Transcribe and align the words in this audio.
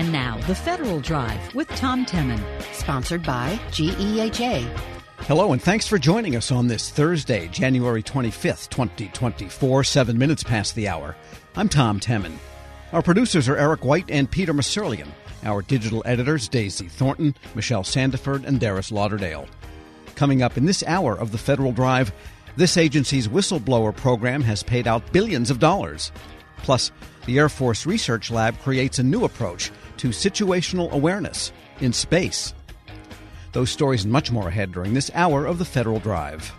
And 0.00 0.12
now, 0.12 0.38
The 0.46 0.54
Federal 0.54 0.98
Drive 1.00 1.54
with 1.54 1.68
Tom 1.68 2.06
Temin. 2.06 2.42
Sponsored 2.72 3.22
by 3.22 3.60
GEHA. 3.70 4.64
Hello, 5.26 5.52
and 5.52 5.60
thanks 5.60 5.86
for 5.86 5.98
joining 5.98 6.36
us 6.36 6.50
on 6.50 6.68
this 6.68 6.88
Thursday, 6.88 7.48
January 7.48 8.02
25th, 8.02 8.70
2024, 8.70 9.84
seven 9.84 10.16
minutes 10.16 10.42
past 10.42 10.74
the 10.74 10.88
hour. 10.88 11.16
I'm 11.54 11.68
Tom 11.68 12.00
Temin. 12.00 12.38
Our 12.94 13.02
producers 13.02 13.46
are 13.46 13.58
Eric 13.58 13.84
White 13.84 14.10
and 14.10 14.30
Peter 14.30 14.54
Musurlian. 14.54 15.08
Our 15.44 15.60
digital 15.60 16.02
editors, 16.06 16.48
Daisy 16.48 16.88
Thornton, 16.88 17.34
Michelle 17.54 17.84
Sandiford, 17.84 18.46
and 18.46 18.58
Darius 18.58 18.90
Lauderdale. 18.90 19.46
Coming 20.14 20.40
up 20.40 20.56
in 20.56 20.64
this 20.64 20.82
hour 20.84 21.14
of 21.14 21.30
the 21.30 21.36
Federal 21.36 21.72
Drive, 21.72 22.10
this 22.56 22.78
agency's 22.78 23.28
whistleblower 23.28 23.94
program 23.94 24.40
has 24.44 24.62
paid 24.62 24.88
out 24.88 25.12
billions 25.12 25.50
of 25.50 25.58
dollars. 25.58 26.10
Plus, 26.62 26.90
the 27.26 27.38
Air 27.38 27.50
Force 27.50 27.84
Research 27.84 28.30
Lab 28.30 28.58
creates 28.60 28.98
a 28.98 29.02
new 29.02 29.24
approach 29.24 29.70
to 30.00 30.08
situational 30.08 30.90
awareness 30.92 31.52
in 31.80 31.92
space. 31.92 32.54
Those 33.52 33.70
stories 33.70 34.04
and 34.04 34.12
much 34.12 34.32
more 34.32 34.48
ahead 34.48 34.72
during 34.72 34.94
this 34.94 35.10
hour 35.12 35.44
of 35.44 35.58
the 35.58 35.66
Federal 35.66 35.98
Drive. 35.98 36.50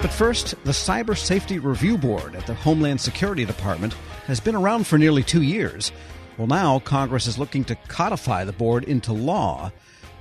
But 0.00 0.10
first, 0.10 0.56
the 0.64 0.72
Cyber 0.72 1.16
Safety 1.16 1.60
Review 1.60 1.96
Board 1.96 2.34
at 2.34 2.48
the 2.48 2.54
Homeland 2.54 3.00
Security 3.00 3.44
Department 3.44 3.94
has 4.26 4.40
been 4.40 4.56
around 4.56 4.88
for 4.88 4.98
nearly 4.98 5.22
two 5.22 5.42
years. 5.42 5.92
Well, 6.38 6.48
now 6.48 6.80
Congress 6.80 7.28
is 7.28 7.38
looking 7.38 7.62
to 7.66 7.76
codify 7.86 8.42
the 8.42 8.52
board 8.52 8.82
into 8.82 9.12
law 9.12 9.70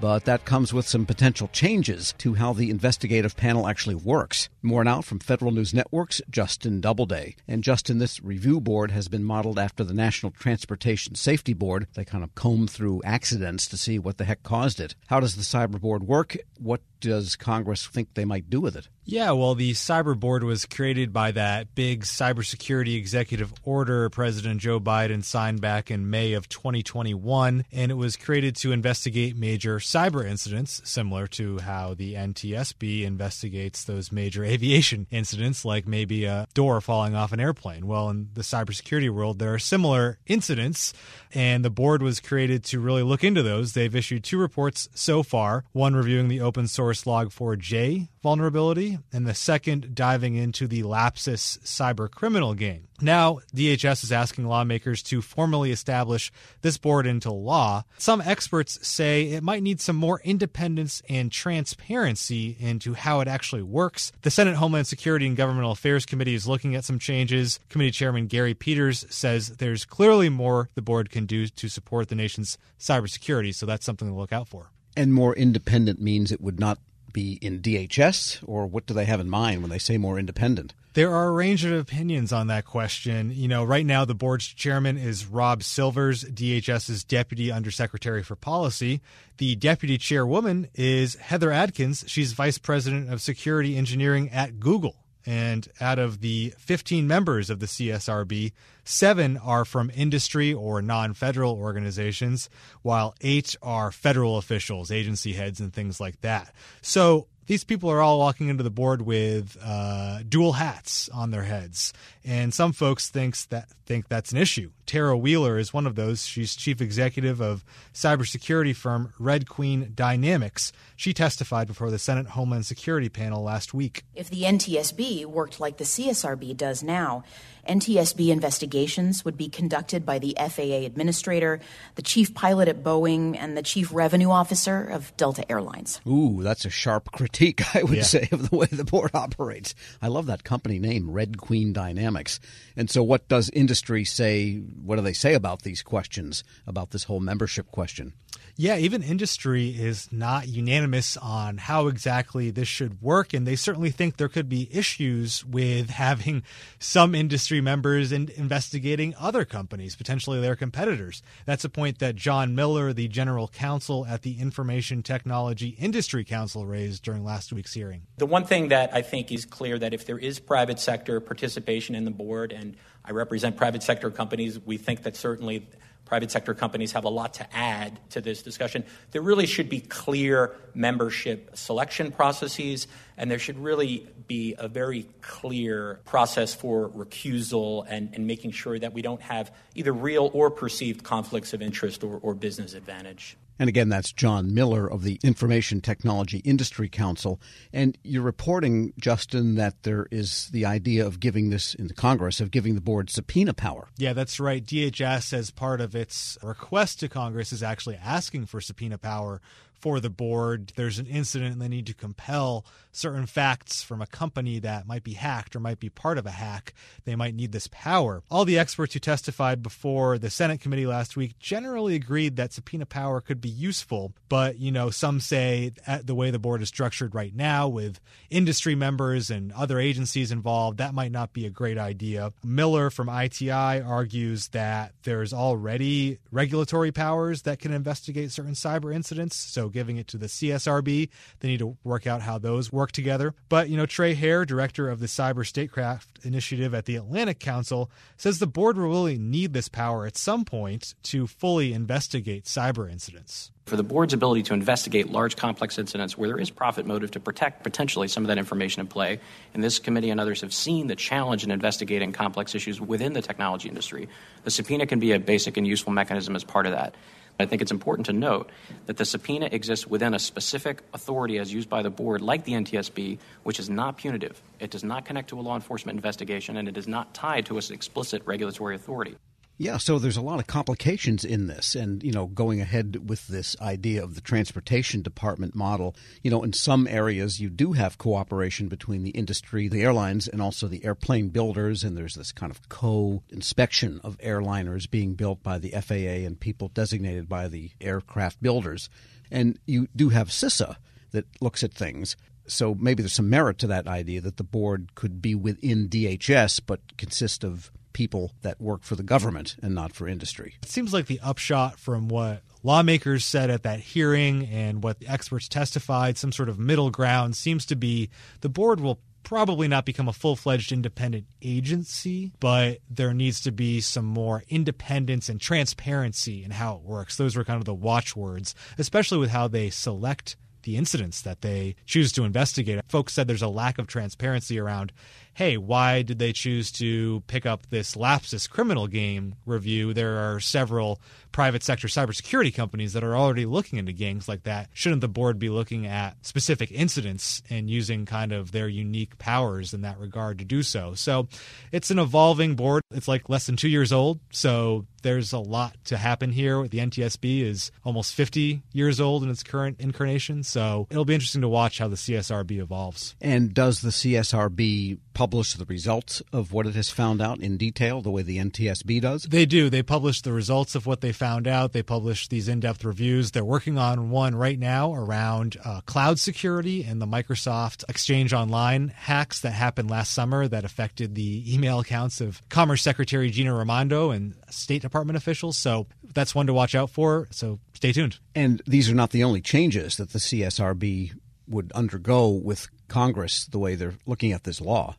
but 0.02 0.26
that 0.26 0.46
comes 0.46 0.74
with 0.74 0.88
some 0.88 1.06
potential 1.06 1.48
changes 1.54 2.14
to 2.18 2.34
how 2.34 2.54
the 2.54 2.72
investigative 2.72 3.38
panel 3.38 3.68
actually 3.68 3.94
works. 3.94 4.50
More 4.64 4.84
now 4.84 5.02
from 5.02 5.20
Federal 5.20 5.52
News 5.52 5.76
Network's 5.76 6.22
Justin 6.28 6.82
Doubleday. 6.82 7.36
And 7.48 7.64
Justin, 7.64 8.00
this 8.00 8.20
review 8.22 8.60
board 8.60 8.90
has 8.90 9.08
been 9.08 9.24
modeled 9.24 9.60
after 9.60 9.84
the 9.84 9.94
National 9.94 10.32
Transportation 10.32 11.14
Safety 11.14 11.54
Board. 11.54 11.86
They 11.94 12.04
kind 12.04 12.24
of 12.24 12.34
comb 12.34 12.68
through 12.68 13.04
accidents 13.06 13.68
to 13.68 13.78
see 13.78 14.00
what 14.00 14.18
the 14.18 14.26
heck 14.26 14.42
caused 14.42 14.80
it. 14.80 14.96
How 15.06 15.20
does 15.20 15.36
the 15.36 15.44
cyber 15.44 15.80
board 15.80 16.04
work? 16.04 16.36
What 16.58 16.82
does 17.00 17.36
Congress 17.36 17.86
think 17.86 18.14
they 18.16 18.26
might 18.26 18.50
do 18.50 18.60
with 18.60 18.76
it? 18.76 18.90
Yeah, 19.12 19.32
well, 19.32 19.56
the 19.56 19.74
cyber 19.74 20.18
board 20.18 20.42
was 20.46 20.66
created 20.66 21.12
by 21.12 21.32
that 21.32 21.76
big 21.76 22.04
cybersecurity 22.04 22.96
executive 22.96 23.52
order 23.66 24.10
President 24.10 24.62
Joe 24.62 24.80
Biden 24.80 25.22
signed 25.22 25.60
back 25.60 25.92
in 25.92 26.10
May 26.10 26.32
of 26.32 26.48
2021, 26.48 27.66
and 27.74 27.92
it 27.92 27.96
was 27.96 28.16
created 28.16 28.56
to 28.56 28.72
investigate 28.72 29.36
major 29.36 29.80
cyber 29.80 30.26
incidents, 30.26 30.80
similar 30.86 31.28
to 31.28 31.60
how 31.60 31.94
the 31.94 32.14
NTSB 32.14 33.04
investigates 33.04 33.84
those 33.84 34.14
major 34.14 34.46
aviation 34.46 35.08
incidents, 35.12 35.66
like 35.66 35.86
maybe 35.86 36.24
a 36.24 36.48
door 36.54 36.80
falling 36.80 37.14
off 37.14 37.34
an 37.34 37.42
airplane. 37.42 37.88
Well, 37.88 38.10
in 38.10 38.30
the 38.34 38.44
cybersecurity 38.44 39.10
world, 39.10 39.40
there 39.40 39.54
are 39.54 39.60
similar 39.60 40.20
incidents, 40.26 40.94
and 41.34 41.66
the 41.66 41.70
board 41.70 42.02
was 42.02 42.22
created 42.22 42.64
to 42.64 42.80
really 42.80 43.04
look 43.04 43.26
into 43.26 43.44
those. 43.44 43.74
They've 43.74 43.94
issued 43.94 44.24
two 44.24 44.38
reports 44.38 44.88
so 44.94 45.22
far 45.22 45.66
one 45.74 45.98
reviewing 45.98 46.30
the 46.30 46.40
open 46.40 46.70
source 46.70 47.04
Log4j 47.04 48.08
vulnerability, 48.22 49.00
and 49.12 49.26
the 49.26 49.34
second 49.34 49.96
diving 49.96 50.36
into 50.36 50.68
the 50.68 50.84
Lapsus 50.84 51.58
cyber 51.64 52.10
criminal 52.10 52.54
game. 52.54 52.88
Now, 53.02 53.40
DHS 53.56 54.04
is 54.04 54.12
asking 54.12 54.46
lawmakers 54.46 55.02
to 55.04 55.22
formally 55.22 55.72
establish 55.72 56.32
this 56.62 56.78
board 56.78 57.08
into 57.08 57.32
law. 57.32 57.84
Some 57.98 58.22
experts 58.22 58.86
say 58.88 59.30
it 59.32 59.42
might 59.44 59.64
need 59.64 59.82
some 59.82 59.96
more 59.96 60.22
independence 60.24 61.02
and 61.10 61.32
transparency 61.32 62.56
into 62.60 62.94
how 62.94 63.22
it 63.22 63.28
actually 63.28 63.64
works. 63.64 64.12
The 64.22 64.30
Senate 64.30 64.56
Homeland 64.56 64.86
Security 64.86 65.26
and 65.26 65.36
Governmental 65.36 65.72
Affairs 65.72 66.06
Committee 66.06 66.36
is 66.36 66.48
looking 66.48 66.76
at 66.76 66.86
some 66.86 67.00
changes. 67.00 67.60
Committee 67.70 67.92
Chairman 67.92 68.28
Gary 68.28 68.54
Peters 68.54 69.06
says 69.10 69.58
there's 69.58 69.84
clearly 69.84 70.30
more 70.30 70.70
the 70.76 70.82
board 70.82 71.10
can 71.10 71.26
do 71.26 71.48
to 71.48 71.70
support 71.70 72.10
the 72.10 72.16
nation's 72.16 72.60
cybersecurity, 72.80 73.54
so 73.56 73.66
that's 73.66 73.86
something 73.86 74.08
to 74.08 74.14
look 74.14 74.32
out 74.32 74.48
for. 74.48 74.70
And 74.96 75.14
more 75.14 75.36
independent 75.36 76.02
means 76.02 76.32
it 76.32 76.42
would 76.42 76.60
not 76.60 76.78
be 77.14 77.40
in 77.42 77.62
DHS, 77.62 78.40
or 78.46 78.66
what 78.66 78.86
do 78.86 78.94
they 78.94 79.06
have 79.06 79.20
in 79.20 79.30
mind 79.30 79.62
when 79.62 79.70
they 79.70 79.78
say 79.78 79.98
more 79.98 80.20
independent? 80.20 80.74
There 80.94 81.16
are 81.16 81.30
a 81.30 81.32
range 81.32 81.64
of 81.64 81.72
opinions 81.72 82.34
on 82.34 82.48
that 82.48 82.66
question. 82.66 83.32
You 83.34 83.48
know, 83.48 83.64
right 83.64 83.86
now 83.86 84.04
the 84.04 84.14
board's 84.14 84.48
chairman 84.48 84.98
is 84.98 85.26
Rob 85.26 85.64
Silvers, 85.64 86.26
DHS's 86.26 87.06
deputy 87.06 87.50
undersecretary 87.50 88.24
for 88.24 88.36
policy. 88.36 89.00
The 89.38 89.56
deputy 89.56 89.98
chairwoman 89.98 90.68
is 90.76 91.16
Heather 91.16 91.52
Adkins. 91.52 92.04
She's 92.08 92.34
vice 92.34 92.58
president 92.58 93.12
of 93.12 93.22
security 93.22 93.78
engineering 93.78 94.30
at 94.32 94.60
Google. 94.60 94.98
And 95.26 95.68
out 95.80 96.00
of 96.00 96.22
the 96.22 96.54
15 96.58 97.08
members 97.08 97.50
of 97.50 97.60
the 97.60 97.66
CSRB, 97.66 98.54
seven 98.84 99.38
are 99.38 99.66
from 99.66 99.92
industry 99.94 100.54
or 100.54 100.82
non 100.82 101.14
federal 101.14 101.54
organizations, 101.54 102.50
while 102.82 103.16
eight 103.22 103.56
are 103.62 103.92
federal 103.92 104.38
officials, 104.38 104.92
agency 104.92 105.34
heads, 105.34 105.60
and 105.60 105.74
things 105.74 106.00
like 106.00 106.22
that. 106.22 106.54
So 106.82 107.28
these 107.48 107.64
people 107.66 107.90
are 107.90 108.02
all 108.02 108.20
walking 108.20 108.48
into 108.48 108.64
the 108.64 108.70
board 108.70 109.02
with 109.02 109.58
uh, 109.62 110.20
dual 110.24 110.54
hats 110.54 111.10
on 111.10 111.32
their 111.32 111.44
heads, 111.44 111.92
and 112.24 112.54
some 112.54 112.72
folks 112.72 113.10
thinks 113.10 113.46
that 113.48 113.68
think 113.86 114.08
that's 114.08 114.32
an 114.32 114.38
issue. 114.38 114.72
Tara 114.86 115.18
Wheeler 115.18 115.58
is 115.58 115.74
one 115.74 115.86
of 115.86 115.96
those. 115.96 116.26
She's 116.26 116.56
chief 116.56 116.80
executive 116.80 117.42
of 117.42 117.66
cybersecurity 117.94 118.74
firm 118.76 119.14
Red 119.20 119.50
Queen 119.50 119.92
Dynamics. 119.94 120.72
She 121.02 121.16
testified 121.16 121.66
before 121.66 121.90
the 121.90 121.98
Senate 121.98 122.28
Homeland 122.28 122.68
Security 122.68 123.10
panel 123.10 123.42
last 123.42 123.74
week. 123.74 124.04
If 124.14 124.30
the 124.30 124.44
NTSB 124.44 125.26
worked 125.26 125.60
like 125.60 125.78
the 125.78 125.84
CSRB 125.84 126.56
does 126.56 126.84
now, 126.84 127.24
NTSB 127.68 128.30
investigations 128.30 129.26
would 129.26 129.36
be 129.36 129.50
conducted 129.50 130.06
by 130.06 130.20
the 130.20 130.38
FAA 130.38 130.86
administrator, 130.86 131.60
the 131.96 132.04
chief 132.04 132.36
pilot 132.36 132.68
at 132.68 132.84
Boeing, 132.84 133.36
and 133.36 133.58
the 133.58 133.64
chief 133.64 133.92
revenue 133.92 134.30
officer 134.30 134.84
of 134.84 135.18
Delta 135.18 135.50
Airlines. 135.52 136.00
Ooh, 136.08 136.44
that's 136.44 136.66
a 136.66 136.70
sharp 136.70 137.06
critique, 137.12 137.76
I 137.76 137.82
would 137.82 137.98
yeah. 137.98 138.04
say, 138.04 138.30
of 138.32 138.52
the 138.52 138.56
way 138.56 138.68
the 138.68 138.86
board 138.86 139.10
operates. 139.16 139.74
I 140.04 140.08
love 140.08 140.28
that 140.28 140.44
company 140.44 140.78
name, 140.78 141.10
Red 141.10 141.40
Queen 141.40 141.74
Dynamics. 141.74 142.40
And 142.76 142.92
so, 142.92 143.02
what 143.02 143.28
does 143.28 143.50
industry 143.50 144.06
say? 144.06 144.58
What 144.58 144.98
do 144.98 145.02
they 145.02 145.14
say 145.14 145.34
about 145.34 145.64
these 145.64 145.82
questions, 145.82 146.44
about 146.68 146.92
this 146.92 147.06
whole 147.06 147.20
membership 147.20 147.72
question? 147.72 148.14
Yeah, 148.58 148.78
even 148.78 149.02
industry 149.02 149.70
is 149.70 150.12
not 150.12 150.48
unanimous 150.48 150.91
on 151.22 151.58
how 151.58 151.88
exactly 151.88 152.52
this 152.52 152.68
should 152.68 153.02
work. 153.02 153.34
And 153.34 153.48
they 153.48 153.56
certainly 153.56 153.92
think 153.92 154.18
there 154.18 154.30
could 154.30 154.50
be 154.50 154.70
issues 154.72 155.46
with 155.46 155.90
having 156.02 156.44
some 156.80 157.16
industry 157.16 157.62
members 157.62 158.12
in 158.12 158.30
investigating 158.36 159.14
other 159.20 159.46
companies, 159.46 159.96
potentially 159.96 160.42
their 160.42 160.56
competitors. 160.56 161.24
That's 161.46 161.64
a 161.64 161.70
point 161.70 162.00
that 162.00 162.16
John 162.16 162.56
Miller, 162.56 162.94
the 162.94 163.08
general 163.08 163.48
counsel 163.48 164.06
at 164.06 164.22
the 164.22 164.40
Information 164.40 165.04
Technology 165.04 165.70
Industry 165.70 166.24
Council, 166.24 166.66
raised 166.66 167.04
during 167.04 167.24
last 167.24 167.54
week's 167.54 167.74
hearing. 167.74 168.04
The 168.18 168.26
one 168.26 168.46
thing 168.46 168.70
that 168.70 168.94
I 168.94 169.02
think 169.02 169.32
is 169.32 169.46
clear 169.46 169.80
that 169.80 169.94
if 169.94 170.06
there 170.06 170.20
is 170.20 170.40
private 170.40 170.80
sector 170.80 171.20
participation 171.20 171.96
in 171.96 172.06
the 172.06 172.12
board, 172.12 172.52
and 172.52 172.76
I 173.04 173.12
represent 173.12 173.58
private 173.58 173.84
sector 173.84 174.12
companies, 174.12 174.60
we 174.60 174.78
think 174.78 175.04
that 175.04 175.16
certainly 175.16 175.68
private 176.12 176.30
sector 176.30 176.54
companies 176.54 176.92
have 176.92 177.06
a 177.06 177.10
lot 177.10 177.36
to 177.36 177.56
add 177.56 177.98
to 178.10 178.20
this 178.20 178.42
discussion. 178.42 178.84
There 179.12 179.22
really 179.22 179.46
should 179.46 179.70
be 179.70 179.80
clear 179.80 180.54
membership 180.74 181.56
selection 181.56 182.12
processes, 182.12 182.88
and 183.16 183.32
there 183.32 183.40
should 183.40 183.58
really 183.58 184.10
be 184.28 184.54
a 184.58 184.68
very 184.68 185.08
clear 185.22 186.02
process 186.04 186.54
for 186.54 186.90
recusal 186.90 187.86
and, 187.88 188.10
and 188.14 188.28
making 188.28 188.52
sure 188.52 188.78
that 188.78 188.92
we 188.92 189.02
don't 189.02 189.22
have 189.22 189.56
either 189.74 189.94
real 189.94 190.30
or 190.34 190.52
perceived 190.52 191.02
conflicts 191.02 191.54
of 191.54 191.62
interest 191.62 192.04
or, 192.04 192.20
or 192.22 192.34
business 192.34 192.74
advantage. 192.74 193.38
And 193.62 193.70
again, 193.70 193.90
that's 193.90 194.12
John 194.12 194.56
Miller 194.56 194.92
of 194.92 195.04
the 195.04 195.20
Information 195.24 195.82
Technology 195.82 196.40
Industry 196.40 196.90
Council. 196.90 197.40
And 197.72 197.96
you're 198.04 198.24
reporting, 198.24 198.92
Justin, 199.00 199.54
that 199.54 199.84
there 199.84 200.08
is 200.10 200.50
the 200.52 200.66
idea 200.66 201.06
of 201.06 201.20
giving 201.20 201.52
this 201.52 201.76
in 201.76 201.88
the 201.88 201.94
Congress, 201.94 202.42
of 202.42 202.50
giving 202.50 202.74
the 202.74 202.82
board 202.82 203.12
subpoena 203.12 203.54
power. 203.54 203.90
Yeah, 204.00 204.14
that's 204.14 204.40
right. 204.40 204.66
DHS, 204.66 205.32
as 205.32 205.52
part 205.52 205.80
of 205.80 205.96
its 205.96 206.40
request 206.42 207.02
to 207.02 207.08
Congress, 207.08 207.54
is 207.54 207.62
actually 207.62 207.98
asking 207.98 208.48
for 208.48 208.62
subpoena 208.62 208.98
power 208.98 209.42
for 209.82 210.00
the 210.00 210.10
board. 210.10 210.72
There's 210.76 211.00
an 211.00 211.08
incident 211.08 211.54
and 211.54 211.62
they 211.62 211.68
need 211.68 211.88
to 211.88 211.94
compel 211.94 212.66
certain 212.92 213.26
facts 213.26 213.82
from 213.84 214.02
a 214.02 214.08
company 214.08 214.60
that 214.60 214.86
might 214.86 215.04
be 215.04 215.14
hacked 215.14 215.56
or 215.56 215.60
might 215.60 215.80
be 215.80 215.90
part 215.90 216.18
of 216.18 216.26
a 216.26 216.32
hack. 216.32 216.74
They 217.06 217.16
might 217.16 217.36
need 217.36 217.52
this 217.52 217.68
power. 217.68 218.22
All 218.30 218.46
the 218.46 218.60
experts 218.60 218.94
who 218.94 219.00
testified 219.00 219.64
before 219.64 220.18
the 220.18 220.30
Senate 220.30 220.62
committee 220.62 220.86
last 220.86 221.16
week 221.18 221.40
generally 221.40 221.96
agreed 221.96 222.36
that 222.36 222.54
subpoena 222.54 222.86
power 222.86 223.22
could 223.22 223.42
be 223.42 223.50
useful, 223.50 224.14
but 224.30 224.60
you 224.60 224.72
know, 224.72 224.90
some 224.90 225.20
say 225.20 225.72
the 226.04 226.16
way 226.16 226.32
the 226.32 226.40
board 226.40 226.62
is 226.62 226.68
structured 226.68 227.16
right 227.16 227.36
now 227.36 227.68
with 227.68 228.00
industry 228.30 228.76
members 228.76 229.30
and 229.30 229.52
other 229.54 229.80
agencies 229.80 230.32
involved, 230.32 230.78
that 230.78 230.94
might 230.94 231.12
not 231.12 231.34
be 231.34 231.46
a 231.46 231.50
great 231.50 231.78
idea. 231.78 232.34
Miller 232.44 232.90
from 232.90 233.10
ITI 233.10 233.82
argues 233.82 234.50
that 234.50 234.94
there's 235.04 235.34
already 235.34 236.20
regulatory 236.30 236.92
powers 236.92 237.44
that 237.44 237.60
can 237.60 237.74
investigate 237.74 238.32
certain 238.32 238.54
cyber 238.54 238.94
incidents. 238.94 239.36
So 239.36 239.70
giving 239.72 239.98
it 239.98 240.08
to 240.10 240.18
the 240.18 240.28
CSRB. 240.28 241.10
They 241.40 241.48
need 241.48 241.60
to 241.60 241.78
work 241.84 242.08
out 242.08 242.22
how 242.22 242.38
those 242.38 242.72
work 242.72 242.92
together. 242.92 243.34
But, 243.50 243.70
you 243.70 243.78
know, 243.78 243.86
Trey 243.86 244.14
Herr, 244.14 244.46
director 244.46 244.90
of 244.90 245.00
the 245.00 245.08
Cyber 245.08 245.46
Statecraft 245.46 246.20
Initiative 246.24 246.74
at 246.74 246.86
the 246.86 246.96
Atlantic 246.96 247.40
Council, 247.40 247.90
says 248.18 248.40
the 248.40 248.48
board 248.48 248.78
will 248.78 248.90
really 248.90 249.18
need 249.18 249.54
this 249.54 249.68
power 249.68 250.06
at 250.06 250.18
some 250.18 250.46
point 250.46 250.96
to 251.04 251.28
fully 251.28 251.74
investigate 251.74 252.46
cyber 252.46 252.92
incidents 252.92 253.52
for 253.72 253.78
the 253.78 253.84
board's 253.84 254.14
ability 254.14 254.44
to 254.44 254.54
investigate 254.54 255.12
large 255.12 255.38
complex 255.38 255.78
incidents 255.78 256.18
where 256.18 256.28
there 256.28 256.38
is 256.38 256.50
profit 256.50 256.86
motive 256.86 257.12
to 257.12 257.22
protect 257.22 257.64
potentially 257.64 258.08
some 258.08 258.22
of 258.22 258.28
that 258.28 258.38
information 258.38 258.82
in 258.82 258.88
play. 258.88 259.18
And 259.54 259.64
this 259.64 259.80
committee 259.80 260.10
and 260.10 260.20
others 260.20 260.42
have 260.42 260.54
seen 260.54 260.88
the 260.88 260.96
challenge 260.98 261.46
in 261.46 261.52
investigating 261.52 262.12
complex 262.12 262.54
issues 262.54 262.82
within 262.82 263.14
the 263.14 263.22
technology 263.22 263.70
industry. 263.70 264.10
The 264.44 264.52
subpoena 264.52 264.88
can 264.88 265.00
be 265.00 265.14
a 265.14 265.20
basic 265.20 265.56
and 265.56 265.66
useful 265.66 265.94
mechanism 265.94 266.36
as 266.36 266.44
part 266.44 266.66
of 266.66 266.74
that. 266.74 266.96
I 267.40 267.46
think 267.46 267.62
it's 267.62 267.72
important 267.72 268.06
to 268.06 268.14
note 268.14 268.50
that 268.86 268.98
the 268.98 269.06
subpoena 269.06 269.50
exists 269.52 269.88
within 269.88 270.14
a 270.14 270.20
specific 270.20 270.82
authority 270.94 271.40
as 271.40 271.54
used 271.54 271.70
by 271.70 271.82
the 271.82 271.90
board, 271.90 272.22
like 272.22 272.44
the 272.44 272.54
NTSB, 272.54 273.18
which 273.44 273.60
is 273.60 273.70
not 273.70 273.98
punitive. 273.98 274.42
It 274.60 274.70
does 274.70 274.84
not 274.84 275.06
connect 275.06 275.30
to 275.30 275.40
a 275.40 275.42
law 275.42 275.56
enforcement 275.56 275.98
investigation, 275.98 276.58
and 276.58 276.68
it 276.68 276.78
is 276.78 276.88
not 276.88 277.14
tied 277.14 277.46
to 277.48 277.58
an 277.58 277.64
explicit 277.72 278.22
regulatory 278.26 278.76
authority. 278.76 279.16
Yeah, 279.62 279.78
so 279.78 280.00
there's 280.00 280.18
a 280.18 280.24
lot 280.24 280.40
of 280.40 280.48
complications 280.48 281.24
in 281.24 281.46
this. 281.46 281.76
And, 281.76 282.02
you 282.02 282.12
know, 282.12 282.26
going 282.26 282.62
ahead 282.62 283.08
with 283.08 283.28
this 283.28 283.56
idea 283.62 284.04
of 284.04 284.16
the 284.16 284.22
transportation 284.22 285.04
department 285.04 285.54
model, 285.54 285.96
you 286.24 286.32
know, 286.32 286.42
in 286.42 286.52
some 286.52 286.88
areas 286.88 287.40
you 287.40 287.52
do 287.52 287.74
have 287.74 288.00
cooperation 288.00 288.70
between 288.70 289.04
the 289.04 289.12
industry, 289.12 289.68
the 289.68 289.84
airlines, 289.84 290.28
and 290.28 290.42
also 290.42 290.68
the 290.68 290.84
airplane 290.84 291.30
builders. 291.30 291.84
And 291.84 291.96
there's 291.96 292.16
this 292.16 292.32
kind 292.32 292.50
of 292.52 292.70
co 292.70 293.22
inspection 293.30 294.02
of 294.04 294.18
airliners 294.18 294.90
being 294.90 295.14
built 295.14 295.44
by 295.44 295.60
the 295.60 295.70
FAA 295.80 296.26
and 296.26 296.40
people 296.40 296.70
designated 296.70 297.30
by 297.30 297.48
the 297.48 297.70
aircraft 297.80 298.42
builders. 298.42 298.90
And 299.30 299.60
you 299.68 299.90
do 299.96 300.10
have 300.10 300.30
CISA 300.30 300.78
that 301.12 301.26
looks 301.40 301.64
at 301.64 301.72
things. 301.72 302.16
So 302.48 302.74
maybe 302.74 303.04
there's 303.04 303.14
some 303.14 303.30
merit 303.30 303.60
to 303.60 303.68
that 303.68 303.88
idea 303.88 304.22
that 304.22 304.38
the 304.38 304.44
board 304.44 304.96
could 304.96 305.22
be 305.22 305.36
within 305.36 305.88
DHS 305.88 306.62
but 306.66 306.98
consist 306.98 307.44
of 307.44 307.72
people 307.94 308.34
that 308.42 308.60
work 308.62 308.84
for 308.84 308.96
the 308.96 309.04
government 309.04 309.56
and 309.62 309.76
not 309.76 309.94
for 309.94 310.08
industry. 310.08 310.56
It 310.62 310.70
seems 310.70 310.94
like 310.94 311.08
the 311.08 311.20
upshot 311.22 311.80
from 311.80 312.08
what 312.08 312.42
lawmakers 312.64 313.26
said 313.26 313.50
at 313.50 313.64
that 313.64 313.80
hearing 313.80 314.46
and 314.48 314.84
what 314.84 315.00
the 315.00 315.08
experts 315.08 315.48
testified, 315.48 316.18
some 316.18 316.32
sort 316.32 316.50
of 316.50 316.60
middle 316.60 316.92
ground 316.92 317.36
seems 317.36 317.66
to 317.68 317.76
be 317.76 318.10
the 318.42 318.50
board 318.50 318.80
will 318.80 319.00
probably 319.24 319.68
not 319.68 319.86
become 319.86 320.08
a 320.08 320.14
full 320.14 320.36
fledged 320.36 320.72
independent 320.72 321.26
agency, 321.42 322.32
but 322.40 322.80
there 322.90 323.14
needs 323.14 323.42
to 323.42 323.52
be 323.52 323.80
some 323.80 324.06
more 324.06 324.44
independence 324.50 325.30
and 325.30 325.40
transparency 325.40 326.44
in 326.44 326.52
how 326.52 326.76
it 326.76 326.82
works. 326.82 327.18
Those 327.18 327.36
were 327.36 327.44
kind 327.44 327.60
of 327.60 327.66
the 327.66 327.74
watchwords, 327.74 328.56
especially 328.78 329.20
with 329.20 329.30
how 329.30 329.48
they 329.48 329.70
select 329.70 330.36
the 330.64 330.78
incidents 330.78 331.22
that 331.22 331.42
they 331.42 331.76
choose 331.86 332.12
to 332.14 332.24
investigate. 332.24 332.82
Folks 332.88 333.14
said 333.14 333.28
there's 333.28 333.42
a 333.42 333.48
lack 333.48 333.78
of 333.78 333.88
transparency 333.88 334.60
around 334.60 334.92
hey, 335.34 335.58
why 335.58 336.02
did 336.02 336.20
they 336.20 336.34
choose 336.34 336.72
to 336.74 337.22
pick 337.28 337.46
up 337.46 337.68
this 337.70 337.96
Lapsus 337.96 338.50
criminal 338.50 338.88
game 338.88 339.36
review? 339.46 339.94
There 339.94 340.18
are 340.18 340.40
several 340.40 341.00
private 341.32 341.64
sector 341.64 341.88
cybersecurity 341.88 342.54
companies 342.54 342.94
that 342.94 343.04
are 343.04 343.16
already 343.16 343.46
looking 343.46 343.80
into 343.80 343.94
gangs 343.94 344.28
like 344.28 344.44
that. 344.44 344.70
Shouldn't 344.74 345.02
the 345.02 345.08
board 345.08 345.40
be 345.40 345.50
looking 345.50 345.88
at 345.88 346.26
specific 346.26 346.72
incidents 346.72 347.42
and 347.50 347.70
using 347.70 348.06
kind 348.06 348.34
of 348.34 348.52
their 348.52 348.68
unique 348.68 349.18
powers 349.18 349.74
in 349.74 349.82
that 349.82 350.00
regard 350.00 350.40
to 350.40 350.46
do 350.46 350.64
so? 350.64 350.94
So 350.96 351.28
it's 351.72 351.92
an 351.92 352.00
evolving 352.00 352.56
board. 352.56 352.84
It's 352.92 353.08
like 353.08 353.30
less 353.30 353.46
than 353.46 353.56
two 353.56 353.70
years 353.70 353.94
old. 353.94 354.20
So 354.32 354.86
there's 355.02 355.34
a 355.34 355.40
lot 355.40 355.76
to 355.86 355.98
happen 355.98 356.32
here. 356.32 356.68
The 356.68 356.80
NTSB 356.80 357.42
is 357.42 357.72
almost 357.84 358.14
50 358.14 358.62
years 358.74 359.00
old 359.00 359.24
in 359.24 359.30
its 359.30 359.44
current 359.44 359.80
incarnation. 359.80 360.44
So 360.44 360.88
it'll 360.90 361.06
be 361.06 361.14
interesting 361.14 361.42
to 361.42 361.48
watch 361.48 361.80
how 361.80 361.88
the 361.88 361.96
CSRB 361.96 362.60
evolves. 362.60 363.16
And 363.22 363.54
does 363.54 363.82
the 363.82 363.90
CSRB 363.90 365.00
publish 365.14 365.54
the 365.54 365.66
results 365.66 366.22
of 366.32 366.52
what 366.52 366.68
it 366.68 366.76
has 366.76 366.90
found 366.90 367.22
out 367.22 367.40
in 367.40 367.58
detail, 367.58 368.02
the 368.02 368.12
way 368.12 368.22
the 368.22 368.38
NTSB 368.38 369.02
does? 369.02 369.24
They 369.24 369.46
do. 369.46 369.70
They 369.70 369.84
publish 369.84 370.22
the 370.22 370.34
results 370.34 370.76
of 370.76 370.86
what 370.86 371.02
they 371.02 371.12
found 371.12 371.48
out. 371.48 371.74
They 371.74 371.84
publish 371.84 372.28
these 372.28 372.48
in 372.48 372.60
depth 372.60 372.84
reviews. 372.84 373.32
They're 373.32 373.44
working 373.44 373.78
on 373.78 374.10
one 374.10 374.36
right 374.36 374.58
now 374.58 374.94
around 374.94 375.58
uh, 375.64 375.82
cloud 375.82 376.20
security 376.20 376.84
and 376.84 377.02
the 377.02 377.08
Microsoft 377.08 377.84
Exchange 377.90 378.34
Online 378.34 378.90
hacks 378.90 379.42
that 379.42 379.52
happened 379.52 379.90
last 379.90 380.14
summer 380.14 380.48
that 380.48 380.66
affected 380.66 381.16
the 381.16 381.54
email 381.54 381.80
accounts 381.80 382.22
of 382.22 382.42
Commerce 382.50 382.82
Secretary 382.82 383.30
Gina 383.30 383.54
Raimondo 383.54 384.12
and 384.12 384.36
State 384.50 384.82
Department 384.82 385.18
officials. 385.18 385.58
So 385.58 385.88
that's 386.14 386.36
one 386.36 386.48
to 386.48 386.54
watch 386.54 386.76
out 386.76 386.90
for. 386.90 387.28
So 387.32 387.60
stay 387.74 387.92
tuned. 387.92 388.20
And 388.36 388.62
these 388.66 388.90
are 388.90 388.96
not 388.96 389.12
the 389.12 389.24
only 389.24 389.42
changes 389.42 389.98
that 389.98 390.12
the 390.12 390.20
CSRB 390.20 391.14
would 391.48 391.72
undergo 391.74 392.30
with 392.30 392.70
Congress 392.92 393.46
the 393.46 393.60
way 393.60 393.76
they're 393.76 393.96
looking 394.06 394.34
at 394.34 394.44
this 394.44 394.62
law. 394.62 394.96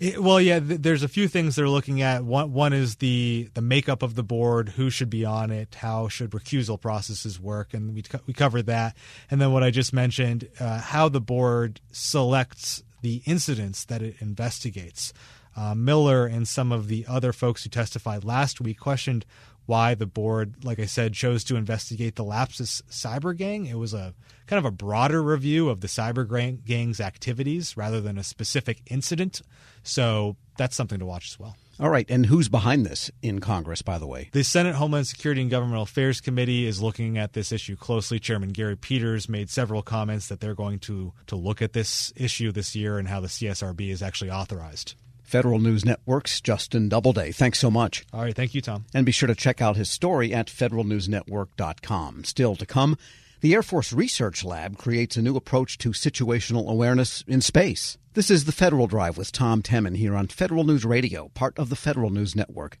It, 0.00 0.20
well, 0.20 0.40
yeah, 0.40 0.58
th- 0.58 0.80
there's 0.80 1.02
a 1.02 1.08
few 1.08 1.28
things 1.28 1.54
they're 1.54 1.68
looking 1.68 2.02
at. 2.02 2.24
One, 2.24 2.52
one 2.52 2.72
is 2.72 2.96
the 2.96 3.50
the 3.54 3.60
makeup 3.60 4.02
of 4.02 4.14
the 4.14 4.22
board, 4.22 4.70
who 4.70 4.90
should 4.90 5.10
be 5.10 5.24
on 5.24 5.50
it, 5.50 5.76
how 5.76 6.08
should 6.08 6.30
recusal 6.30 6.80
processes 6.80 7.38
work, 7.38 7.74
and 7.74 7.94
we 7.94 8.02
co- 8.02 8.20
we 8.26 8.32
covered 8.32 8.66
that. 8.66 8.96
And 9.30 9.40
then 9.40 9.52
what 9.52 9.62
I 9.62 9.70
just 9.70 9.92
mentioned, 9.92 10.48
uh, 10.58 10.80
how 10.80 11.08
the 11.08 11.20
board 11.20 11.80
selects 11.92 12.82
the 13.02 13.22
incidents 13.26 13.84
that 13.84 14.02
it 14.02 14.16
investigates. 14.20 15.12
Uh, 15.56 15.74
Miller 15.74 16.26
and 16.26 16.46
some 16.46 16.72
of 16.72 16.88
the 16.88 17.06
other 17.08 17.32
folks 17.32 17.62
who 17.62 17.70
testified 17.70 18.24
last 18.24 18.60
week 18.60 18.78
questioned 18.78 19.24
why 19.66 19.94
the 19.94 20.06
board, 20.06 20.64
like 20.64 20.78
I 20.78 20.86
said, 20.86 21.12
chose 21.12 21.44
to 21.44 21.56
investigate 21.56 22.16
the 22.16 22.24
Lapsus 22.24 22.82
cyber 22.90 23.36
gang. 23.36 23.66
It 23.66 23.78
was 23.78 23.92
a 23.92 24.14
kind 24.46 24.58
of 24.58 24.64
a 24.64 24.70
broader 24.70 25.22
review 25.22 25.68
of 25.68 25.80
the 25.80 25.88
cyber 25.88 26.26
gang's 26.64 27.00
activities 27.00 27.76
rather 27.76 28.00
than 28.00 28.16
a 28.16 28.24
specific 28.24 28.80
incident. 28.86 29.42
So 29.82 30.36
that's 30.56 30.76
something 30.76 30.98
to 30.98 31.06
watch 31.06 31.32
as 31.32 31.38
well. 31.38 31.56
All 31.78 31.90
right. 31.90 32.06
And 32.08 32.24
who's 32.24 32.48
behind 32.48 32.86
this 32.86 33.10
in 33.20 33.40
Congress, 33.40 33.82
by 33.82 33.98
the 33.98 34.06
way? 34.06 34.30
The 34.32 34.44
Senate 34.44 34.76
Homeland 34.76 35.06
Security 35.06 35.42
and 35.42 35.50
Governmental 35.50 35.82
Affairs 35.82 36.22
Committee 36.22 36.66
is 36.66 36.80
looking 36.80 37.18
at 37.18 37.34
this 37.34 37.52
issue 37.52 37.76
closely. 37.76 38.18
Chairman 38.18 38.50
Gary 38.50 38.76
Peters 38.76 39.28
made 39.28 39.50
several 39.50 39.82
comments 39.82 40.28
that 40.28 40.40
they're 40.40 40.54
going 40.54 40.78
to, 40.80 41.12
to 41.26 41.36
look 41.36 41.60
at 41.60 41.74
this 41.74 42.14
issue 42.16 42.50
this 42.50 42.74
year 42.74 42.98
and 42.98 43.08
how 43.08 43.20
the 43.20 43.28
CSRB 43.28 43.90
is 43.90 44.02
actually 44.02 44.30
authorized. 44.30 44.94
Federal 45.26 45.58
News 45.58 45.84
Network's 45.84 46.40
Justin 46.40 46.88
Doubleday. 46.88 47.32
Thanks 47.32 47.58
so 47.58 47.70
much. 47.70 48.04
All 48.12 48.22
right. 48.22 48.34
Thank 48.34 48.54
you, 48.54 48.60
Tom. 48.60 48.86
And 48.94 49.04
be 49.04 49.12
sure 49.12 49.26
to 49.26 49.34
check 49.34 49.60
out 49.60 49.76
his 49.76 49.90
story 49.90 50.32
at 50.32 50.46
federalnewsnetwork.com. 50.46 52.24
Still 52.24 52.56
to 52.56 52.64
come, 52.66 52.96
the 53.40 53.52
Air 53.54 53.62
Force 53.62 53.92
Research 53.92 54.44
Lab 54.44 54.78
creates 54.78 55.16
a 55.16 55.22
new 55.22 55.36
approach 55.36 55.78
to 55.78 55.90
situational 55.90 56.70
awareness 56.70 57.22
in 57.26 57.40
space. 57.40 57.98
This 58.14 58.30
is 58.30 58.44
the 58.44 58.52
Federal 58.52 58.86
Drive 58.86 59.18
with 59.18 59.32
Tom 59.32 59.62
Temin 59.62 59.96
here 59.96 60.14
on 60.14 60.28
Federal 60.28 60.64
News 60.64 60.84
Radio, 60.84 61.28
part 61.34 61.58
of 61.58 61.68
the 61.68 61.76
Federal 61.76 62.10
News 62.10 62.34
Network. 62.34 62.78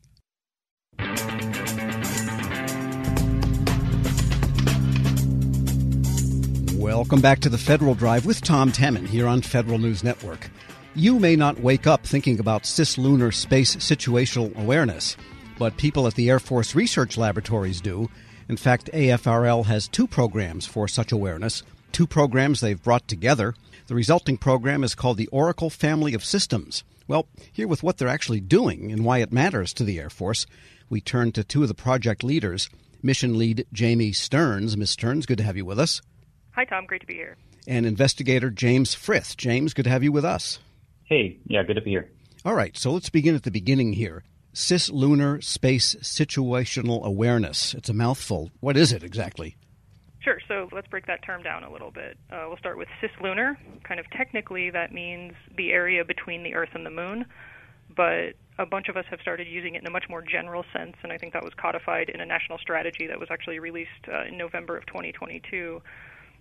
Welcome 6.78 7.20
back 7.20 7.40
to 7.40 7.48
the 7.48 7.58
Federal 7.58 7.94
Drive 7.94 8.24
with 8.24 8.40
Tom 8.40 8.70
Temin 8.72 9.06
here 9.08 9.26
on 9.26 9.42
Federal 9.42 9.78
News 9.78 10.04
Network. 10.04 10.48
You 10.98 11.20
may 11.20 11.36
not 11.36 11.60
wake 11.60 11.86
up 11.86 12.06
thinking 12.06 12.40
about 12.40 12.62
cislunar 12.62 13.34
space 13.34 13.76
situational 13.76 14.56
awareness, 14.56 15.14
but 15.58 15.76
people 15.76 16.06
at 16.06 16.14
the 16.14 16.30
Air 16.30 16.40
Force 16.40 16.74
Research 16.74 17.18
Laboratories 17.18 17.82
do. 17.82 18.08
In 18.48 18.56
fact, 18.56 18.88
AFRL 18.94 19.66
has 19.66 19.88
two 19.88 20.06
programs 20.06 20.64
for 20.64 20.88
such 20.88 21.12
awareness, 21.12 21.62
two 21.92 22.06
programs 22.06 22.60
they've 22.60 22.82
brought 22.82 23.06
together. 23.08 23.54
The 23.88 23.94
resulting 23.94 24.38
program 24.38 24.82
is 24.82 24.94
called 24.94 25.18
the 25.18 25.26
Oracle 25.26 25.68
Family 25.68 26.14
of 26.14 26.24
Systems. 26.24 26.82
Well, 27.06 27.28
here 27.52 27.68
with 27.68 27.82
what 27.82 27.98
they're 27.98 28.08
actually 28.08 28.40
doing 28.40 28.90
and 28.90 29.04
why 29.04 29.18
it 29.18 29.30
matters 29.30 29.74
to 29.74 29.84
the 29.84 30.00
Air 30.00 30.08
Force, 30.08 30.46
we 30.88 31.02
turn 31.02 31.30
to 31.32 31.44
two 31.44 31.60
of 31.60 31.68
the 31.68 31.74
project 31.74 32.24
leaders. 32.24 32.70
Mission 33.02 33.36
lead 33.36 33.66
Jamie 33.70 34.14
Stearns. 34.14 34.78
Ms. 34.78 34.92
Stearns, 34.92 35.26
good 35.26 35.36
to 35.36 35.44
have 35.44 35.58
you 35.58 35.66
with 35.66 35.78
us. 35.78 36.00
Hi, 36.52 36.64
Tom. 36.64 36.86
Great 36.86 37.02
to 37.02 37.06
be 37.06 37.16
here. 37.16 37.36
And 37.68 37.84
investigator 37.84 38.48
James 38.48 38.94
Frith. 38.94 39.36
James, 39.36 39.74
good 39.74 39.84
to 39.84 39.90
have 39.90 40.02
you 40.02 40.10
with 40.10 40.24
us. 40.24 40.58
Hey, 41.06 41.38
yeah, 41.46 41.62
good 41.62 41.74
to 41.74 41.82
be 41.82 41.90
here. 41.90 42.10
All 42.44 42.54
right, 42.54 42.76
so 42.76 42.90
let's 42.90 43.10
begin 43.10 43.36
at 43.36 43.44
the 43.44 43.52
beginning 43.52 43.92
here. 43.92 44.24
Cislunar 44.52 45.42
Space 45.42 45.94
Situational 45.96 47.04
Awareness. 47.04 47.74
It's 47.74 47.88
a 47.88 47.94
mouthful. 47.94 48.50
What 48.58 48.76
is 48.76 48.92
it 48.92 49.04
exactly? 49.04 49.56
Sure, 50.18 50.40
so 50.48 50.68
let's 50.72 50.88
break 50.88 51.06
that 51.06 51.22
term 51.22 51.44
down 51.44 51.62
a 51.62 51.70
little 51.70 51.92
bit. 51.92 52.18
Uh, 52.28 52.46
we'll 52.48 52.56
start 52.56 52.76
with 52.76 52.88
cislunar. 53.00 53.56
Kind 53.84 54.00
of 54.00 54.10
technically, 54.10 54.70
that 54.70 54.92
means 54.92 55.34
the 55.56 55.70
area 55.70 56.04
between 56.04 56.42
the 56.42 56.54
Earth 56.54 56.70
and 56.74 56.84
the 56.84 56.90
Moon, 56.90 57.24
but 57.94 58.34
a 58.58 58.66
bunch 58.66 58.88
of 58.88 58.96
us 58.96 59.04
have 59.08 59.20
started 59.20 59.46
using 59.46 59.76
it 59.76 59.82
in 59.82 59.86
a 59.86 59.90
much 59.90 60.06
more 60.08 60.22
general 60.22 60.64
sense, 60.72 60.96
and 61.04 61.12
I 61.12 61.18
think 61.18 61.34
that 61.34 61.44
was 61.44 61.54
codified 61.54 62.08
in 62.08 62.20
a 62.20 62.26
national 62.26 62.58
strategy 62.58 63.06
that 63.06 63.20
was 63.20 63.28
actually 63.30 63.60
released 63.60 64.08
uh, 64.12 64.24
in 64.24 64.36
November 64.36 64.76
of 64.76 64.86
2022 64.86 65.80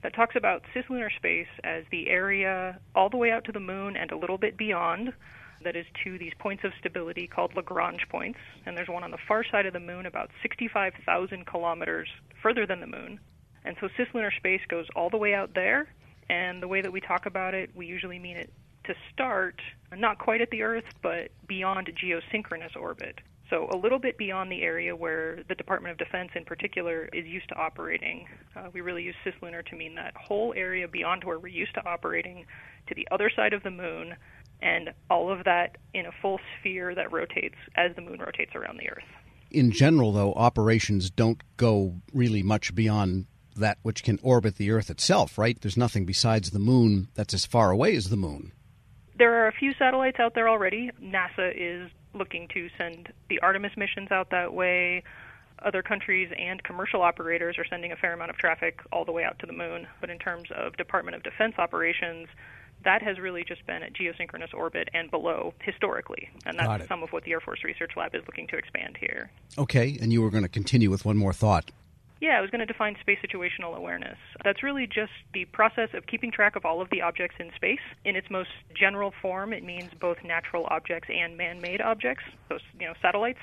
that 0.05 0.13
talks 0.13 0.35
about 0.35 0.62
cislunar 0.75 1.09
space 1.15 1.47
as 1.63 1.83
the 1.89 2.09
area 2.09 2.79
all 2.93 3.09
the 3.09 3.17
way 3.17 3.31
out 3.31 3.43
to 3.43 3.51
the 3.51 3.59
moon 3.59 3.97
and 3.97 4.12
a 4.12 4.15
little 4.15 4.38
bit 4.38 4.55
beyond 4.55 5.12
that 5.63 5.75
is 5.75 5.88
to 6.03 6.19
these 6.19 6.33
points 6.38 6.63
of 6.63 6.71
stability 6.79 7.25
called 7.25 7.55
Lagrange 7.55 8.07
points. 8.07 8.38
And 8.67 8.77
there's 8.77 8.88
one 8.88 9.03
on 9.03 9.09
the 9.09 9.17
far 9.27 9.43
side 9.43 9.65
of 9.65 9.74
the 9.74 9.79
moon, 9.79 10.05
about 10.05 10.29
65,000 10.43 11.47
kilometers 11.47 12.07
further 12.39 12.67
than 12.67 12.81
the 12.81 12.85
moon. 12.85 13.19
And 13.63 13.75
so 13.81 13.88
cislunar 13.97 14.31
space 14.38 14.62
goes 14.67 14.85
all 14.95 15.09
the 15.09 15.17
way 15.17 15.33
out 15.33 15.55
there, 15.55 15.88
and 16.29 16.62
the 16.62 16.67
way 16.67 16.83
that 16.83 16.91
we 16.91 17.01
talk 17.01 17.25
about 17.25 17.55
it, 17.55 17.71
we 17.75 17.88
usually 17.88 18.19
mean 18.19 18.38
it 18.38 18.53
to 18.83 18.93
start 19.12 19.59
not 19.91 20.19
quite 20.19 20.39
at 20.39 20.51
the 20.51 20.62
Earth, 20.62 20.85
but 21.01 21.31
beyond 21.47 21.89
geosynchronous 22.00 22.75
orbit. 22.79 23.21
So, 23.50 23.70
a 23.72 23.78
little 23.78 24.00
bit 24.00 24.18
beyond 24.18 24.52
the 24.52 24.64
area 24.64 24.96
where 24.96 25.44
the 25.48 25.54
Department 25.54 25.92
of 25.92 25.98
Defense 26.00 26.32
in 26.36 26.46
particular 26.46 27.08
is 27.14 27.25
used 27.25 27.48
to 27.50 27.56
operating. 27.56 28.28
Uh, 28.56 28.70
we 28.74 28.82
really 28.82 29.04
use 29.04 29.16
cislunar 29.24 29.64
to 29.68 29.75
mean 29.75 29.96
that 29.96 30.16
whole 30.16 30.54
area 30.58 30.88
beyond 30.88 31.24
where 31.24 31.38
we're 31.38 31.50
used 31.50 31.75
to 31.75 31.86
operating 31.86 32.46
to 32.88 32.96
the 32.96 33.08
other 33.12 33.30
side 33.36 33.54
of 33.54 33.62
the 33.62 33.70
moon, 33.70 34.16
and 34.62 34.90
all 35.12 35.32
of 35.32 35.44
that 35.44 35.78
in 35.94 36.08
a 36.08 36.12
full 36.22 36.40
sphere 36.60 36.96
that 36.96 37.12
rotates 37.12 37.56
as 37.75 37.96
the 37.96 38.02
moon 38.02 38.20
rotates 38.20 38.56
around 38.56 38.78
the 38.78 38.90
Earth. 38.90 39.04
In 39.52 39.72
general, 39.72 40.12
though, 40.12 40.34
operations 40.34 41.12
don't 41.12 41.42
go 41.58 41.94
really 42.14 42.42
much 42.42 42.74
beyond 42.74 43.28
that 43.56 43.78
which 43.84 44.04
can 44.04 44.20
orbit 44.22 44.56
the 44.56 44.72
Earth 44.72 44.90
itself, 44.90 45.38
right? 45.38 45.60
There's 45.62 45.78
nothing 45.78 46.06
besides 46.06 46.50
the 46.50 46.60
moon 46.60 47.10
that's 47.14 47.34
as 47.34 47.46
far 47.46 47.72
away 47.72 47.96
as 47.96 48.10
the 48.10 48.18
moon. 48.18 48.52
There 49.18 49.34
are 49.34 49.48
a 49.48 49.54
few 49.54 49.74
satellites 49.80 50.20
out 50.20 50.34
there 50.36 50.50
already. 50.50 50.92
NASA 51.02 51.54
is 51.56 51.90
looking 52.15 52.48
to 52.53 52.69
send 52.77 53.12
the 53.29 53.39
Artemis 53.39 53.74
missions 53.77 54.12
out 54.12 54.29
that 54.31 54.53
way. 54.53 55.03
Other 55.63 55.81
countries 55.81 56.31
and 56.38 56.62
commercial 56.63 57.01
operators 57.01 57.57
are 57.57 57.65
sending 57.69 57.91
a 57.91 57.95
fair 57.95 58.13
amount 58.13 58.29
of 58.29 58.38
traffic 58.38 58.81
all 58.91 59.05
the 59.05 59.12
way 59.12 59.24
out 59.24 59.39
to 59.39 59.45
the 59.45 59.53
moon. 59.53 59.88
But 60.01 60.10
in 60.10 60.19
terms 60.19 60.50
of 60.55 60.75
Department 60.77 61.15
of 61.15 61.24
Defense 61.24 61.55
operations, 61.57 62.27
that 62.84 63.01
has 63.01 63.19
really 63.19 63.43
just 63.43 63.65
been 63.65 63.81
at 63.81 63.93
geosynchronous 63.93 64.53
orbit 64.53 64.89
and 64.93 65.10
below 65.10 65.53
historically. 65.62 66.29
And 66.45 66.60
that's 66.60 66.88
some 66.88 67.03
of 67.03 67.12
what 67.12 67.24
the 67.24 67.31
Air 67.31 67.39
Force 67.39 67.63
Research 67.63 67.91
Lab 67.95 68.13
is 68.15 68.22
looking 68.27 68.48
to 68.48 68.57
expand 68.57 68.98
here. 69.00 69.31
Okay, 69.57 69.98
and 70.01 70.12
you 70.12 70.22
were 70.22 70.29
going 70.29 70.43
to 70.43 70.50
continue 70.50 70.89
with 70.89 71.05
one 71.05 71.17
more 71.17 71.34
thought. 71.34 71.72
Yeah, 72.22 72.38
I 72.38 72.41
was 72.41 72.50
going 72.50 72.60
to 72.60 72.65
define 72.65 72.95
space 73.01 73.19
situational 73.19 73.75
awareness. 73.75 74.17
That's 74.43 74.63
really 74.63 74.88
just 74.88 75.12
the 75.34 75.45
process 75.45 75.89
of 75.93 76.07
keeping 76.07 76.31
track 76.31 76.55
of 76.55 76.63
all 76.63 76.81
of 76.81 76.89
the 76.89 77.01
objects 77.01 77.36
in 77.39 77.51
space. 77.55 77.84
In 78.05 78.15
its 78.15 78.29
most 78.29 78.50
general 78.74 79.12
form, 79.22 79.51
it 79.51 79.63
means 79.63 79.91
both 80.00 80.17
natural 80.24 80.65
objects 80.72 81.10
and 81.13 81.36
man-made 81.38 81.81
objects, 81.81 82.24
those, 82.50 82.62
you 82.79 82.88
know, 82.88 82.93
satellites. 83.01 83.39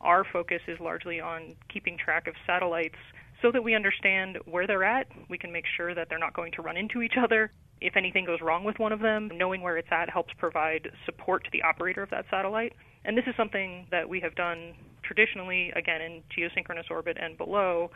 Our 0.00 0.24
focus 0.32 0.60
is 0.68 0.78
largely 0.80 1.20
on 1.20 1.56
keeping 1.72 1.98
track 1.98 2.28
of 2.28 2.34
satellites 2.46 2.98
so 3.42 3.50
that 3.50 3.64
we 3.64 3.74
understand 3.74 4.38
where 4.46 4.66
they're 4.66 4.84
at. 4.84 5.08
We 5.28 5.38
can 5.38 5.50
make 5.50 5.64
sure 5.76 5.94
that 5.94 6.08
they're 6.08 6.18
not 6.18 6.34
going 6.34 6.52
to 6.52 6.62
run 6.62 6.76
into 6.76 7.02
each 7.02 7.14
other. 7.22 7.50
If 7.80 7.96
anything 7.96 8.24
goes 8.24 8.40
wrong 8.40 8.64
with 8.64 8.78
one 8.78 8.92
of 8.92 9.00
them, 9.00 9.30
knowing 9.34 9.60
where 9.60 9.76
it's 9.76 9.88
at 9.90 10.08
helps 10.08 10.32
provide 10.38 10.88
support 11.04 11.44
to 11.44 11.50
the 11.52 11.62
operator 11.62 12.02
of 12.02 12.10
that 12.10 12.26
satellite. 12.30 12.74
And 13.04 13.18
this 13.18 13.24
is 13.26 13.34
something 13.36 13.86
that 13.90 14.08
we 14.08 14.20
have 14.20 14.34
done 14.34 14.74
traditionally, 15.04 15.72
again, 15.76 16.00
in 16.00 16.22
geosynchronous 16.36 16.90
orbit 16.90 17.16
and 17.20 17.36
below, 17.38 17.90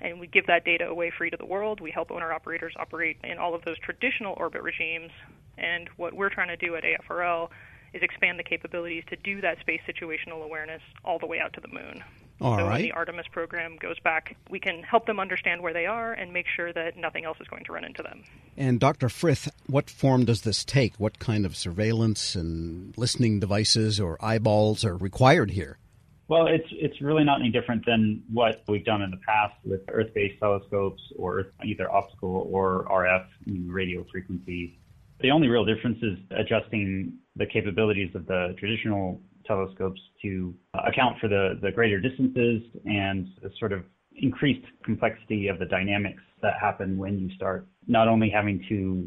and 0.00 0.18
we 0.18 0.26
give 0.26 0.46
that 0.46 0.64
data 0.64 0.86
away 0.86 1.12
free 1.16 1.30
to 1.30 1.36
the 1.36 1.46
world. 1.46 1.80
We 1.80 1.90
help 1.90 2.10
owner 2.10 2.32
operators 2.32 2.74
operate 2.76 3.18
in 3.22 3.38
all 3.38 3.54
of 3.54 3.64
those 3.64 3.78
traditional 3.78 4.34
orbit 4.36 4.62
regimes. 4.62 5.10
And 5.56 5.88
what 5.96 6.14
we're 6.14 6.30
trying 6.30 6.48
to 6.48 6.56
do 6.56 6.74
at 6.74 6.82
AFRL 6.82 7.48
is 7.92 8.02
expand 8.02 8.38
the 8.38 8.44
capabilities 8.44 9.04
to 9.08 9.16
do 9.16 9.40
that 9.40 9.60
space 9.60 9.80
situational 9.88 10.44
awareness 10.44 10.82
all 11.04 11.18
the 11.18 11.26
way 11.26 11.38
out 11.40 11.52
to 11.54 11.60
the 11.60 11.68
moon. 11.68 12.02
All 12.40 12.58
so 12.58 12.64
right. 12.64 12.72
when 12.72 12.82
the 12.82 12.92
Artemis 12.92 13.26
program 13.30 13.76
goes 13.80 13.98
back, 14.00 14.36
we 14.50 14.58
can 14.58 14.82
help 14.82 15.06
them 15.06 15.20
understand 15.20 15.62
where 15.62 15.72
they 15.72 15.86
are 15.86 16.12
and 16.12 16.32
make 16.32 16.46
sure 16.54 16.72
that 16.72 16.96
nothing 16.96 17.24
else 17.24 17.38
is 17.40 17.46
going 17.46 17.64
to 17.64 17.72
run 17.72 17.84
into 17.84 18.02
them. 18.02 18.24
And 18.56 18.80
Dr. 18.80 19.08
Frith, 19.08 19.48
what 19.66 19.88
form 19.88 20.24
does 20.24 20.42
this 20.42 20.64
take? 20.64 20.96
What 20.96 21.20
kind 21.20 21.46
of 21.46 21.56
surveillance 21.56 22.34
and 22.34 22.92
listening 22.98 23.38
devices 23.38 24.00
or 24.00 24.18
eyeballs 24.20 24.84
are 24.84 24.96
required 24.96 25.52
here? 25.52 25.78
Well, 26.26 26.46
it's 26.46 26.68
it's 26.70 27.00
really 27.02 27.24
not 27.24 27.40
any 27.40 27.50
different 27.50 27.84
than 27.84 28.22
what 28.32 28.62
we've 28.66 28.84
done 28.84 29.02
in 29.02 29.10
the 29.10 29.20
past 29.26 29.54
with 29.64 29.80
Earth-based 29.88 30.38
telescopes 30.40 31.02
or 31.16 31.52
either 31.64 31.90
optical 31.90 32.48
or 32.50 32.86
RF 32.90 33.26
radio 33.66 34.06
frequency. 34.10 34.78
The 35.20 35.30
only 35.30 35.48
real 35.48 35.64
difference 35.64 35.98
is 36.02 36.18
adjusting 36.30 37.18
the 37.36 37.46
capabilities 37.46 38.14
of 38.14 38.26
the 38.26 38.54
traditional 38.58 39.20
telescopes 39.46 40.00
to 40.22 40.54
account 40.86 41.18
for 41.20 41.28
the, 41.28 41.58
the 41.60 41.70
greater 41.70 42.00
distances 42.00 42.62
and 42.86 43.28
the 43.42 43.50
sort 43.58 43.72
of 43.72 43.84
increased 44.16 44.66
complexity 44.84 45.48
of 45.48 45.58
the 45.58 45.66
dynamics 45.66 46.22
that 46.40 46.54
happen 46.60 46.96
when 46.96 47.18
you 47.18 47.34
start 47.34 47.66
not 47.86 48.08
only 48.08 48.30
having 48.30 48.64
to 48.68 49.06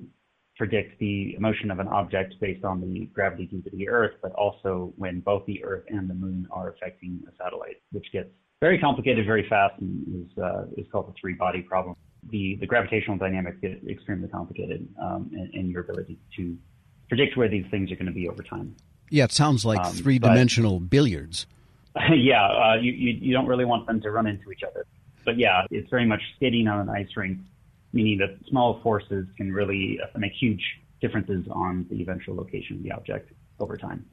predict 0.58 1.00
the 1.00 1.36
motion 1.40 1.70
of 1.72 1.80
an 1.80 1.88
object 1.88 2.36
based 2.42 2.64
on 2.66 2.82
the 2.82 3.06
gravity 3.14 3.46
due 3.46 3.62
to 3.62 3.70
the 3.70 3.88
Earth, 3.88 4.16
but 4.22 4.32
also 4.34 4.94
when 4.98 5.20
both 5.20 5.46
the 5.46 5.64
Earth 5.64 5.84
and 5.90 6.10
the 6.10 6.14
Moon 6.14 6.48
are 6.52 6.70
affecting 6.70 7.24
a 7.28 7.44
satellite, 7.44 7.78
which 7.92 8.12
gets 8.12 8.30
very 8.60 8.80
complicated 8.80 9.26
very 9.26 9.48
fast 9.48 9.80
and 9.80 10.26
is 10.26 10.38
uh, 10.38 10.66
is 10.78 10.86
called 10.92 11.08
the 11.08 11.14
three 11.20 11.34
body 11.34 11.62
problem. 11.62 11.96
The 12.30 12.58
the 12.60 12.66
gravitational 12.66 13.18
dynamics 13.18 13.58
get 13.62 13.80
extremely 13.88 14.28
complicated 14.28 14.88
um, 15.02 15.30
in, 15.32 15.52
in, 15.54 15.70
your 15.70 15.82
ability 15.82 16.18
to 16.38 16.58
predict 17.08 17.38
where 17.38 17.48
these 17.48 17.66
things 17.70 17.92
are 17.92 17.96
going 17.96 18.08
to 18.08 18.12
be 18.12 18.28
over 18.28 18.42
time. 18.42 18.76
Yeah, 19.10 19.26
it 19.26 19.32
sounds 19.32 19.64
like 19.64 19.80
um, 19.80 19.94
three 19.94 20.20
dimensional 20.20 20.80
billiards. 20.80 21.46
yeah, 22.16 22.48
uh, 22.48 22.76
you, 22.76 22.92
you 22.92 23.14
you 23.22 23.34
don't 23.34 23.46
really 23.46 23.66
want 23.66 23.86
them 23.86 24.02
to 24.02 24.12
run 24.12 24.26
into 24.26 24.52
each 24.52 24.64
other. 24.64 24.86
But 25.24 25.38
yeah, 25.38 25.64
it's 25.70 25.90
very 25.90 26.06
much 26.06 26.22
skating 26.36 26.68
on 26.68 26.80
an 26.80 26.90
ice 26.90 27.16
rink 27.16 27.40
meaning 27.94 28.18
that 28.20 28.38
small 28.50 28.80
forces 28.82 29.26
can 29.38 29.52
really 29.52 30.00
uh, 30.02 30.18
make 30.18 30.34
huge 30.34 30.62
differences 31.02 31.46
on 31.52 31.86
the 31.90 32.02
eventual 32.02 32.36
location 32.36 32.78
of 32.78 32.84
the 32.84 32.92
object 32.92 33.32
over 33.60 33.78
time. 33.78 34.06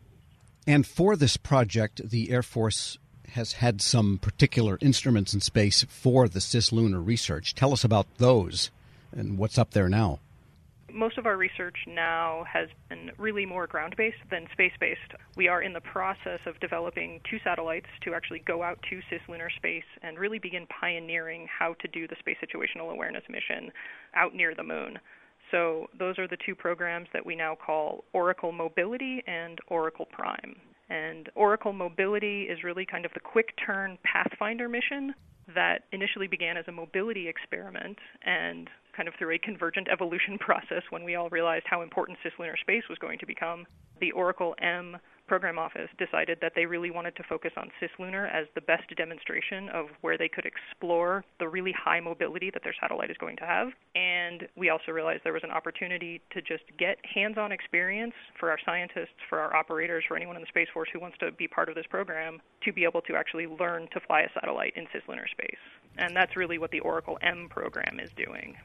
And 0.66 0.86
for 0.86 1.16
this 1.16 1.36
project, 1.36 2.08
the 2.08 2.30
Air 2.30 2.42
Force 2.42 2.98
has 3.30 3.54
had 3.54 3.80
some 3.80 4.18
particular 4.18 4.78
instruments 4.80 5.34
in 5.34 5.40
space 5.40 5.84
for 5.88 6.28
the 6.28 6.38
cislunar 6.40 7.04
research. 7.04 7.54
Tell 7.54 7.72
us 7.72 7.84
about 7.84 8.06
those 8.18 8.70
and 9.12 9.38
what's 9.38 9.58
up 9.58 9.72
there 9.72 9.88
now 9.88 10.20
most 10.94 11.18
of 11.18 11.26
our 11.26 11.36
research 11.36 11.76
now 11.88 12.44
has 12.50 12.68
been 12.88 13.10
really 13.18 13.44
more 13.44 13.66
ground 13.66 13.94
based 13.96 14.22
than 14.30 14.46
space 14.52 14.72
based. 14.78 15.00
We 15.36 15.48
are 15.48 15.60
in 15.60 15.72
the 15.72 15.80
process 15.80 16.38
of 16.46 16.58
developing 16.60 17.20
two 17.28 17.38
satellites 17.42 17.88
to 18.04 18.14
actually 18.14 18.40
go 18.46 18.62
out 18.62 18.78
to 18.90 19.00
cislunar 19.10 19.48
space 19.56 19.84
and 20.02 20.18
really 20.18 20.38
begin 20.38 20.66
pioneering 20.80 21.48
how 21.48 21.74
to 21.80 21.88
do 21.88 22.06
the 22.06 22.16
space 22.20 22.36
situational 22.42 22.92
awareness 22.92 23.24
mission 23.28 23.72
out 24.14 24.34
near 24.34 24.54
the 24.54 24.62
moon. 24.62 24.98
So, 25.50 25.88
those 25.98 26.18
are 26.18 26.26
the 26.26 26.38
two 26.46 26.54
programs 26.54 27.08
that 27.12 27.24
we 27.26 27.36
now 27.36 27.54
call 27.54 28.04
Oracle 28.12 28.50
Mobility 28.50 29.22
and 29.26 29.58
Oracle 29.68 30.06
Prime. 30.06 30.56
And 30.88 31.28
Oracle 31.34 31.72
Mobility 31.72 32.44
is 32.44 32.64
really 32.64 32.86
kind 32.86 33.04
of 33.04 33.12
the 33.14 33.20
quick 33.20 33.50
turn 33.64 33.98
Pathfinder 34.04 34.68
mission 34.68 35.14
that 35.54 35.84
initially 35.92 36.26
began 36.26 36.56
as 36.56 36.64
a 36.68 36.72
mobility 36.72 37.28
experiment 37.28 37.98
and 38.24 38.70
kind 38.96 39.08
of 39.08 39.14
through 39.18 39.34
a 39.34 39.38
convergent 39.38 39.88
evolution 39.88 40.38
process 40.40 40.82
when 40.90 41.04
we 41.04 41.14
all 41.14 41.28
realized 41.30 41.64
how 41.68 41.82
important 41.82 42.18
cislunar 42.24 42.58
space 42.58 42.84
was 42.88 42.98
going 42.98 43.18
to 43.18 43.26
become, 43.26 43.66
the 44.00 44.12
Oracle 44.12 44.54
M 44.60 44.96
program 45.26 45.58
office 45.58 45.88
decided 45.98 46.38
that 46.40 46.52
they 46.54 46.66
really 46.66 46.90
wanted 46.90 47.16
to 47.16 47.22
focus 47.22 47.52
on 47.56 47.70
cislunar 47.80 48.30
as 48.32 48.46
the 48.54 48.60
best 48.60 48.84
demonstration 48.96 49.68
of 49.70 49.86
where 50.02 50.18
they 50.18 50.28
could 50.28 50.44
explore 50.44 51.24
the 51.38 51.48
really 51.48 51.72
high 51.72 52.00
mobility 52.00 52.50
that 52.50 52.62
their 52.62 52.74
satellite 52.80 53.10
is 53.10 53.16
going 53.16 53.36
to 53.36 53.44
have. 53.44 53.68
And 53.94 54.46
we 54.56 54.68
also 54.68 54.92
realized 54.92 55.22
there 55.24 55.32
was 55.32 55.44
an 55.44 55.50
opportunity 55.50 56.20
to 56.32 56.42
just 56.42 56.64
get 56.78 56.98
hands 57.04 57.38
on 57.38 57.52
experience 57.52 58.14
for 58.38 58.50
our 58.50 58.58
scientists, 58.64 59.16
for 59.28 59.40
our 59.40 59.56
operators, 59.56 60.04
for 60.06 60.16
anyone 60.16 60.36
in 60.36 60.42
the 60.42 60.48
Space 60.48 60.68
Force 60.72 60.88
who 60.92 61.00
wants 61.00 61.16
to 61.18 61.32
be 61.32 61.48
part 61.48 61.68
of 61.68 61.74
this 61.74 61.86
program 61.88 62.40
to 62.62 62.72
be 62.72 62.84
able 62.84 63.00
to 63.02 63.14
actually 63.14 63.46
learn 63.46 63.88
to 63.92 64.00
fly 64.00 64.22
a 64.22 64.28
satellite 64.34 64.74
in 64.76 64.86
cislunar 64.86 65.28
space. 65.30 65.60
And 65.96 66.14
that's 66.14 66.36
really 66.36 66.58
what 66.58 66.70
the 66.70 66.80
Oracle 66.80 67.18
M 67.22 67.48
program 67.48 67.98
is 68.00 68.10
doing. 68.16 68.56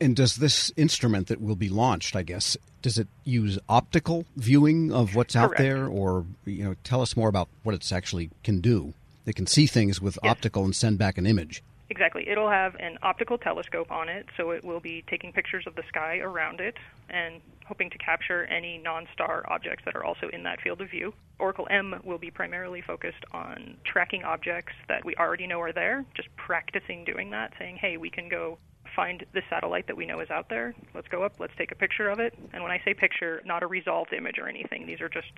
And 0.00 0.14
does 0.14 0.36
this 0.36 0.72
instrument 0.76 1.28
that 1.28 1.40
will 1.40 1.56
be 1.56 1.68
launched, 1.68 2.14
I 2.14 2.22
guess, 2.22 2.56
does 2.82 2.98
it 2.98 3.08
use 3.24 3.58
optical 3.68 4.24
viewing 4.36 4.92
of 4.92 5.14
what's 5.14 5.34
out 5.34 5.50
Correct. 5.50 5.62
there, 5.62 5.86
or 5.86 6.24
you 6.44 6.64
know, 6.64 6.74
tell 6.84 7.02
us 7.02 7.16
more 7.16 7.28
about 7.28 7.48
what 7.62 7.74
it 7.74 7.92
actually 7.92 8.30
can 8.44 8.60
do? 8.60 8.94
It 9.26 9.36
can 9.36 9.46
see 9.46 9.66
things 9.66 10.00
with 10.00 10.18
yes. 10.22 10.30
optical 10.30 10.64
and 10.64 10.74
send 10.74 10.98
back 10.98 11.18
an 11.18 11.26
image. 11.26 11.62
Exactly. 11.90 12.28
It'll 12.28 12.50
have 12.50 12.74
an 12.76 12.98
optical 13.02 13.38
telescope 13.38 13.90
on 13.90 14.08
it, 14.08 14.26
so 14.36 14.50
it 14.50 14.64
will 14.64 14.80
be 14.80 15.04
taking 15.08 15.32
pictures 15.32 15.66
of 15.66 15.74
the 15.74 15.82
sky 15.88 16.18
around 16.18 16.60
it 16.60 16.76
and 17.08 17.40
hoping 17.66 17.90
to 17.90 17.98
capture 17.98 18.44
any 18.44 18.78
non 18.78 19.06
star 19.12 19.44
objects 19.48 19.84
that 19.84 19.96
are 19.96 20.04
also 20.04 20.28
in 20.28 20.42
that 20.42 20.60
field 20.60 20.80
of 20.80 20.90
view. 20.90 21.14
Oracle 21.38 21.66
M 21.70 22.00
will 22.04 22.18
be 22.18 22.30
primarily 22.30 22.82
focused 22.82 23.24
on 23.32 23.76
tracking 23.84 24.24
objects 24.24 24.72
that 24.88 25.04
we 25.04 25.14
already 25.16 25.46
know 25.46 25.60
are 25.60 25.72
there, 25.72 26.04
just 26.14 26.28
practicing 26.36 27.04
doing 27.04 27.30
that, 27.30 27.52
saying, 27.58 27.76
hey, 27.76 27.96
we 27.96 28.10
can 28.10 28.28
go 28.28 28.58
find 28.98 29.24
the 29.32 29.42
satellite 29.48 29.86
that 29.86 29.96
we 29.96 30.06
know 30.06 30.18
is 30.18 30.28
out 30.28 30.48
there. 30.48 30.74
Let's 30.92 31.06
go 31.06 31.22
up, 31.22 31.34
let's 31.38 31.52
take 31.56 31.70
a 31.70 31.76
picture 31.76 32.08
of 32.08 32.18
it. 32.18 32.34
And 32.52 32.64
when 32.64 32.72
I 32.72 32.82
say 32.84 32.94
picture, 32.94 33.40
not 33.44 33.62
a 33.62 33.68
resolved 33.68 34.12
image 34.12 34.38
or 34.38 34.48
anything. 34.48 34.86
These 34.86 35.00
are 35.00 35.08
just 35.08 35.30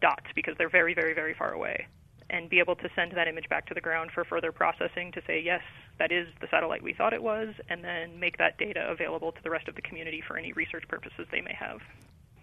dots 0.00 0.26
because 0.34 0.56
they're 0.58 0.68
very, 0.68 0.92
very, 0.92 1.14
very 1.14 1.32
far 1.32 1.52
away. 1.52 1.86
And 2.30 2.50
be 2.50 2.58
able 2.58 2.74
to 2.74 2.88
send 2.96 3.12
that 3.12 3.28
image 3.28 3.48
back 3.48 3.68
to 3.68 3.74
the 3.74 3.80
ground 3.80 4.10
for 4.10 4.24
further 4.24 4.50
processing 4.50 5.12
to 5.12 5.22
say, 5.24 5.40
yes, 5.40 5.62
that 6.00 6.10
is 6.10 6.26
the 6.40 6.48
satellite 6.50 6.82
we 6.82 6.94
thought 6.94 7.12
it 7.12 7.22
was, 7.22 7.54
and 7.68 7.84
then 7.84 8.18
make 8.18 8.38
that 8.38 8.58
data 8.58 8.84
available 8.90 9.30
to 9.30 9.42
the 9.44 9.50
rest 9.50 9.68
of 9.68 9.76
the 9.76 9.82
community 9.82 10.20
for 10.26 10.36
any 10.36 10.52
research 10.54 10.82
purposes 10.88 11.28
they 11.30 11.40
may 11.40 11.54
have. 11.56 11.78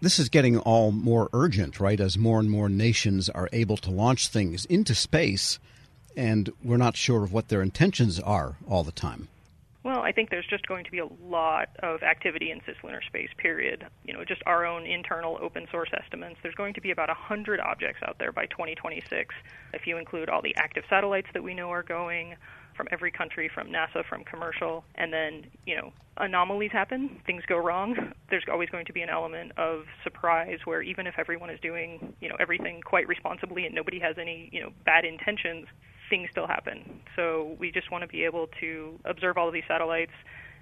This 0.00 0.18
is 0.18 0.30
getting 0.30 0.56
all 0.56 0.92
more 0.92 1.28
urgent, 1.34 1.78
right? 1.78 2.00
As 2.00 2.16
more 2.16 2.40
and 2.40 2.50
more 2.50 2.70
nations 2.70 3.28
are 3.28 3.50
able 3.52 3.76
to 3.76 3.90
launch 3.90 4.28
things 4.28 4.64
into 4.64 4.94
space, 4.94 5.58
and 6.16 6.50
we're 6.62 6.78
not 6.78 6.96
sure 6.96 7.22
of 7.22 7.34
what 7.34 7.48
their 7.48 7.60
intentions 7.60 8.18
are 8.18 8.56
all 8.66 8.82
the 8.82 8.90
time. 8.90 9.28
Well, 9.84 10.00
I 10.00 10.12
think 10.12 10.30
there's 10.30 10.46
just 10.48 10.66
going 10.66 10.84
to 10.84 10.90
be 10.90 10.98
a 10.98 11.08
lot 11.22 11.68
of 11.82 12.02
activity 12.02 12.50
in 12.50 12.60
cislunar 12.60 13.04
space, 13.06 13.28
period. 13.36 13.84
You 14.04 14.14
know, 14.14 14.24
just 14.24 14.42
our 14.46 14.64
own 14.64 14.86
internal 14.86 15.38
open 15.42 15.66
source 15.70 15.90
estimates. 15.92 16.36
There's 16.42 16.54
going 16.54 16.72
to 16.74 16.80
be 16.80 16.90
about 16.90 17.08
100 17.08 17.60
objects 17.60 18.00
out 18.08 18.16
there 18.18 18.32
by 18.32 18.46
2026, 18.46 19.34
if 19.74 19.86
you 19.86 19.98
include 19.98 20.30
all 20.30 20.40
the 20.40 20.56
active 20.56 20.84
satellites 20.88 21.28
that 21.34 21.42
we 21.42 21.52
know 21.52 21.68
are 21.68 21.82
going 21.82 22.34
from 22.74 22.88
every 22.90 23.10
country, 23.10 23.50
from 23.54 23.68
NASA, 23.68 24.04
from 24.08 24.24
commercial, 24.24 24.84
and 24.94 25.12
then, 25.12 25.44
you 25.66 25.76
know, 25.76 25.92
anomalies 26.16 26.72
happen, 26.72 27.20
things 27.26 27.42
go 27.46 27.58
wrong. 27.58 27.94
There's 28.30 28.44
always 28.50 28.70
going 28.70 28.86
to 28.86 28.92
be 28.92 29.02
an 29.02 29.10
element 29.10 29.52
of 29.58 29.84
surprise 30.02 30.58
where 30.64 30.82
even 30.82 31.06
if 31.06 31.14
everyone 31.18 31.50
is 31.50 31.60
doing, 31.60 32.14
you 32.20 32.28
know, 32.30 32.36
everything 32.40 32.80
quite 32.84 33.06
responsibly 33.06 33.66
and 33.66 33.74
nobody 33.74 34.00
has 34.00 34.16
any, 34.18 34.48
you 34.50 34.60
know, 34.62 34.70
bad 34.86 35.04
intentions, 35.04 35.66
things 36.14 36.30
still 36.30 36.46
happen. 36.46 37.00
So 37.16 37.56
we 37.58 37.72
just 37.72 37.90
want 37.90 38.02
to 38.02 38.08
be 38.08 38.22
able 38.24 38.46
to 38.60 39.00
observe 39.04 39.36
all 39.36 39.48
of 39.48 39.52
these 39.52 39.64
satellites 39.66 40.12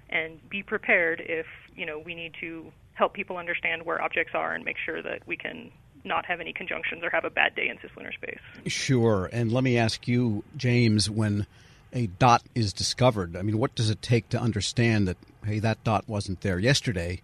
and 0.09 0.39
be 0.49 0.63
prepared 0.63 1.21
if, 1.23 1.45
you 1.75 1.85
know, 1.85 1.99
we 1.99 2.15
need 2.15 2.33
to 2.41 2.71
help 2.95 3.13
people 3.13 3.37
understand 3.37 3.85
where 3.85 4.01
objects 4.01 4.33
are 4.33 4.53
and 4.53 4.65
make 4.65 4.77
sure 4.83 5.03
that 5.03 5.27
we 5.27 5.37
can 5.37 5.69
not 6.03 6.25
have 6.25 6.39
any 6.39 6.53
conjunctions 6.53 7.03
or 7.03 7.11
have 7.11 7.23
a 7.23 7.29
bad 7.29 7.53
day 7.53 7.69
in 7.69 7.77
cislunar 7.77 8.11
space. 8.15 8.39
Sure. 8.65 9.29
And 9.31 9.51
let 9.51 9.63
me 9.63 9.77
ask 9.77 10.07
you, 10.07 10.43
James, 10.57 11.07
when 11.07 11.45
a 11.93 12.07
dot 12.07 12.41
is 12.55 12.73
discovered, 12.73 13.37
I 13.37 13.43
mean, 13.43 13.59
what 13.59 13.75
does 13.75 13.91
it 13.91 14.01
take 14.01 14.29
to 14.29 14.41
understand 14.41 15.07
that, 15.07 15.17
hey, 15.45 15.59
that 15.59 15.83
dot 15.83 16.09
wasn't 16.09 16.41
there 16.41 16.57
yesterday? 16.57 17.21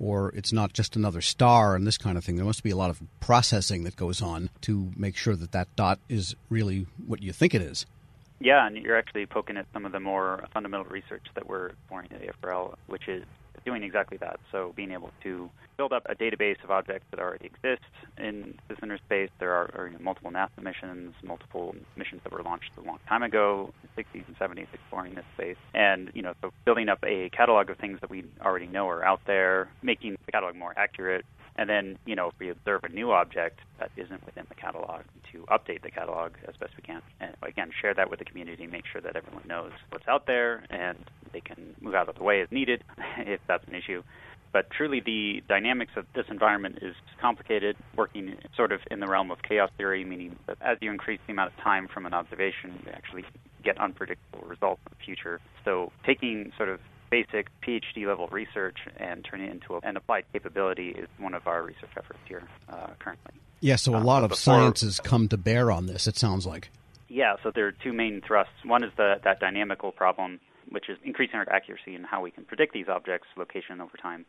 Or 0.00 0.30
it's 0.34 0.52
not 0.52 0.72
just 0.72 0.96
another 0.96 1.20
star 1.20 1.76
and 1.76 1.86
this 1.86 1.98
kind 1.98 2.16
of 2.16 2.24
thing. 2.24 2.36
There 2.36 2.44
must 2.44 2.62
be 2.62 2.70
a 2.70 2.76
lot 2.76 2.90
of 2.90 3.00
processing 3.20 3.84
that 3.84 3.94
goes 3.94 4.22
on 4.22 4.50
to 4.62 4.90
make 4.96 5.16
sure 5.16 5.36
that 5.36 5.52
that 5.52 5.68
dot 5.76 6.00
is 6.08 6.34
really 6.48 6.86
what 7.06 7.22
you 7.22 7.32
think 7.32 7.54
it 7.54 7.62
is. 7.62 7.86
Yeah, 8.40 8.66
and 8.66 8.76
you're 8.78 8.96
actually 8.96 9.26
poking 9.26 9.58
at 9.58 9.66
some 9.74 9.84
of 9.84 9.92
the 9.92 10.00
more 10.00 10.48
fundamental 10.54 10.86
research 10.86 11.26
that 11.34 11.46
we're 11.46 11.68
exploring 11.68 12.08
at 12.12 12.22
AFRL, 12.22 12.74
which 12.86 13.06
is 13.06 13.24
doing 13.64 13.82
exactly 13.82 14.18
that. 14.18 14.38
So 14.52 14.72
being 14.76 14.92
able 14.92 15.10
to 15.22 15.50
build 15.76 15.92
up 15.92 16.02
a 16.08 16.14
database 16.14 16.62
of 16.62 16.70
objects 16.70 17.06
that 17.10 17.20
already 17.20 17.46
exist 17.46 17.82
in 18.18 18.54
cislunar 18.70 18.98
space. 18.98 19.30
There 19.38 19.52
are, 19.52 19.70
are 19.74 19.86
you 19.86 19.94
know, 19.94 19.98
multiple 20.02 20.30
NASA 20.30 20.62
missions, 20.62 21.14
multiple 21.24 21.74
missions 21.96 22.20
that 22.24 22.32
were 22.32 22.42
launched 22.42 22.70
a 22.76 22.86
long 22.86 22.98
time 23.08 23.22
ago, 23.22 23.70
60s 23.98 24.24
and 24.26 24.36
70s, 24.38 24.66
exploring 24.72 25.14
this 25.14 25.24
space. 25.34 25.56
And 25.74 26.10
you 26.14 26.22
know, 26.22 26.34
so 26.42 26.50
building 26.66 26.88
up 26.88 26.98
a 27.04 27.30
catalog 27.30 27.70
of 27.70 27.78
things 27.78 27.98
that 28.00 28.10
we 28.10 28.24
already 28.44 28.66
know 28.66 28.88
are 28.88 29.04
out 29.04 29.20
there, 29.26 29.70
making 29.82 30.16
the 30.26 30.32
catalog 30.32 30.54
more 30.54 30.74
accurate, 30.76 31.24
and 31.56 31.68
then, 31.68 31.98
you 32.06 32.16
know, 32.16 32.28
if 32.28 32.34
we 32.38 32.50
observe 32.50 32.84
a 32.84 32.88
new 32.88 33.12
object 33.12 33.60
that 33.78 33.90
isn't 33.96 34.24
within 34.24 34.44
the 34.48 34.54
catalog, 34.54 35.02
to 35.32 35.44
update 35.50 35.82
the 35.82 35.90
catalog 35.90 36.32
as 36.48 36.54
best 36.56 36.72
we 36.76 36.82
can. 36.82 37.02
And 37.20 37.34
again, 37.42 37.70
share 37.80 37.94
that 37.94 38.10
with 38.10 38.18
the 38.18 38.24
community, 38.24 38.66
make 38.66 38.84
sure 38.90 39.00
that 39.00 39.16
everyone 39.16 39.44
knows 39.46 39.72
what's 39.90 40.08
out 40.08 40.26
there 40.26 40.64
and 40.70 40.98
they 41.32 41.40
can 41.40 41.74
move 41.80 41.94
out 41.94 42.08
of 42.08 42.16
the 42.16 42.22
way 42.22 42.40
as 42.40 42.48
needed 42.50 42.82
if 43.18 43.40
that's 43.46 43.66
an 43.68 43.74
issue. 43.74 44.02
But 44.52 44.68
truly, 44.70 45.00
the 45.00 45.42
dynamics 45.48 45.92
of 45.96 46.06
this 46.14 46.24
environment 46.28 46.78
is 46.82 46.96
complicated, 47.20 47.76
working 47.96 48.36
sort 48.56 48.72
of 48.72 48.80
in 48.90 48.98
the 48.98 49.06
realm 49.06 49.30
of 49.30 49.42
chaos 49.42 49.70
theory, 49.76 50.04
meaning 50.04 50.36
that 50.48 50.56
as 50.60 50.76
you 50.80 50.90
increase 50.90 51.20
the 51.26 51.32
amount 51.32 51.52
of 51.52 51.62
time 51.62 51.86
from 51.86 52.04
an 52.04 52.12
observation, 52.14 52.80
you 52.84 52.90
actually 52.92 53.24
get 53.62 53.78
unpredictable 53.78 54.44
results 54.48 54.80
in 54.86 54.96
the 54.98 55.04
future. 55.04 55.40
So, 55.64 55.92
taking 56.04 56.52
sort 56.56 56.68
of 56.68 56.80
basic 57.10 57.48
PhD 57.60 58.06
level 58.06 58.28
research 58.28 58.78
and 58.96 59.24
turning 59.24 59.48
it 59.48 59.52
into 59.52 59.76
an 59.82 59.96
applied 59.96 60.24
capability 60.32 60.90
is 60.90 61.08
one 61.18 61.34
of 61.34 61.46
our 61.46 61.62
research 61.62 61.90
efforts 61.96 62.20
here 62.26 62.42
uh, 62.68 62.88
currently. 62.98 63.32
Yeah, 63.60 63.76
so 63.76 63.94
a 63.94 63.98
uh, 63.98 64.04
lot 64.04 64.22
of 64.22 64.30
before, 64.30 64.38
science 64.38 64.80
has 64.80 65.00
come 65.00 65.28
to 65.28 65.36
bear 65.36 65.70
on 65.70 65.86
this, 65.86 66.06
it 66.06 66.16
sounds 66.16 66.46
like. 66.46 66.70
Yeah, 67.08 67.34
so 67.42 67.50
there 67.54 67.66
are 67.66 67.72
two 67.72 67.92
main 67.92 68.22
thrusts. 68.26 68.52
One 68.64 68.84
is 68.84 68.92
the, 68.96 69.16
that 69.24 69.40
dynamical 69.40 69.92
problem, 69.92 70.40
which 70.70 70.88
is 70.88 70.96
increasing 71.04 71.36
our 71.36 71.52
accuracy 71.52 71.94
in 71.94 72.04
how 72.04 72.22
we 72.22 72.30
can 72.30 72.44
predict 72.44 72.72
these 72.72 72.88
objects' 72.88 73.26
location 73.36 73.80
over 73.80 73.96
time. 74.00 74.24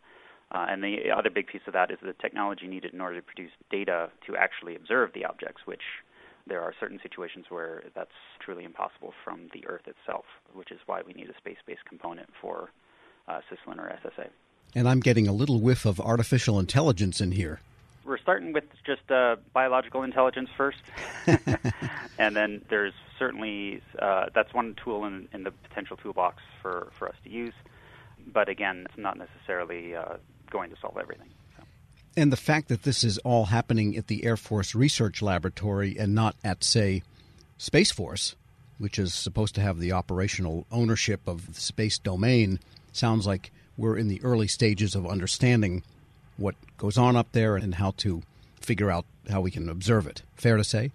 Uh, 0.52 0.66
and 0.68 0.84
the 0.84 1.12
other 1.16 1.30
big 1.30 1.48
piece 1.48 1.62
of 1.66 1.74
that 1.74 1.92
is 1.92 1.98
the 2.02 2.14
technology 2.14 2.68
needed 2.68 2.94
in 2.94 3.00
order 3.00 3.16
to 3.16 3.22
produce 3.22 3.52
data 3.70 4.10
to 4.28 4.36
actually 4.36 4.76
observe 4.76 5.12
the 5.14 5.24
objects, 5.24 5.62
which 5.66 5.84
there 6.48 6.62
are 6.62 6.74
certain 6.80 7.00
situations 7.02 7.46
where 7.50 7.84
that's 7.96 8.12
truly 8.40 8.64
impossible 8.64 9.14
from 9.24 9.50
the 9.54 9.66
Earth 9.68 9.88
itself, 9.88 10.26
which 10.54 10.72
is 10.72 10.80
why 10.86 11.02
we 11.06 11.14
need 11.14 11.30
a 11.30 11.38
space-based 11.38 11.86
component 11.86 12.30
for 12.40 12.70
uh, 13.28 13.42
cislunar 13.50 13.98
SSA. 14.02 14.28
And 14.76 14.88
I'm 14.88 15.00
getting 15.00 15.28
a 15.28 15.34
little 15.34 15.60
whiff 15.60 15.86
of 15.86 16.00
artificial 16.00 16.60
intelligence 16.60 17.22
in 17.22 17.32
here. 17.34 17.60
We're 18.06 18.18
starting 18.18 18.52
with 18.54 18.64
just 18.86 19.12
uh, 19.12 19.36
biological 19.54 20.02
intelligence 20.02 20.50
first, 20.58 20.80
and 22.18 22.36
then 22.36 22.66
there's 22.70 22.94
certainly 23.20 23.82
uh, 24.00 24.28
that's 24.34 24.54
one 24.54 24.76
tool 24.84 25.06
in, 25.06 25.28
in, 25.34 25.44
the 25.44 25.52
potential 25.52 25.98
toolbox 25.98 26.42
for, 26.62 26.92
for 26.98 27.08
us 27.08 27.16
to 27.24 27.30
use. 27.30 27.54
But 28.26 28.50
again, 28.50 28.88
it's 28.90 28.98
not 28.98 29.18
necessarily 29.20 29.96
uh, 29.96 30.18
going 30.50 30.72
to 30.72 30.76
solve 30.82 30.98
everything. 30.98 31.30
And 32.18 32.32
the 32.32 32.38
fact 32.38 32.68
that 32.68 32.84
this 32.84 33.04
is 33.04 33.18
all 33.20 33.46
happening 33.46 33.96
at 33.96 34.08
the 34.08 34.26
Air 34.26 34.36
Force 34.36 34.76
Research 34.76 35.22
Laboratory 35.22 35.98
and 35.98 36.14
not 36.14 36.36
at, 36.44 36.64
say, 36.64 37.04
Space 37.58 37.92
Force, 37.92 38.36
which 38.78 39.00
is 39.00 39.14
supposed 39.14 39.56
to 39.56 39.62
have 39.62 39.80
the 39.80 39.94
operational 39.94 40.66
ownership 40.72 41.22
of 41.26 41.54
the 41.54 41.62
space 41.62 41.98
domain, 41.98 42.60
sounds 42.92 43.26
like 43.26 43.52
we're 43.78 43.98
in 43.98 44.10
the 44.10 44.22
early 44.24 44.48
stages 44.48 44.94
of 44.96 45.08
understanding 45.08 45.84
what 46.38 46.56
goes 46.78 46.98
on 46.98 47.16
up 47.16 47.32
there 47.32 47.56
and 47.56 47.76
how 47.76 47.92
to 47.98 48.24
figure 48.60 48.92
out 48.92 49.06
how 49.30 49.40
we 49.40 49.52
can 49.52 49.70
observe 49.70 50.06
it. 50.06 50.22
Fair 50.36 50.58
to 50.58 50.64
say? 50.64 50.92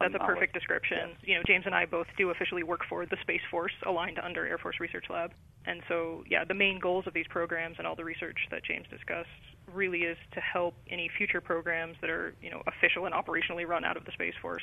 That's 0.00 0.14
a 0.14 0.18
perfect 0.18 0.54
description. 0.54 1.10
You 1.22 1.36
know, 1.36 1.42
James 1.46 1.66
and 1.66 1.74
I 1.74 1.84
both 1.84 2.06
do 2.16 2.30
officially 2.30 2.62
work 2.62 2.80
for 2.88 3.04
the 3.04 3.16
Space 3.20 3.42
Force, 3.50 3.72
aligned 3.84 4.18
under 4.18 4.46
Air 4.46 4.58
Force 4.58 4.80
Research 4.80 5.04
Lab. 5.10 5.32
And 5.66 5.82
so, 5.88 6.24
yeah, 6.28 6.44
the 6.44 6.54
main 6.54 6.78
goals 6.78 7.06
of 7.06 7.12
these 7.12 7.26
programs 7.28 7.76
and 7.78 7.86
all 7.86 7.94
the 7.94 8.04
research 8.04 8.38
that 8.50 8.64
James 8.64 8.86
discussed 8.90 9.28
really 9.72 10.04
is 10.04 10.16
to 10.32 10.40
help 10.40 10.74
any 10.88 11.10
future 11.18 11.40
programs 11.40 11.96
that 12.00 12.08
are, 12.08 12.34
you 12.42 12.50
know, 12.50 12.62
official 12.66 13.04
and 13.04 13.14
operationally 13.14 13.66
run 13.66 13.84
out 13.84 13.96
of 13.96 14.04
the 14.06 14.12
Space 14.12 14.34
Force 14.40 14.62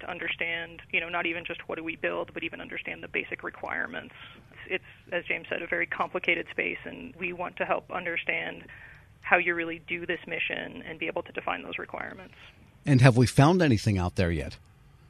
to 0.00 0.10
understand, 0.10 0.82
you 0.92 1.00
know, 1.00 1.08
not 1.08 1.24
even 1.24 1.44
just 1.44 1.66
what 1.68 1.76
do 1.76 1.84
we 1.84 1.96
build, 1.96 2.30
but 2.34 2.44
even 2.44 2.60
understand 2.60 3.02
the 3.02 3.08
basic 3.08 3.42
requirements. 3.42 4.14
It's, 4.68 4.84
as 5.10 5.24
James 5.24 5.46
said, 5.48 5.62
a 5.62 5.66
very 5.66 5.86
complicated 5.86 6.46
space, 6.50 6.78
and 6.84 7.14
we 7.16 7.32
want 7.32 7.56
to 7.56 7.64
help 7.64 7.90
understand 7.90 8.64
how 9.22 9.38
you 9.38 9.54
really 9.54 9.80
do 9.88 10.04
this 10.04 10.20
mission 10.26 10.82
and 10.86 10.98
be 10.98 11.06
able 11.06 11.22
to 11.22 11.32
define 11.32 11.62
those 11.62 11.78
requirements. 11.78 12.34
And 12.86 13.00
have 13.00 13.16
we 13.16 13.26
found 13.26 13.62
anything 13.62 13.98
out 13.98 14.14
there 14.14 14.30
yet? 14.30 14.56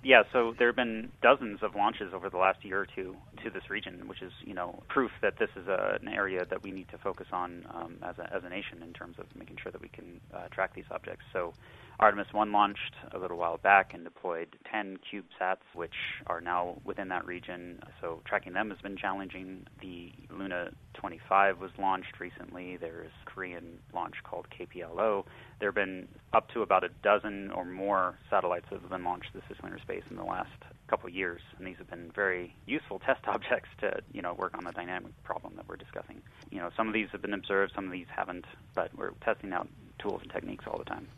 Yeah, 0.02 0.22
so 0.32 0.54
there 0.58 0.68
have 0.68 0.76
been 0.76 1.10
dozens 1.20 1.62
of 1.62 1.74
launches 1.74 2.14
over 2.14 2.30
the 2.30 2.38
last 2.38 2.64
year 2.64 2.80
or 2.80 2.86
two 2.86 3.16
to 3.46 3.50
this 3.50 3.70
region, 3.70 4.08
which 4.08 4.22
is 4.22 4.32
you 4.44 4.54
know 4.54 4.82
proof 4.88 5.10
that 5.22 5.38
this 5.38 5.50
is 5.56 5.68
a, 5.68 5.98
an 6.00 6.08
area 6.08 6.44
that 6.50 6.62
we 6.62 6.70
need 6.70 6.88
to 6.90 6.98
focus 6.98 7.26
on 7.32 7.66
um, 7.72 7.96
as 8.02 8.18
a 8.18 8.32
as 8.34 8.42
a 8.44 8.48
nation 8.48 8.82
in 8.82 8.92
terms 8.92 9.16
of 9.18 9.26
making 9.36 9.56
sure 9.62 9.72
that 9.72 9.80
we 9.80 9.88
can 9.88 10.20
uh, 10.34 10.48
track 10.48 10.74
these 10.74 10.84
objects. 10.90 11.24
So 11.32 11.54
Artemis 11.98 12.26
1 12.32 12.52
launched 12.52 12.94
a 13.12 13.18
little 13.18 13.38
while 13.38 13.56
back 13.56 13.94
and 13.94 14.04
deployed 14.04 14.48
10 14.70 14.98
CubeSats, 15.10 15.64
which 15.74 15.94
are 16.26 16.42
now 16.42 16.76
within 16.84 17.08
that 17.08 17.24
region. 17.24 17.80
So 18.02 18.20
tracking 18.26 18.52
them 18.52 18.68
has 18.68 18.78
been 18.80 18.98
challenging. 18.98 19.66
The 19.80 20.12
Luna 20.30 20.72
25 20.94 21.58
was 21.58 21.70
launched 21.78 22.20
recently. 22.20 22.76
There's 22.76 23.10
a 23.26 23.30
Korean 23.30 23.78
launch 23.94 24.16
called 24.24 24.46
KPLO. 24.50 25.24
There 25.58 25.68
have 25.68 25.74
been 25.74 26.08
up 26.34 26.50
to 26.50 26.60
about 26.60 26.84
a 26.84 26.90
dozen 27.02 27.50
or 27.52 27.64
more 27.64 28.18
satellites 28.28 28.66
that 28.70 28.80
have 28.82 28.90
been 28.90 29.04
launched 29.04 29.32
to 29.32 29.40
cislunar 29.54 29.80
space 29.80 30.04
in 30.10 30.16
the 30.16 30.24
last 30.24 30.50
couple 30.88 31.08
years, 31.10 31.40
and 31.58 31.66
these 31.66 31.76
have 31.78 31.90
been 31.90 32.10
very 32.14 32.54
useful 32.66 32.98
test 33.06 33.20
objects 33.26 33.68
to 33.80 34.00
you 34.12 34.22
know 34.22 34.34
work 34.34 34.56
on 34.56 34.64
the 34.64 34.72
dynamic 34.72 35.12
problem 35.24 35.54
that 35.56 35.68
we're 35.68 35.76
discussing. 35.76 36.22
You 36.50 36.58
know, 36.58 36.70
some 36.76 36.88
of 36.88 36.94
these 36.94 37.08
have 37.12 37.22
been 37.22 37.34
observed, 37.34 37.72
some 37.74 37.86
of 37.86 37.92
these 37.92 38.06
haven't, 38.14 38.46
but 38.74 38.96
we're 38.96 39.12
testing 39.24 39.52
out 39.52 39.68
tools 39.98 40.20
and 40.22 40.30
techniques 40.30 40.64
all 40.66 40.78
the 40.78 40.84
time 40.84 41.08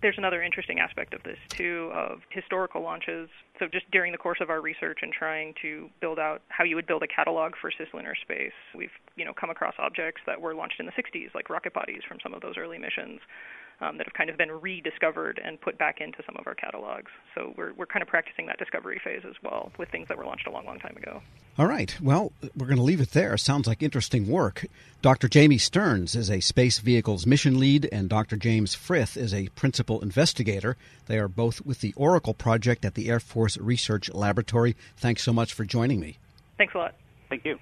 there's 0.00 0.18
another 0.18 0.42
interesting 0.42 0.78
aspect 0.78 1.12
of 1.12 1.22
this 1.24 1.38
too 1.48 1.90
of 1.92 2.20
historical 2.30 2.82
launches. 2.82 3.28
So 3.58 3.66
just 3.66 3.90
during 3.90 4.12
the 4.12 4.18
course 4.18 4.38
of 4.40 4.50
our 4.50 4.60
research 4.60 5.00
and 5.02 5.12
trying 5.12 5.54
to 5.62 5.90
build 6.00 6.18
out 6.18 6.42
how 6.48 6.64
you 6.64 6.76
would 6.76 6.86
build 6.86 7.02
a 7.02 7.08
catalog 7.08 7.54
for 7.60 7.70
cislunar 7.70 8.14
space, 8.20 8.52
we've 8.74 8.92
you 9.16 9.24
know 9.24 9.32
come 9.32 9.50
across 9.50 9.74
objects 9.78 10.20
that 10.26 10.40
were 10.40 10.54
launched 10.54 10.78
in 10.78 10.86
the 10.86 10.92
60s, 10.92 11.34
like 11.34 11.50
rocket 11.50 11.72
bodies 11.72 12.02
from 12.06 12.18
some 12.22 12.32
of 12.32 12.40
those 12.40 12.54
early 12.56 12.78
missions 12.78 13.20
um, 13.80 13.96
that 13.98 14.06
have 14.06 14.14
kind 14.14 14.30
of 14.30 14.36
been 14.36 14.50
rediscovered 14.50 15.40
and 15.42 15.60
put 15.60 15.78
back 15.78 16.00
into 16.00 16.22
some 16.26 16.36
of 16.36 16.46
our 16.46 16.54
catalogs. 16.54 17.10
So 17.34 17.54
we're, 17.56 17.72
we're 17.74 17.86
kind 17.86 18.02
of 18.02 18.08
practicing 18.08 18.46
that 18.46 18.58
discovery 18.58 19.00
phase 19.02 19.22
as 19.28 19.36
well 19.42 19.70
with 19.78 19.88
things 19.90 20.08
that 20.08 20.18
were 20.18 20.24
launched 20.24 20.46
a 20.46 20.50
long, 20.50 20.66
long 20.66 20.78
time 20.78 20.96
ago. 20.96 21.22
All 21.56 21.66
right. 21.66 21.96
Well, 22.00 22.32
we're 22.56 22.66
going 22.66 22.78
to 22.78 22.82
leave 22.82 23.00
it 23.00 23.12
there. 23.12 23.36
Sounds 23.36 23.66
like 23.66 23.82
interesting 23.82 24.28
work. 24.28 24.66
Dr. 25.00 25.28
Jamie 25.28 25.58
Stearns 25.58 26.16
is 26.16 26.30
a 26.30 26.40
Space 26.40 26.80
Vehicles 26.80 27.26
mission 27.26 27.58
lead, 27.58 27.88
and 27.92 28.08
Dr. 28.08 28.36
James 28.36 28.74
Frith 28.74 29.16
is 29.16 29.32
a 29.32 29.48
principal 29.50 30.00
investigator. 30.00 30.76
They 31.06 31.18
are 31.18 31.28
both 31.28 31.64
with 31.64 31.80
the 31.80 31.94
Oracle 31.96 32.34
project 32.34 32.84
at 32.84 32.94
the 32.94 33.08
Air 33.08 33.20
Force 33.20 33.56
Research 33.58 34.10
Laboratory. 34.12 34.76
Thanks 34.96 35.22
so 35.22 35.32
much 35.32 35.52
for 35.52 35.64
joining 35.64 36.00
me. 36.00 36.18
Thanks 36.56 36.74
a 36.74 36.78
lot. 36.78 36.94
Thank 37.28 37.44
you. 37.44 37.58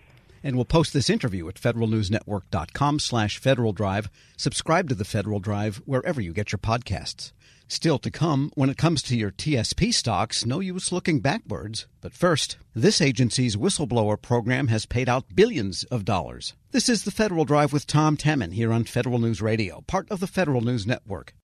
And 0.47 0.55
we'll 0.55 0.65
post 0.65 0.93
this 0.93 1.11
interview 1.11 1.49
at 1.49 1.57
federalnewsnetwork.com 1.57 3.01
slash 3.01 3.39
Federal 3.39 3.73
Drive. 3.73 4.09
Subscribe 4.37 4.89
to 4.89 4.95
the 4.95 5.05
Federal 5.05 5.41
Drive 5.41 5.83
wherever 5.87 6.21
you 6.21 6.33
get 6.33 6.53
your 6.53 6.61
podcasts. 6.61 7.33
Still 7.67 7.99
to 7.99 8.13
come, 8.13 8.53
when 8.55 8.71
it 8.71 8.77
comes 8.77 9.03
to 9.03 9.17
your 9.17 9.33
TSP 9.33 9.93
stocks, 9.93 10.47
no 10.47 10.61
use 10.61 10.93
looking 10.93 11.19
backwards. 11.19 11.89
But 12.01 12.15
first, 12.15 12.59
this 12.77 13.01
agency's 13.01 13.57
whistleblower 13.57 14.23
program 14.23 14.69
has 14.69 14.87
paid 14.87 15.09
out 15.09 15.35
billions 15.35 15.83
of 15.91 16.05
dollars. 16.05 16.55
This 16.71 16.89
is 16.89 17.03
the 17.03 17.11
Federal 17.11 17.45
Drive 17.45 17.73
with 17.73 17.89
Tom 17.89 18.17
Temin 18.17 18.53
here 18.53 18.73
on 18.73 18.85
Federal 18.85 19.19
News 19.19 19.43
Radio, 19.43 19.81
part 19.89 20.09
of 20.13 20.21
the 20.21 20.29
Federal 20.29 20.61
News 20.61 20.87
Network. 20.87 21.35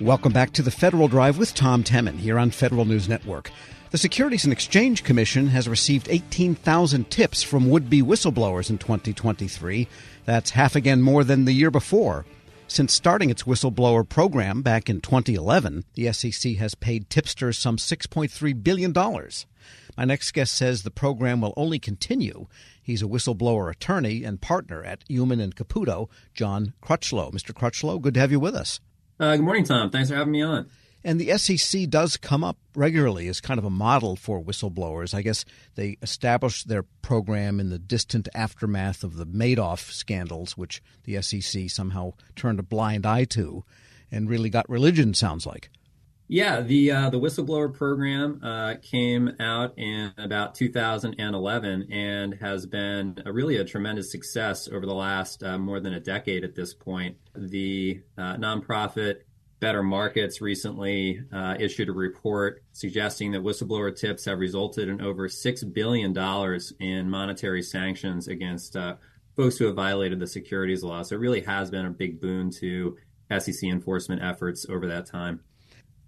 Welcome 0.00 0.32
back 0.32 0.54
to 0.54 0.62
the 0.62 0.70
Federal 0.70 1.08
Drive 1.08 1.36
with 1.36 1.52
Tom 1.52 1.84
Temin 1.84 2.16
here 2.16 2.38
on 2.38 2.52
Federal 2.52 2.86
News 2.86 3.06
Network. 3.06 3.50
The 3.90 3.98
Securities 3.98 4.44
and 4.44 4.52
Exchange 4.52 5.04
Commission 5.04 5.48
has 5.48 5.68
received 5.68 6.08
18,000 6.08 7.10
tips 7.10 7.42
from 7.42 7.68
would 7.68 7.90
be 7.90 8.00
whistleblowers 8.00 8.70
in 8.70 8.78
2023. 8.78 9.86
That's 10.24 10.52
half 10.52 10.74
again 10.74 11.02
more 11.02 11.22
than 11.22 11.44
the 11.44 11.52
year 11.52 11.70
before. 11.70 12.24
Since 12.66 12.94
starting 12.94 13.28
its 13.28 13.42
whistleblower 13.42 14.08
program 14.08 14.62
back 14.62 14.88
in 14.88 15.02
2011, 15.02 15.84
the 15.92 16.10
SEC 16.14 16.54
has 16.54 16.74
paid 16.74 17.10
tipsters 17.10 17.58
some 17.58 17.76
$6.3 17.76 18.64
billion. 18.64 18.94
My 19.98 20.06
next 20.06 20.32
guest 20.32 20.54
says 20.54 20.82
the 20.82 20.90
program 20.90 21.42
will 21.42 21.52
only 21.58 21.78
continue. 21.78 22.46
He's 22.82 23.02
a 23.02 23.06
whistleblower 23.06 23.70
attorney 23.70 24.24
and 24.24 24.40
partner 24.40 24.82
at 24.82 25.04
Heumann 25.08 25.40
and 25.40 25.54
Caputo, 25.54 26.08
John 26.32 26.72
Crutchlow. 26.82 27.34
Mr. 27.34 27.52
Crutchlow, 27.52 28.00
good 28.00 28.14
to 28.14 28.20
have 28.20 28.32
you 28.32 28.40
with 28.40 28.54
us. 28.54 28.80
Uh, 29.20 29.36
good 29.36 29.44
morning, 29.44 29.64
Tom. 29.64 29.90
Thanks 29.90 30.08
for 30.08 30.16
having 30.16 30.32
me 30.32 30.40
on. 30.40 30.70
And 31.04 31.20
the 31.20 31.36
SEC 31.36 31.90
does 31.90 32.16
come 32.16 32.42
up 32.42 32.56
regularly 32.74 33.28
as 33.28 33.40
kind 33.40 33.58
of 33.58 33.64
a 33.64 33.70
model 33.70 34.16
for 34.16 34.42
whistleblowers. 34.42 35.12
I 35.12 35.20
guess 35.20 35.44
they 35.74 35.98
established 36.00 36.68
their 36.68 36.84
program 37.02 37.60
in 37.60 37.68
the 37.68 37.78
distant 37.78 38.28
aftermath 38.34 39.04
of 39.04 39.16
the 39.16 39.26
Madoff 39.26 39.92
scandals, 39.92 40.56
which 40.56 40.82
the 41.04 41.20
SEC 41.20 41.68
somehow 41.68 42.14
turned 42.34 42.58
a 42.58 42.62
blind 42.62 43.04
eye 43.04 43.24
to 43.24 43.62
and 44.10 44.28
really 44.28 44.48
got 44.48 44.68
religion, 44.70 45.12
sounds 45.12 45.44
like. 45.44 45.68
Yeah, 46.32 46.60
the 46.60 46.92
uh, 46.92 47.10
the 47.10 47.18
whistleblower 47.18 47.74
program 47.74 48.38
uh, 48.40 48.76
came 48.80 49.34
out 49.40 49.76
in 49.76 50.12
about 50.16 50.54
2011 50.54 51.88
and 51.90 52.34
has 52.34 52.66
been 52.66 53.20
a, 53.26 53.32
really 53.32 53.56
a 53.56 53.64
tremendous 53.64 54.12
success 54.12 54.68
over 54.68 54.86
the 54.86 54.94
last 54.94 55.42
uh, 55.42 55.58
more 55.58 55.80
than 55.80 55.94
a 55.94 55.98
decade 55.98 56.44
at 56.44 56.54
this 56.54 56.72
point. 56.72 57.16
The 57.34 58.02
uh, 58.16 58.36
nonprofit 58.36 59.22
Better 59.58 59.82
Markets 59.82 60.40
recently 60.40 61.20
uh, 61.32 61.56
issued 61.58 61.88
a 61.88 61.92
report 61.92 62.62
suggesting 62.70 63.32
that 63.32 63.42
whistleblower 63.42 63.92
tips 63.98 64.24
have 64.26 64.38
resulted 64.38 64.88
in 64.88 65.00
over 65.00 65.26
$6 65.26 65.74
billion 65.74 66.16
in 66.78 67.10
monetary 67.10 67.62
sanctions 67.64 68.28
against 68.28 68.76
uh, 68.76 68.94
folks 69.36 69.58
who 69.58 69.66
have 69.66 69.74
violated 69.74 70.20
the 70.20 70.28
securities 70.28 70.84
law. 70.84 71.02
So 71.02 71.16
it 71.16 71.18
really 71.18 71.40
has 71.40 71.72
been 71.72 71.86
a 71.86 71.90
big 71.90 72.20
boon 72.20 72.50
to 72.60 72.96
SEC 73.36 73.64
enforcement 73.64 74.22
efforts 74.22 74.64
over 74.68 74.86
that 74.86 75.06
time. 75.06 75.40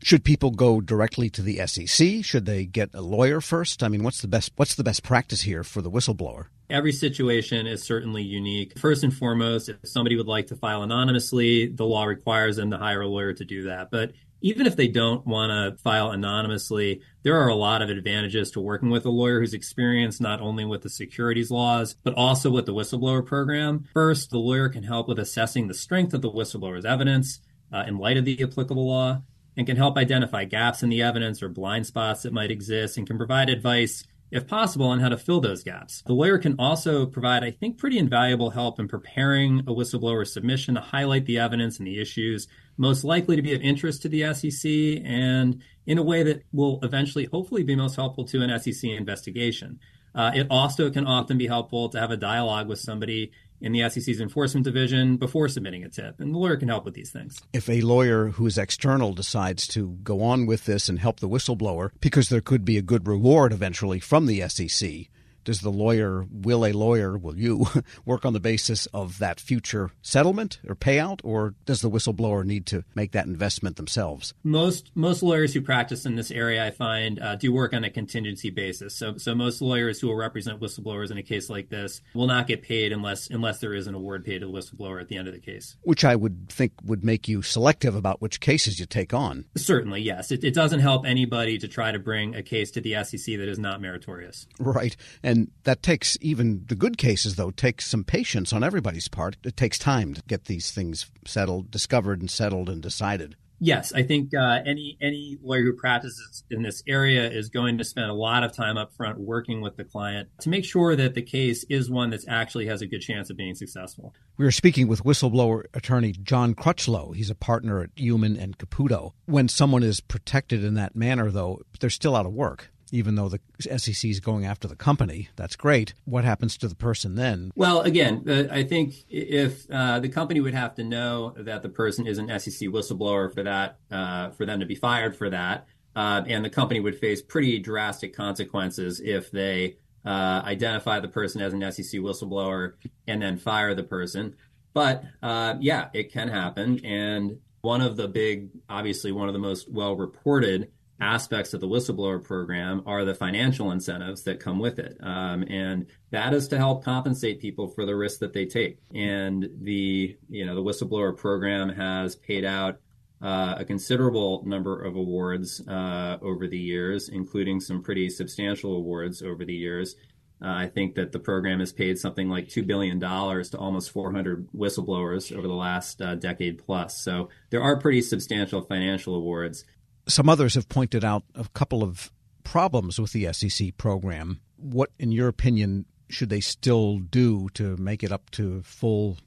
Should 0.04 0.24
people 0.24 0.50
go 0.50 0.80
directly 0.80 1.30
to 1.30 1.42
the 1.42 1.64
SEC? 1.64 2.24
Should 2.24 2.44
they 2.44 2.64
get 2.64 2.90
a 2.92 3.00
lawyer 3.00 3.40
first? 3.40 3.84
I 3.84 3.88
mean, 3.88 4.02
what's 4.02 4.20
the 4.20 4.26
best 4.26 4.50
what's 4.56 4.74
the 4.74 4.82
best 4.82 5.04
practice 5.04 5.42
here 5.42 5.62
for 5.62 5.80
the 5.80 5.90
whistleblower? 5.90 6.46
Every 6.68 6.90
situation 6.90 7.68
is 7.68 7.84
certainly 7.84 8.22
unique. 8.22 8.76
First 8.78 9.04
and 9.04 9.14
foremost, 9.14 9.68
if 9.68 9.76
somebody 9.84 10.16
would 10.16 10.26
like 10.26 10.48
to 10.48 10.56
file 10.56 10.82
anonymously, 10.82 11.68
the 11.68 11.84
law 11.84 12.04
requires 12.04 12.56
them 12.56 12.72
to 12.72 12.78
hire 12.78 13.02
a 13.02 13.06
lawyer 13.06 13.32
to 13.32 13.44
do 13.44 13.64
that. 13.64 13.92
But 13.92 14.12
even 14.40 14.66
if 14.66 14.74
they 14.74 14.88
don't 14.88 15.24
want 15.24 15.50
to 15.50 15.80
file 15.80 16.10
anonymously, 16.10 17.00
there 17.22 17.40
are 17.40 17.48
a 17.48 17.54
lot 17.54 17.80
of 17.80 17.88
advantages 17.88 18.50
to 18.52 18.60
working 18.60 18.90
with 18.90 19.06
a 19.06 19.10
lawyer 19.10 19.38
who's 19.38 19.54
experienced 19.54 20.20
not 20.20 20.40
only 20.40 20.64
with 20.64 20.82
the 20.82 20.90
securities 20.90 21.52
laws, 21.52 21.94
but 22.02 22.14
also 22.14 22.50
with 22.50 22.66
the 22.66 22.74
whistleblower 22.74 23.24
program. 23.24 23.84
First, 23.92 24.30
the 24.30 24.38
lawyer 24.38 24.68
can 24.68 24.82
help 24.82 25.06
with 25.06 25.20
assessing 25.20 25.68
the 25.68 25.74
strength 25.74 26.12
of 26.12 26.22
the 26.22 26.30
whistleblower's 26.30 26.84
evidence 26.84 27.38
uh, 27.72 27.84
in 27.86 27.98
light 27.98 28.16
of 28.16 28.24
the 28.24 28.42
applicable 28.42 28.88
law 28.88 29.22
and 29.56 29.66
can 29.66 29.76
help 29.76 29.96
identify 29.96 30.44
gaps 30.44 30.82
in 30.82 30.88
the 30.88 31.02
evidence 31.02 31.42
or 31.42 31.48
blind 31.48 31.86
spots 31.86 32.22
that 32.22 32.32
might 32.32 32.50
exist 32.50 32.96
and 32.96 33.06
can 33.06 33.18
provide 33.18 33.50
advice, 33.50 34.04
if 34.30 34.46
possible, 34.46 34.86
on 34.86 35.00
how 35.00 35.08
to 35.08 35.16
fill 35.16 35.40
those 35.40 35.62
gaps. 35.62 36.02
The 36.06 36.14
lawyer 36.14 36.38
can 36.38 36.56
also 36.58 37.06
provide, 37.06 37.44
I 37.44 37.50
think, 37.50 37.78
pretty 37.78 37.98
invaluable 37.98 38.50
help 38.50 38.80
in 38.80 38.88
preparing 38.88 39.60
a 39.60 39.72
whistleblower 39.72 40.26
submission 40.26 40.74
to 40.74 40.80
highlight 40.80 41.26
the 41.26 41.38
evidence 41.38 41.78
and 41.78 41.86
the 41.86 42.00
issues 42.00 42.48
most 42.78 43.04
likely 43.04 43.36
to 43.36 43.42
be 43.42 43.54
of 43.54 43.60
interest 43.60 44.02
to 44.02 44.08
the 44.08 44.32
SEC 44.32 45.04
and 45.04 45.62
in 45.86 45.98
a 45.98 46.02
way 46.02 46.22
that 46.22 46.42
will 46.52 46.78
eventually, 46.82 47.26
hopefully, 47.26 47.62
be 47.62 47.76
most 47.76 47.96
helpful 47.96 48.24
to 48.24 48.42
an 48.42 48.58
SEC 48.58 48.90
investigation. 48.90 49.78
Uh, 50.14 50.30
it 50.34 50.46
also 50.50 50.90
can 50.90 51.06
often 51.06 51.38
be 51.38 51.46
helpful 51.46 51.88
to 51.88 51.98
have 51.98 52.10
a 52.10 52.16
dialogue 52.16 52.68
with 52.68 52.78
somebody 52.78 53.32
in 53.62 53.72
the 53.72 53.88
SEC's 53.88 54.20
enforcement 54.20 54.64
division 54.64 55.16
before 55.16 55.48
submitting 55.48 55.84
a 55.84 55.88
tip. 55.88 56.20
And 56.20 56.34
the 56.34 56.38
lawyer 56.38 56.56
can 56.56 56.68
help 56.68 56.84
with 56.84 56.94
these 56.94 57.10
things. 57.10 57.40
If 57.52 57.68
a 57.68 57.80
lawyer 57.80 58.28
who 58.28 58.46
is 58.46 58.58
external 58.58 59.14
decides 59.14 59.66
to 59.68 59.98
go 60.02 60.22
on 60.22 60.46
with 60.46 60.66
this 60.66 60.88
and 60.88 60.98
help 60.98 61.20
the 61.20 61.28
whistleblower, 61.28 61.90
because 62.00 62.28
there 62.28 62.40
could 62.40 62.64
be 62.64 62.76
a 62.76 62.82
good 62.82 63.06
reward 63.06 63.52
eventually 63.52 64.00
from 64.00 64.26
the 64.26 64.46
SEC, 64.48 65.08
does 65.44 65.60
the 65.60 65.70
lawyer, 65.70 66.26
will 66.30 66.64
a 66.64 66.72
lawyer, 66.72 67.16
will 67.16 67.36
you 67.36 67.66
work 68.04 68.24
on 68.24 68.32
the 68.32 68.40
basis 68.40 68.86
of 68.86 69.18
that 69.18 69.40
future 69.40 69.90
settlement 70.02 70.60
or 70.68 70.74
payout, 70.74 71.20
or 71.24 71.54
does 71.64 71.80
the 71.80 71.90
whistleblower 71.90 72.44
need 72.44 72.66
to 72.66 72.84
make 72.94 73.12
that 73.12 73.26
investment 73.26 73.76
themselves? 73.76 74.34
Most 74.42 74.90
most 74.94 75.22
lawyers 75.22 75.54
who 75.54 75.60
practice 75.60 76.06
in 76.06 76.16
this 76.16 76.30
area, 76.30 76.64
I 76.64 76.70
find, 76.70 77.20
uh, 77.20 77.36
do 77.36 77.52
work 77.52 77.74
on 77.74 77.84
a 77.84 77.90
contingency 77.90 78.50
basis. 78.50 78.94
So 78.94 79.16
so 79.16 79.34
most 79.34 79.60
lawyers 79.62 80.00
who 80.00 80.08
will 80.08 80.16
represent 80.16 80.60
whistleblowers 80.60 81.10
in 81.10 81.18
a 81.18 81.22
case 81.22 81.48
like 81.50 81.68
this 81.68 82.00
will 82.14 82.26
not 82.26 82.46
get 82.46 82.62
paid 82.62 82.92
unless 82.92 83.28
unless 83.30 83.58
there 83.58 83.74
is 83.74 83.86
an 83.86 83.94
award 83.94 84.24
paid 84.24 84.40
to 84.40 84.46
the 84.46 84.52
whistleblower 84.52 85.00
at 85.00 85.08
the 85.08 85.16
end 85.16 85.28
of 85.28 85.34
the 85.34 85.40
case. 85.40 85.76
Which 85.82 86.04
I 86.04 86.16
would 86.16 86.48
think 86.48 86.72
would 86.84 87.04
make 87.04 87.28
you 87.28 87.42
selective 87.42 87.94
about 87.94 88.20
which 88.20 88.40
cases 88.40 88.78
you 88.78 88.86
take 88.86 89.14
on. 89.14 89.46
Certainly, 89.56 90.02
yes. 90.02 90.30
It, 90.30 90.44
it 90.44 90.54
doesn't 90.54 90.80
help 90.80 91.06
anybody 91.06 91.58
to 91.58 91.68
try 91.68 91.92
to 91.92 91.98
bring 91.98 92.34
a 92.34 92.42
case 92.42 92.70
to 92.72 92.80
the 92.80 93.02
SEC 93.04 93.36
that 93.38 93.48
is 93.48 93.58
not 93.58 93.80
meritorious. 93.80 94.46
Right. 94.58 94.96
And 95.22 95.31
and 95.32 95.50
that 95.64 95.82
takes 95.82 96.18
even 96.20 96.66
the 96.68 96.74
good 96.74 96.98
cases, 96.98 97.36
though, 97.36 97.50
takes 97.50 97.86
some 97.86 98.04
patience 98.04 98.52
on 98.52 98.62
everybody's 98.62 99.08
part. 99.08 99.38
It 99.42 99.56
takes 99.56 99.78
time 99.78 100.12
to 100.12 100.22
get 100.28 100.44
these 100.44 100.70
things 100.70 101.10
settled, 101.26 101.70
discovered, 101.70 102.20
and 102.20 102.30
settled 102.30 102.68
and 102.68 102.82
decided. 102.82 103.34
Yes, 103.58 103.92
I 103.94 104.02
think 104.02 104.34
uh, 104.34 104.58
any 104.66 104.98
any 105.00 105.38
lawyer 105.40 105.62
who 105.62 105.72
practices 105.72 106.42
in 106.50 106.62
this 106.62 106.82
area 106.86 107.30
is 107.30 107.48
going 107.48 107.78
to 107.78 107.84
spend 107.84 108.10
a 108.10 108.12
lot 108.12 108.42
of 108.42 108.52
time 108.52 108.76
up 108.76 108.92
front 108.92 109.20
working 109.20 109.60
with 109.60 109.76
the 109.76 109.84
client 109.84 110.28
to 110.40 110.50
make 110.50 110.64
sure 110.64 110.96
that 110.96 111.14
the 111.14 111.22
case 111.22 111.64
is 111.70 111.88
one 111.88 112.10
that 112.10 112.24
actually 112.28 112.66
has 112.66 112.82
a 112.82 112.86
good 112.86 113.00
chance 113.00 113.30
of 113.30 113.36
being 113.36 113.54
successful. 113.54 114.12
We 114.36 114.44
are 114.44 114.50
speaking 114.50 114.88
with 114.88 115.04
whistleblower 115.04 115.62
attorney 115.72 116.12
John 116.12 116.54
Crutchlow. 116.56 117.14
He's 117.14 117.30
a 117.30 117.36
partner 117.36 117.82
at 117.82 117.90
Heumann 117.94 118.36
and 118.36 118.58
Caputo. 118.58 119.12
When 119.26 119.48
someone 119.48 119.84
is 119.84 120.00
protected 120.00 120.64
in 120.64 120.74
that 120.74 120.96
manner, 120.96 121.30
though, 121.30 121.60
they're 121.78 121.88
still 121.88 122.16
out 122.16 122.26
of 122.26 122.32
work 122.32 122.72
even 122.92 123.16
though 123.16 123.28
the 123.28 123.40
SEC 123.78 124.08
is 124.08 124.20
going 124.20 124.44
after 124.44 124.68
the 124.68 124.76
company. 124.76 125.30
That's 125.34 125.56
great. 125.56 125.94
What 126.04 126.24
happens 126.24 126.56
to 126.58 126.68
the 126.68 126.76
person 126.76 127.16
then? 127.16 127.50
Well, 127.56 127.80
again, 127.80 128.48
I 128.50 128.62
think 128.62 128.94
if 129.08 129.68
uh, 129.70 129.98
the 129.98 130.10
company 130.10 130.40
would 130.40 130.54
have 130.54 130.74
to 130.76 130.84
know 130.84 131.34
that 131.36 131.62
the 131.62 131.70
person 131.70 132.06
is 132.06 132.18
an 132.18 132.28
SEC 132.38 132.68
whistleblower 132.68 133.32
for 133.32 133.42
that, 133.42 133.78
uh, 133.90 134.30
for 134.30 134.46
them 134.46 134.60
to 134.60 134.66
be 134.66 134.74
fired 134.74 135.16
for 135.16 135.30
that, 135.30 135.66
uh, 135.96 136.22
and 136.26 136.44
the 136.44 136.50
company 136.50 136.80
would 136.80 136.98
face 136.98 137.20
pretty 137.22 137.58
drastic 137.58 138.14
consequences 138.14 139.00
if 139.00 139.30
they 139.30 139.76
uh, 140.04 140.42
identify 140.44 141.00
the 141.00 141.08
person 141.08 141.40
as 141.40 141.52
an 141.52 141.60
SEC 141.72 142.00
whistleblower 142.00 142.74
and 143.06 143.22
then 143.22 143.38
fire 143.38 143.74
the 143.74 143.82
person. 143.82 144.36
But 144.74 145.04
uh, 145.22 145.56
yeah, 145.60 145.88
it 145.92 146.12
can 146.12 146.28
happen. 146.28 146.84
And 146.84 147.38
one 147.62 147.80
of 147.80 147.96
the 147.96 148.08
big, 148.08 148.48
obviously, 148.68 149.12
one 149.12 149.28
of 149.28 149.34
the 149.34 149.38
most 149.38 149.70
well 149.70 149.96
reported 149.96 150.70
aspects 151.00 151.52
of 151.52 151.60
the 151.60 151.66
whistleblower 151.66 152.22
program 152.22 152.82
are 152.86 153.04
the 153.04 153.14
financial 153.14 153.72
incentives 153.72 154.22
that 154.22 154.40
come 154.40 154.58
with 154.58 154.78
it. 154.78 154.96
Um, 155.00 155.42
and 155.48 155.86
that 156.10 156.32
is 156.32 156.48
to 156.48 156.58
help 156.58 156.84
compensate 156.84 157.40
people 157.40 157.68
for 157.68 157.84
the 157.84 157.96
risk 157.96 158.20
that 158.20 158.32
they 158.32 158.46
take. 158.46 158.78
And 158.94 159.48
the, 159.60 160.16
you 160.28 160.46
know, 160.46 160.54
the 160.54 160.62
whistleblower 160.62 161.16
program 161.16 161.70
has 161.70 162.14
paid 162.14 162.44
out 162.44 162.78
uh, 163.20 163.54
a 163.58 163.64
considerable 163.64 164.42
number 164.46 164.82
of 164.82 164.96
awards 164.96 165.66
uh, 165.68 166.18
over 166.22 166.48
the 166.48 166.58
years, 166.58 167.08
including 167.08 167.60
some 167.60 167.82
pretty 167.82 168.10
substantial 168.10 168.76
awards 168.76 169.22
over 169.22 169.44
the 169.44 169.54
years. 169.54 169.96
Uh, 170.42 170.48
I 170.48 170.66
think 170.66 170.96
that 170.96 171.12
the 171.12 171.20
program 171.20 171.60
has 171.60 171.72
paid 171.72 171.98
something 172.00 172.28
like 172.28 172.48
$2 172.48 172.66
billion 172.66 172.98
to 172.98 173.58
almost 173.58 173.92
400 173.92 174.48
whistleblowers 174.50 175.36
over 175.36 175.46
the 175.46 175.54
last 175.54 176.02
uh, 176.02 176.16
decade 176.16 176.58
plus. 176.64 177.00
So 177.00 177.28
there 177.50 177.62
are 177.62 177.78
pretty 177.78 178.02
substantial 178.02 178.60
financial 178.60 179.14
awards 179.14 179.64
some 180.06 180.28
others 180.28 180.54
have 180.54 180.68
pointed 180.68 181.04
out 181.04 181.24
a 181.34 181.46
couple 181.54 181.82
of 181.82 182.10
problems 182.44 182.98
with 183.00 183.12
the 183.12 183.32
SEC 183.32 183.76
program. 183.76 184.40
What, 184.56 184.90
in 184.98 185.12
your 185.12 185.28
opinion, 185.28 185.86
should 186.08 186.28
they 186.28 186.40
still 186.40 186.98
do 186.98 187.48
to 187.54 187.76
make 187.76 188.02
it 188.02 188.12
up 188.12 188.30
to 188.32 188.62
full 188.62 189.18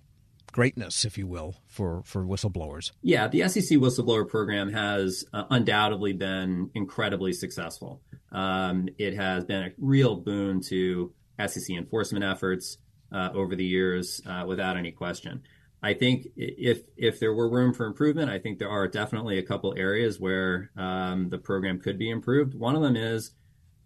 greatness, 0.56 1.04
if 1.04 1.18
you 1.18 1.28
will, 1.28 1.54
for, 1.68 2.02
for 2.06 2.24
whistleblowers. 2.24 2.94
Yeah, 3.02 3.28
the 3.28 3.46
SEC 3.50 3.78
whistleblower 3.78 4.26
program 4.26 4.72
has 4.72 5.26
uh, 5.34 5.44
undoubtedly 5.50 6.14
been 6.14 6.72
incredibly 6.74 7.34
successful. 7.34 8.02
Um, 8.32 8.88
it 8.98 9.16
has 9.16 9.44
been 9.44 9.64
a 9.64 9.72
real 9.78 10.16
boon 10.16 10.62
to 10.70 11.12
SEC 11.46 11.72
enforcement 11.72 12.24
efforts 12.24 12.78
uh, 13.12 13.32
over 13.34 13.58
the 13.58 13.66
years, 13.66 14.22
uh, 14.26 14.46
without 14.48 14.78
any 14.78 14.94
question. 14.94 15.44
I 15.86 15.94
think 15.94 16.30
if 16.36 16.82
if 16.98 17.20
there 17.20 17.32
were 17.32 17.48
room 17.48 17.72
for 17.72 17.86
improvement, 17.86 18.32
I 18.32 18.40
think 18.40 18.58
there 18.58 18.72
are 18.72 18.88
definitely 18.88 19.38
a 19.38 19.44
couple 19.44 19.76
areas 19.78 20.20
where 20.20 20.72
um, 20.76 21.30
the 21.30 21.38
program 21.38 21.80
could 21.80 22.00
be 22.00 22.10
improved. 22.10 22.56
One 22.56 22.76
of 22.76 22.82
them 22.82 22.96
is 22.96 23.36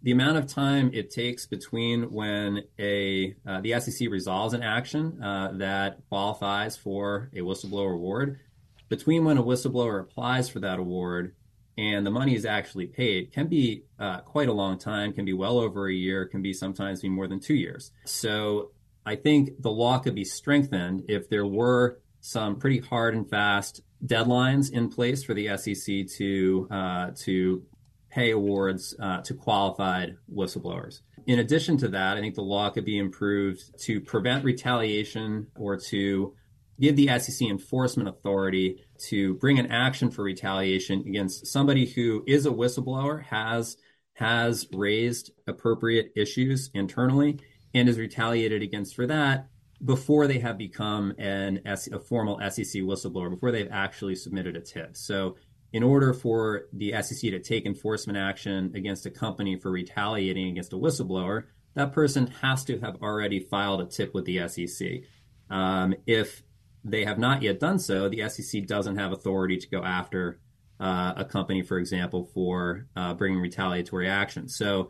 the 0.02 0.12
amount 0.12 0.38
of 0.38 0.46
time 0.46 0.90
it 0.94 1.10
takes 1.10 1.44
between 1.46 2.10
when 2.10 2.62
a 2.78 3.34
uh, 3.46 3.60
the 3.60 3.78
SEC 3.78 4.08
resolves 4.08 4.54
an 4.54 4.62
action 4.62 5.22
uh, 5.22 5.50
that 5.56 5.98
qualifies 6.08 6.74
for 6.74 7.30
a 7.34 7.40
whistleblower 7.40 7.92
award, 7.92 8.40
between 8.88 9.26
when 9.26 9.36
a 9.36 9.42
whistleblower 9.42 10.00
applies 10.00 10.48
for 10.48 10.60
that 10.60 10.78
award 10.78 11.34
and 11.76 12.06
the 12.06 12.10
money 12.10 12.34
is 12.34 12.46
actually 12.46 12.86
paid 12.86 13.30
can 13.30 13.46
be 13.46 13.84
uh, 13.98 14.20
quite 14.20 14.48
a 14.48 14.54
long 14.54 14.78
time, 14.78 15.12
can 15.12 15.26
be 15.26 15.34
well 15.34 15.58
over 15.58 15.86
a 15.86 15.92
year, 15.92 16.24
can 16.24 16.40
be 16.40 16.54
sometimes 16.54 17.02
be 17.02 17.10
more 17.10 17.28
than 17.28 17.40
two 17.40 17.54
years. 17.54 17.92
So 18.06 18.70
I 19.04 19.16
think 19.16 19.60
the 19.60 19.70
law 19.70 19.98
could 19.98 20.14
be 20.14 20.24
strengthened 20.24 21.04
if 21.08 21.28
there 21.28 21.46
were 21.46 22.00
some 22.20 22.56
pretty 22.56 22.78
hard 22.78 23.14
and 23.14 23.28
fast 23.28 23.80
deadlines 24.04 24.72
in 24.72 24.90
place 24.90 25.24
for 25.24 25.34
the 25.34 25.56
SEC 25.56 26.06
to 26.18 26.68
uh, 26.70 27.10
to 27.16 27.62
pay 28.10 28.30
awards 28.32 28.94
uh, 29.00 29.20
to 29.22 29.34
qualified 29.34 30.16
whistleblowers. 30.32 31.00
In 31.26 31.38
addition 31.38 31.76
to 31.78 31.88
that, 31.88 32.16
I 32.16 32.20
think 32.20 32.34
the 32.34 32.42
law 32.42 32.70
could 32.70 32.84
be 32.84 32.98
improved 32.98 33.78
to 33.82 34.00
prevent 34.00 34.44
retaliation 34.44 35.46
or 35.56 35.76
to 35.76 36.34
give 36.80 36.96
the 36.96 37.18
SEC 37.18 37.48
enforcement 37.48 38.08
authority 38.08 38.82
to 38.98 39.34
bring 39.34 39.58
an 39.58 39.70
action 39.70 40.10
for 40.10 40.24
retaliation 40.24 41.04
against 41.06 41.46
somebody 41.46 41.86
who 41.86 42.24
is 42.26 42.46
a 42.46 42.50
whistleblower, 42.50 43.22
has 43.24 43.76
has 44.14 44.66
raised 44.72 45.30
appropriate 45.46 46.12
issues 46.14 46.70
internally, 46.74 47.38
and 47.74 47.88
is 47.88 47.98
retaliated 47.98 48.62
against 48.62 48.94
for 48.94 49.06
that 49.06 49.48
before 49.84 50.26
they 50.26 50.38
have 50.38 50.58
become 50.58 51.14
an 51.18 51.60
a 51.64 51.98
formal 51.98 52.38
SEC 52.50 52.82
whistleblower, 52.82 53.30
before 53.30 53.50
they've 53.50 53.70
actually 53.70 54.14
submitted 54.14 54.56
a 54.56 54.60
tip. 54.60 54.96
So 54.96 55.36
in 55.72 55.82
order 55.82 56.12
for 56.12 56.64
the 56.72 56.92
SEC 57.02 57.30
to 57.30 57.38
take 57.38 57.64
enforcement 57.64 58.18
action 58.18 58.72
against 58.74 59.06
a 59.06 59.10
company 59.10 59.56
for 59.56 59.70
retaliating 59.70 60.48
against 60.48 60.72
a 60.72 60.76
whistleblower, 60.76 61.44
that 61.74 61.92
person 61.92 62.26
has 62.26 62.64
to 62.64 62.78
have 62.80 62.96
already 63.00 63.40
filed 63.40 63.80
a 63.80 63.86
tip 63.86 64.12
with 64.12 64.24
the 64.24 64.48
SEC. 64.48 65.02
Um, 65.48 65.94
if 66.06 66.42
they 66.84 67.04
have 67.04 67.18
not 67.18 67.42
yet 67.42 67.60
done 67.60 67.78
so, 67.78 68.08
the 68.08 68.28
SEC 68.28 68.66
doesn't 68.66 68.96
have 68.96 69.12
authority 69.12 69.56
to 69.58 69.68
go 69.68 69.82
after 69.82 70.40
uh, 70.80 71.12
a 71.16 71.24
company, 71.24 71.62
for 71.62 71.78
example, 71.78 72.24
for 72.24 72.86
uh, 72.96 73.14
bringing 73.14 73.38
retaliatory 73.38 74.08
action. 74.08 74.48
So 74.48 74.88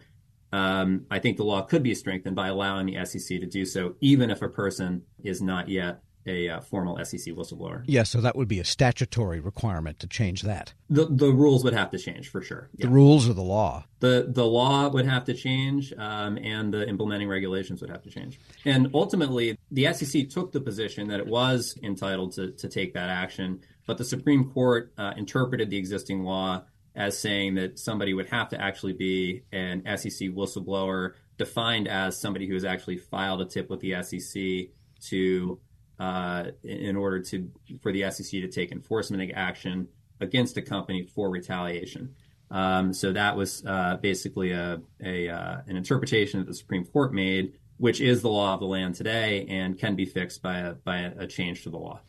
um, 0.53 1.07
I 1.11 1.19
think 1.19 1.37
the 1.37 1.45
law 1.45 1.63
could 1.63 1.83
be 1.83 1.95
strengthened 1.95 2.37
by 2.37 2.49
allowing 2.49 2.87
the 2.87 3.05
SEC 3.05 3.41
to 3.41 3.47
do 3.47 3.65
so, 3.65 3.95
even 4.01 4.31
if 4.31 4.43
a 4.43 4.49
person 4.49 5.03
is 5.23 5.41
not 5.41 5.69
yet 5.69 6.03
a 6.27 6.49
uh, 6.49 6.61
formal 6.61 7.03
SEC 7.05 7.35
whistleblower. 7.35 7.83
Yes, 7.87 7.89
yeah, 7.89 8.03
so 8.03 8.21
that 8.21 8.37
would 8.37 8.49
be 8.49 8.61
a 8.61 8.65
statutory 8.65 9.41
requirement 9.41 9.99
to 10.01 10.07
change 10.07 10.43
that. 10.43 10.75
The 10.89 11.07
the 11.07 11.31
rules 11.33 11.65
would 11.65 11.73
have 11.73 11.91
to 11.93 11.99
change 11.99 12.29
for 12.29 12.43
sure. 12.43 12.69
Yeah. 12.77 12.87
The 12.87 12.93
rules 12.93 13.29
or 13.29 13.33
the 13.33 13.43
law. 13.43 13.85
The 14.01 14.27
the 14.29 14.45
law 14.45 14.89
would 14.89 15.07
have 15.07 15.25
to 15.27 15.35
change, 15.35 15.93
um, 15.97 16.39
and 16.39 16.73
the 16.75 16.87
implementing 16.89 17.29
regulations 17.29 17.81
would 17.81 17.91
have 17.91 18.03
to 18.03 18.11
change. 18.11 18.39
And 18.65 18.91
ultimately, 18.93 19.59
the 19.71 19.93
SEC 19.93 20.29
took 20.29 20.53
the 20.53 20.61
position 20.61 21.09
that 21.09 21.21
it 21.21 21.27
was 21.27 21.77
entitled 21.83 22.33
to 22.33 22.53
to 22.53 22.69
take 22.69 22.93
that 22.95 23.09
action, 23.09 23.61
but 23.87 23.99
the 23.99 24.05
Supreme 24.05 24.51
Court 24.51 24.93
uh, 24.99 25.15
interpreted 25.17 25.71
the 25.71 25.79
existing 25.79 26.23
law 26.23 26.65
as 26.95 27.19
saying 27.19 27.55
that 27.55 27.79
somebody 27.79 28.15
would 28.15 28.27
have 28.27 28.49
to 28.51 28.61
actually 28.61 28.93
be 28.93 29.43
an 29.53 29.83
SEC 29.97 30.29
whistleblower, 30.31 31.13
defined 31.39 31.89
as 31.89 32.19
somebody 32.19 32.47
who 32.47 32.55
has 32.55 32.65
actually 32.65 32.99
filed 32.99 33.41
a 33.41 33.45
tip 33.45 33.71
with 33.71 33.81
the 33.81 33.95
SEC 34.03 34.71
to 35.09 35.61
uh, 35.99 36.45
in 36.63 36.97
order 36.97 37.21
to 37.21 37.51
for 37.83 37.93
the 37.93 38.11
SEC 38.11 38.31
to 38.31 38.49
take 38.49 38.73
enforcement 38.73 39.31
action 39.35 39.89
against 40.21 40.57
a 40.57 40.63
company 40.63 41.03
for 41.03 41.31
retaliation. 41.31 42.15
Um, 42.51 42.93
so 42.93 43.13
that 43.13 43.37
was 43.37 43.65
uh, 43.65 43.99
basically 44.01 44.53
a, 44.53 44.81
a 45.05 45.29
uh, 45.29 45.61
an 45.67 45.77
interpretation 45.77 46.41
that 46.41 46.47
the 46.47 46.55
Supreme 46.55 46.85
Court 46.85 47.13
made, 47.13 47.53
which 47.77 48.01
is 48.01 48.23
the 48.23 48.31
law 48.31 48.55
of 48.55 48.61
the 48.61 48.67
land 48.67 48.97
today 48.97 49.47
and 49.49 49.79
can 49.79 49.95
be 49.95 50.05
fixed 50.05 50.43
by 50.43 50.59
a 50.59 50.73
by 50.73 50.99
a 50.99 51.27
change 51.27 51.63
to 51.65 51.71
the 51.71 51.79
law. 51.79 52.01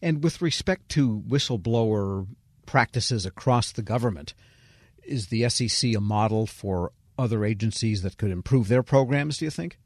And 0.00 0.22
with 0.22 0.40
respect 0.40 0.90
to 0.90 1.20
whistleblower 1.26 2.28
practices 2.68 3.24
across 3.24 3.72
the 3.72 3.82
government, 3.82 4.34
is 5.02 5.28
the 5.28 5.48
SEC 5.48 5.94
a 5.96 6.00
model 6.00 6.46
for 6.46 6.92
other 7.18 7.44
agencies 7.44 8.02
that 8.02 8.18
could 8.18 8.30
improve 8.30 8.68
their 8.68 8.82
programs? 8.82 9.38
Do 9.38 9.46
you 9.46 9.50
think? 9.50 9.78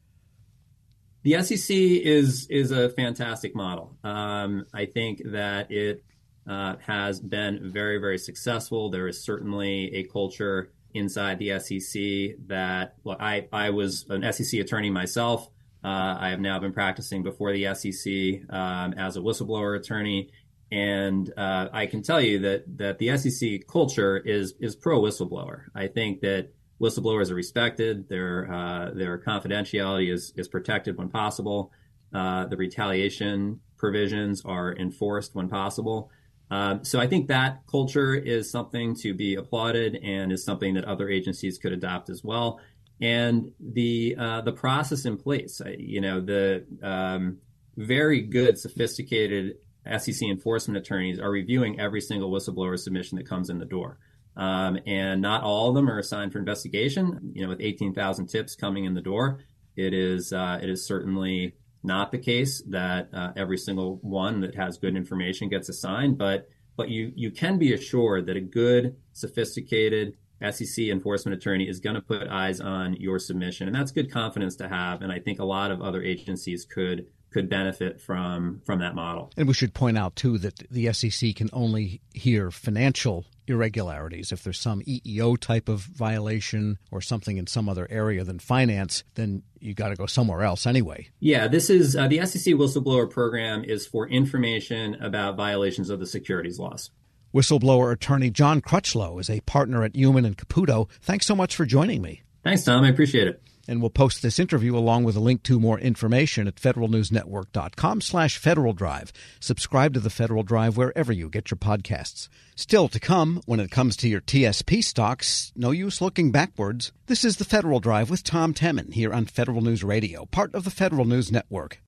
The 1.23 1.41
SEC 1.43 1.77
is 1.77 2.49
is 2.51 2.73
a 2.73 2.91
fantastic 2.91 3.55
model. 3.55 3.97
Um, 4.03 4.67
I 4.75 4.87
think 4.87 5.23
that 5.27 5.71
it 5.71 6.05
uh, 6.47 6.75
has 6.85 7.21
been 7.21 7.71
very 7.73 7.99
very 7.99 8.19
successful. 8.19 8.91
There 8.91 9.07
is 9.07 9.23
certainly 9.23 9.95
a 9.95 10.03
culture 10.03 10.73
inside 10.93 11.39
the 11.39 11.61
SEC 11.61 12.37
that 12.49 12.97
well, 13.05 13.17
I 13.21 13.47
I 13.53 13.71
was 13.71 14.05
an 14.11 14.31
SEC 14.33 14.61
attorney 14.61 14.91
myself. 14.91 15.49
Uh, 15.85 16.17
I 16.19 16.29
have 16.31 16.41
now 16.41 16.59
been 16.59 16.73
practicing 16.73 17.23
before 17.23 17.53
the 17.53 17.75
SEC 17.75 18.55
um, 18.55 18.93
as 18.95 19.17
a 19.17 19.21
whistleblower 19.21 19.77
attorney, 19.77 20.31
and 20.73 21.31
uh, 21.37 21.69
I 21.71 21.85
can 21.85 22.03
tell 22.03 22.21
you 22.21 22.39
that 22.41 22.79
that 22.79 22.99
the 22.99 23.17
SEC 23.19 23.67
culture 23.69 24.17
is 24.17 24.55
is 24.59 24.75
pro 24.75 25.01
whistleblower. 25.01 25.65
I 25.75 25.87
think 25.87 26.23
that 26.23 26.49
whistleblowers 26.81 27.31
are 27.31 27.35
respected. 27.35 28.09
Their 28.09 28.51
uh, 28.51 28.91
their 28.95 29.19
confidentiality 29.19 30.11
is 30.11 30.33
is 30.35 30.49
protected 30.49 30.97
when 30.97 31.11
possible. 31.11 31.73
Uh, 32.15 32.47
the 32.47 32.57
retaliation 32.57 33.61
provisions 33.77 34.43
are 34.47 34.75
enforced 34.75 35.35
when 35.35 35.49
possible. 35.51 36.11
Um, 36.51 36.85
so 36.85 36.99
I 36.99 37.07
think 37.07 37.29
that 37.29 37.63
culture 37.71 38.15
is 38.15 38.51
something 38.51 38.95
to 38.97 39.13
be 39.13 39.35
applauded 39.35 39.97
and 40.03 40.33
is 40.33 40.45
something 40.45 40.75
that 40.75 40.85
other 40.85 41.09
agencies 41.09 41.59
could 41.59 41.73
adopt 41.73 42.09
as 42.09 42.23
well. 42.25 42.61
And 42.99 43.53
the 43.61 44.17
uh, 44.19 44.41
the 44.41 44.53
process 44.53 45.05
in 45.05 45.19
place, 45.19 45.61
you 45.77 46.01
know, 46.01 46.23
the 46.23 46.65
um, 46.83 47.39
very 47.77 48.23
good, 48.23 48.59
sophisticated 48.59 49.57
SEC 49.87 50.29
enforcement 50.29 50.77
attorneys 50.79 51.19
are 51.19 51.31
reviewing 51.31 51.81
every 51.81 52.01
single 52.01 52.31
whistleblower 52.31 52.79
submission 52.79 53.19
that 53.19 53.29
comes 53.29 53.51
in 53.51 53.59
the 53.59 53.65
door. 53.65 53.99
Um, 54.37 54.79
and 54.87 55.21
not 55.21 55.43
all 55.43 55.69
of 55.69 55.75
them 55.75 55.91
are 55.91 55.99
assigned 55.99 56.33
for 56.33 56.39
investigation. 56.39 57.33
You 57.35 57.43
know, 57.43 57.49
with 57.49 57.61
18,000 57.61 58.27
tips 58.29 58.55
coming 58.55 58.85
in 58.85 58.95
the 58.95 59.01
door, 59.01 59.41
it 59.77 59.93
is 59.93 60.33
uh, 60.33 60.59
it 60.63 60.71
is 60.71 60.87
certainly 60.87 61.55
not 61.83 62.13
the 62.13 62.19
case 62.19 62.63
that 62.69 63.09
uh, 63.13 63.33
every 63.37 63.59
single 63.59 63.99
one 64.03 64.41
that 64.41 64.55
has 64.55 64.79
good 64.79 64.97
information 64.97 65.49
gets 65.49 65.69
assigned. 65.69 66.17
But 66.17 66.49
but 66.77 66.89
you 66.89 67.13
you 67.15 67.31
can 67.31 67.59
be 67.59 67.73
assured 67.75 68.27
that 68.27 68.37
a 68.37 68.41
good, 68.41 68.97
sophisticated 69.13 70.17
SEC 70.51 70.87
enforcement 70.87 71.37
attorney 71.37 71.69
is 71.69 71.81
going 71.81 71.95
to 71.95 72.03
put 72.03 72.27
eyes 72.29 72.61
on 72.61 72.95
your 72.95 73.19
submission, 73.19 73.69
and 73.69 73.77
that's 73.77 73.93
good 73.93 74.11
confidence 74.11 74.57
to 74.57 74.69
have. 74.69 75.03
And 75.03 75.13
I 75.13 75.19
think 75.19 75.39
a 75.39 75.45
lot 75.45 75.71
of 75.71 75.83
other 75.83 76.03
agencies 76.03 76.65
could 76.65 77.07
could 77.33 77.49
benefit 77.49 78.01
from 78.01 78.61
from 78.65 78.81
that 78.81 78.95
model. 78.95 79.31
And 79.37 79.49
we 79.49 79.55
should 79.55 79.75
point 79.75 79.99
out 79.99 80.17
too 80.17 80.39
that 80.39 80.59
the 80.71 80.93
SEC 80.93 81.35
can 81.35 81.51
only 81.53 82.01
hear 82.13 82.51
financial 82.51 83.25
irregularities. 83.47 84.33
If 84.33 84.45
there's 84.45 84.61
some 84.61 84.83
EEO 84.83 85.39
type 85.39 85.69
of 85.69 85.81
violation 85.81 86.79
or 86.91 87.01
something 87.01 87.37
in 87.37 87.47
some 87.47 87.69
other 87.69 87.87
area 87.91 88.25
than 88.25 88.39
finance, 88.39 89.05
then 89.15 89.43
you 89.59 89.75
got 89.75 89.89
to 89.89 89.97
go 89.97 90.07
somewhere 90.07 90.43
else 90.43 90.67
anyway. 90.67 91.09
Yeah, 91.21 91.49
this 91.49 91.71
is 91.71 91.97
uh, 91.97 92.09
the 92.09 92.25
SEC 92.27 92.55
whistleblower 92.55 93.11
program 93.11 93.65
is 93.65 93.87
for 93.87 94.09
information 94.09 94.95
about 95.03 95.37
violations 95.37 95.91
of 95.91 96.01
the 96.01 96.07
securities 96.07 96.59
laws. 96.59 96.91
Whistleblower 97.35 97.93
attorney 97.93 98.31
John 98.31 98.61
Crutchlow 98.61 99.19
is 99.19 99.31
a 99.31 99.41
partner 99.41 99.83
at 99.85 99.95
Newman 99.95 100.25
and 100.25 100.37
Caputo. 100.37 100.89
Thanks 101.01 101.27
so 101.27 101.35
much 101.35 101.57
for 101.57 101.65
joining 101.65 102.03
me. 102.03 102.23
Thanks, 102.45 102.65
Tom. 102.65 102.85
I 102.85 102.89
appreciate 102.89 103.27
it 103.27 103.43
and 103.73 103.81
we'll 103.81 103.89
post 103.89 104.21
this 104.21 104.39
interview 104.39 104.77
along 104.77 105.03
with 105.03 105.17
a 105.17 105.21
link 105.21 105.43
to 105.43 105.59
more 105.59 105.81
information 105.81 106.47
at 106.47 106.57
federalnewsnetwork.com 106.57 108.03
slash 108.03 108.37
Federal 108.37 108.75
Drive. 108.75 109.15
Subscribe 109.41 109.95
to 109.95 110.01
the 110.01 110.11
Federal 110.11 110.43
Drive 110.43 110.77
wherever 110.77 111.11
you 111.11 111.31
get 111.31 111.51
your 111.51 111.57
podcasts. 111.57 112.29
Still 112.55 112.87
to 112.89 113.01
come, 113.01 113.41
when 113.47 113.61
it 113.61 113.71
comes 113.71 113.97
to 113.97 114.11
your 114.11 114.21
TSP 114.21 114.85
stocks, 114.85 115.53
no 115.57 115.71
use 115.71 116.03
looking 116.03 116.31
backwards. 116.31 116.93
This 117.07 117.25
is 117.25 117.39
the 117.39 117.47
Federal 117.47 117.81
Drive 117.81 118.11
with 118.11 118.23
Tom 118.23 118.53
Temin 118.53 118.93
here 118.93 119.15
on 119.15 119.25
Federal 119.25 119.63
News 119.63 119.83
Radio, 119.83 120.27
part 120.27 120.55
of 120.55 120.65
the 120.65 120.71
Federal 120.71 121.07
News 121.07 121.33
Network. 121.33 121.81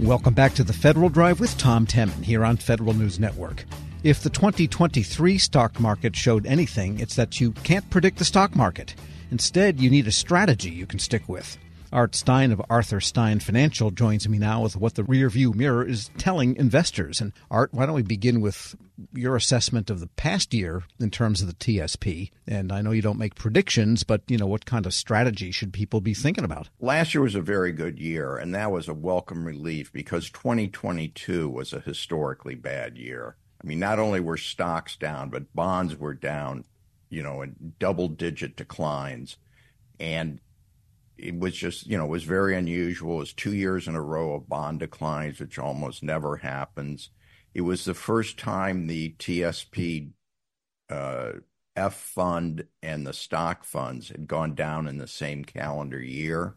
Welcome 0.00 0.32
back 0.32 0.54
to 0.54 0.64
the 0.64 0.72
Federal 0.72 1.10
Drive 1.10 1.38
with 1.38 1.56
Tom 1.58 1.86
Temin 1.86 2.24
here 2.24 2.46
on 2.46 2.56
Federal 2.56 2.94
News 2.94 3.20
Network. 3.20 3.66
If 4.04 4.24
the 4.24 4.30
2023 4.30 5.38
stock 5.38 5.78
market 5.78 6.16
showed 6.16 6.44
anything, 6.44 6.98
it's 6.98 7.14
that 7.14 7.40
you 7.40 7.52
can't 7.52 7.88
predict 7.88 8.18
the 8.18 8.24
stock 8.24 8.56
market. 8.56 8.96
Instead, 9.30 9.78
you 9.78 9.90
need 9.90 10.08
a 10.08 10.12
strategy 10.12 10.70
you 10.70 10.86
can 10.86 10.98
stick 10.98 11.28
with. 11.28 11.56
Art 11.92 12.16
Stein 12.16 12.50
of 12.50 12.60
Arthur 12.68 13.00
Stein 13.00 13.38
Financial 13.38 13.92
joins 13.92 14.28
me 14.28 14.38
now 14.38 14.62
with 14.62 14.76
what 14.76 14.96
the 14.96 15.04
rearview 15.04 15.54
mirror 15.54 15.86
is 15.86 16.10
telling 16.18 16.56
investors. 16.56 17.20
And 17.20 17.32
Art, 17.48 17.72
why 17.72 17.86
don't 17.86 17.94
we 17.94 18.02
begin 18.02 18.40
with 18.40 18.74
your 19.12 19.36
assessment 19.36 19.88
of 19.88 20.00
the 20.00 20.08
past 20.08 20.52
year 20.52 20.82
in 20.98 21.10
terms 21.10 21.40
of 21.40 21.46
the 21.46 21.54
TSP? 21.54 22.32
And 22.44 22.72
I 22.72 22.82
know 22.82 22.90
you 22.90 23.02
don't 23.02 23.20
make 23.20 23.36
predictions, 23.36 24.02
but 24.02 24.22
you 24.26 24.36
know 24.36 24.48
what 24.48 24.66
kind 24.66 24.84
of 24.84 24.94
strategy 24.94 25.52
should 25.52 25.72
people 25.72 26.00
be 26.00 26.14
thinking 26.14 26.44
about? 26.44 26.70
Last 26.80 27.14
year 27.14 27.22
was 27.22 27.36
a 27.36 27.40
very 27.40 27.70
good 27.70 28.00
year, 28.00 28.36
and 28.36 28.52
that 28.52 28.72
was 28.72 28.88
a 28.88 28.94
welcome 28.94 29.44
relief 29.44 29.92
because 29.92 30.28
2022 30.30 31.48
was 31.48 31.72
a 31.72 31.78
historically 31.78 32.56
bad 32.56 32.98
year. 32.98 33.36
I 33.62 33.66
mean, 33.66 33.78
not 33.78 33.98
only 33.98 34.20
were 34.20 34.36
stocks 34.36 34.96
down, 34.96 35.30
but 35.30 35.54
bonds 35.54 35.96
were 35.96 36.14
down, 36.14 36.64
you 37.10 37.22
know, 37.22 37.42
in 37.42 37.74
double 37.78 38.08
digit 38.08 38.56
declines. 38.56 39.36
And 40.00 40.40
it 41.16 41.38
was 41.38 41.54
just, 41.54 41.86
you 41.86 41.96
know, 41.96 42.04
it 42.04 42.10
was 42.10 42.24
very 42.24 42.56
unusual. 42.56 43.16
It 43.16 43.20
was 43.20 43.32
two 43.32 43.54
years 43.54 43.86
in 43.86 43.94
a 43.94 44.02
row 44.02 44.34
of 44.34 44.48
bond 44.48 44.80
declines, 44.80 45.38
which 45.38 45.58
almost 45.58 46.02
never 46.02 46.38
happens. 46.38 47.10
It 47.54 47.60
was 47.60 47.84
the 47.84 47.94
first 47.94 48.38
time 48.38 48.86
the 48.86 49.14
TSP 49.18 50.10
uh, 50.90 51.32
F 51.76 51.94
fund 51.94 52.64
and 52.82 53.06
the 53.06 53.12
stock 53.12 53.64
funds 53.64 54.08
had 54.08 54.26
gone 54.26 54.54
down 54.54 54.88
in 54.88 54.98
the 54.98 55.06
same 55.06 55.44
calendar 55.44 56.02
year. 56.02 56.56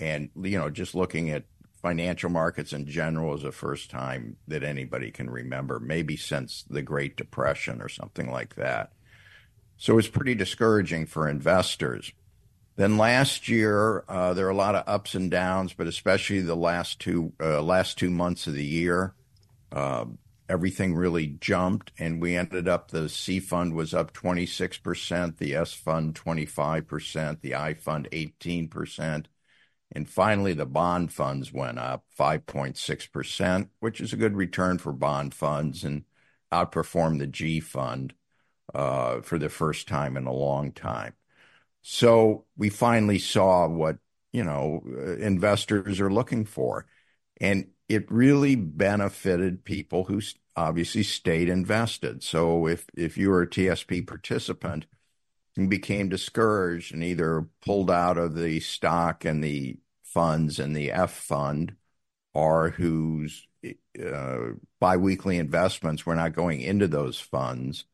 And, 0.00 0.30
you 0.34 0.58
know, 0.58 0.70
just 0.70 0.94
looking 0.94 1.30
at 1.30 1.44
financial 1.80 2.30
markets 2.30 2.72
in 2.72 2.86
general 2.86 3.34
is 3.34 3.42
the 3.42 3.52
first 3.52 3.90
time 3.90 4.36
that 4.48 4.64
anybody 4.64 5.10
can 5.10 5.30
remember, 5.30 5.78
maybe 5.78 6.16
since 6.16 6.64
the 6.68 6.82
Great 6.82 7.16
Depression 7.16 7.80
or 7.80 7.88
something 7.88 8.30
like 8.30 8.56
that. 8.56 8.92
So 9.76 9.96
it's 9.96 10.08
pretty 10.08 10.34
discouraging 10.34 11.06
for 11.06 11.28
investors. 11.28 12.12
Then 12.76 12.96
last 12.96 13.48
year, 13.48 14.04
uh, 14.08 14.34
there 14.34 14.46
are 14.46 14.50
a 14.50 14.56
lot 14.56 14.74
of 14.74 14.84
ups 14.86 15.14
and 15.14 15.30
downs, 15.30 15.72
but 15.72 15.86
especially 15.86 16.40
the 16.40 16.56
last 16.56 17.00
two 17.00 17.32
uh, 17.40 17.62
last 17.62 17.98
two 17.98 18.10
months 18.10 18.46
of 18.46 18.54
the 18.54 18.64
year, 18.64 19.14
uh, 19.72 20.04
everything 20.48 20.94
really 20.94 21.26
jumped, 21.26 21.92
and 21.98 22.22
we 22.22 22.36
ended 22.36 22.68
up 22.68 22.90
the 22.90 23.08
C 23.08 23.40
fund 23.40 23.74
was 23.74 23.94
up 23.94 24.12
26 24.12 24.78
percent, 24.78 25.38
the 25.38 25.54
S 25.54 25.72
fund 25.72 26.14
25 26.14 26.86
percent, 26.86 27.42
the 27.42 27.54
I 27.54 27.74
fund 27.74 28.08
18 28.12 28.68
percent, 28.68 29.28
and 29.92 30.08
finally 30.08 30.52
the 30.52 30.66
bond 30.66 31.12
funds 31.12 31.52
went 31.52 31.78
up 31.78 32.04
5.6 32.18 33.12
percent, 33.12 33.70
which 33.80 34.00
is 34.00 34.12
a 34.12 34.16
good 34.16 34.36
return 34.36 34.78
for 34.78 34.92
bond 34.92 35.34
funds 35.34 35.84
and 35.84 36.04
outperformed 36.52 37.18
the 37.18 37.26
G 37.26 37.60
fund 37.60 38.14
uh, 38.74 39.20
for 39.20 39.38
the 39.38 39.48
first 39.48 39.88
time 39.88 40.16
in 40.16 40.26
a 40.26 40.32
long 40.32 40.72
time. 40.72 41.14
So 41.82 42.44
we 42.56 42.68
finally 42.68 43.18
saw 43.18 43.68
what, 43.68 43.98
you 44.32 44.44
know, 44.44 44.82
uh, 44.86 45.16
investors 45.16 46.00
are 46.00 46.12
looking 46.12 46.44
for. 46.44 46.86
And 47.40 47.68
it 47.88 48.10
really 48.10 48.56
benefited 48.56 49.64
people 49.64 50.04
who 50.04 50.20
obviously 50.56 51.02
stayed 51.02 51.48
invested. 51.48 52.22
So 52.22 52.66
if, 52.66 52.86
if 52.94 53.16
you 53.16 53.30
were 53.30 53.42
a 53.42 53.46
TSP 53.46 54.06
participant 54.06 54.86
became 55.66 56.08
discouraged 56.08 56.94
and 56.94 57.02
either 57.02 57.48
pulled 57.64 57.90
out 57.90 58.16
of 58.16 58.34
the 58.34 58.60
stock 58.60 59.24
and 59.24 59.42
the 59.42 59.78
funds 60.04 60.58
and 60.58 60.76
the 60.76 60.92
F 60.92 61.12
fund 61.12 61.74
or 62.34 62.70
whose 62.70 63.46
uh, 64.00 64.38
biweekly 64.80 65.38
investments 65.38 66.06
were 66.06 66.14
not 66.14 66.34
going 66.34 66.60
into 66.60 66.86
those 66.86 67.18
funds, 67.18 67.84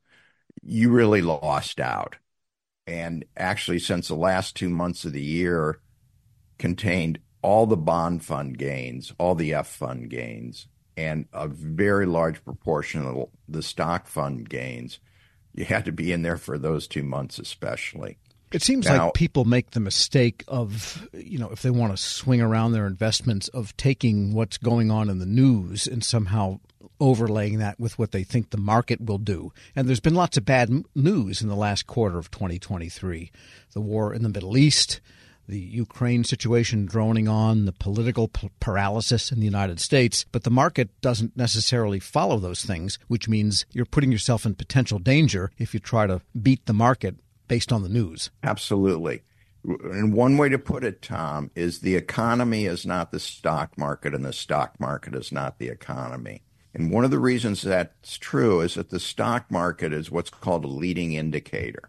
you 0.62 0.90
really 0.90 1.22
lost 1.22 1.80
out 1.80 2.16
and 2.86 3.24
actually 3.36 3.78
since 3.78 4.08
the 4.08 4.14
last 4.14 4.56
two 4.56 4.68
months 4.68 5.04
of 5.04 5.12
the 5.12 5.22
year 5.22 5.80
contained 6.58 7.18
all 7.42 7.66
the 7.66 7.76
bond 7.76 8.24
fund 8.24 8.58
gains, 8.58 9.12
all 9.18 9.34
the 9.34 9.54
F 9.54 9.68
fund 9.68 10.08
gains, 10.10 10.66
and 10.96 11.26
a 11.32 11.48
very 11.48 12.06
large 12.06 12.44
proportion 12.44 13.04
of 13.04 13.28
the 13.48 13.62
stock 13.62 14.06
fund 14.06 14.48
gains. 14.48 14.98
You 15.54 15.64
had 15.64 15.84
to 15.84 15.92
be 15.92 16.12
in 16.12 16.22
there 16.22 16.36
for 16.36 16.58
those 16.58 16.86
two 16.86 17.02
months, 17.02 17.38
especially. 17.38 18.18
It 18.52 18.62
seems 18.62 18.86
now, 18.86 19.06
like 19.06 19.14
people 19.14 19.44
make 19.44 19.72
the 19.72 19.80
mistake 19.80 20.44
of, 20.46 21.08
you 21.12 21.38
know, 21.38 21.50
if 21.50 21.62
they 21.62 21.70
want 21.70 21.92
to 21.92 22.02
swing 22.02 22.40
around 22.40 22.72
their 22.72 22.86
investments, 22.86 23.48
of 23.48 23.76
taking 23.76 24.32
what's 24.32 24.58
going 24.58 24.90
on 24.90 25.10
in 25.10 25.18
the 25.18 25.26
news 25.26 25.86
and 25.86 26.04
somehow 26.04 26.60
overlaying 27.00 27.58
that 27.58 27.78
with 27.80 27.98
what 27.98 28.12
they 28.12 28.22
think 28.22 28.50
the 28.50 28.56
market 28.56 29.00
will 29.00 29.18
do. 29.18 29.52
And 29.74 29.88
there's 29.88 30.00
been 30.00 30.14
lots 30.14 30.36
of 30.36 30.44
bad 30.44 30.70
news 30.94 31.42
in 31.42 31.48
the 31.48 31.56
last 31.56 31.86
quarter 31.86 32.18
of 32.18 32.30
2023 32.30 33.32
the 33.72 33.80
war 33.80 34.14
in 34.14 34.22
the 34.22 34.28
Middle 34.28 34.56
East, 34.56 35.00
the 35.48 35.58
Ukraine 35.58 36.24
situation 36.24 36.86
droning 36.86 37.28
on, 37.28 37.64
the 37.64 37.72
political 37.72 38.28
p- 38.28 38.50
paralysis 38.60 39.30
in 39.30 39.40
the 39.40 39.44
United 39.44 39.80
States. 39.80 40.24
But 40.32 40.44
the 40.44 40.50
market 40.50 40.88
doesn't 41.00 41.36
necessarily 41.36 42.00
follow 42.00 42.38
those 42.38 42.64
things, 42.64 42.98
which 43.08 43.28
means 43.28 43.66
you're 43.72 43.84
putting 43.84 44.12
yourself 44.12 44.46
in 44.46 44.54
potential 44.54 44.98
danger 44.98 45.50
if 45.58 45.74
you 45.74 45.80
try 45.80 46.06
to 46.06 46.22
beat 46.40 46.66
the 46.66 46.72
market 46.72 47.16
based 47.48 47.72
on 47.72 47.82
the 47.82 47.88
news. 47.88 48.30
Absolutely. 48.42 49.22
And 49.64 50.12
one 50.12 50.36
way 50.36 50.50
to 50.50 50.58
put 50.58 50.84
it, 50.84 51.00
Tom, 51.00 51.50
is 51.54 51.80
the 51.80 51.96
economy 51.96 52.66
is 52.66 52.84
not 52.84 53.12
the 53.12 53.20
stock 53.20 53.78
market, 53.78 54.14
and 54.14 54.24
the 54.24 54.32
stock 54.32 54.78
market 54.78 55.14
is 55.14 55.32
not 55.32 55.58
the 55.58 55.68
economy. 55.68 56.42
And 56.74 56.90
one 56.90 57.04
of 57.04 57.10
the 57.10 57.18
reasons 57.18 57.62
that's 57.62 58.18
true 58.18 58.60
is 58.60 58.74
that 58.74 58.90
the 58.90 59.00
stock 59.00 59.50
market 59.50 59.92
is 59.92 60.10
what's 60.10 60.30
called 60.30 60.64
a 60.64 60.68
leading 60.68 61.14
indicator. 61.14 61.88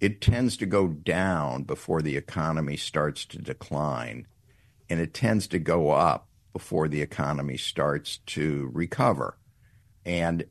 It 0.00 0.20
tends 0.20 0.56
to 0.58 0.66
go 0.66 0.88
down 0.88 1.64
before 1.64 2.00
the 2.00 2.16
economy 2.16 2.76
starts 2.76 3.26
to 3.26 3.38
decline, 3.38 4.26
and 4.88 4.98
it 4.98 5.12
tends 5.12 5.46
to 5.48 5.58
go 5.58 5.90
up 5.90 6.26
before 6.52 6.88
the 6.88 7.02
economy 7.02 7.56
starts 7.56 8.18
to 8.26 8.70
recover. 8.72 9.38
And 10.04 10.44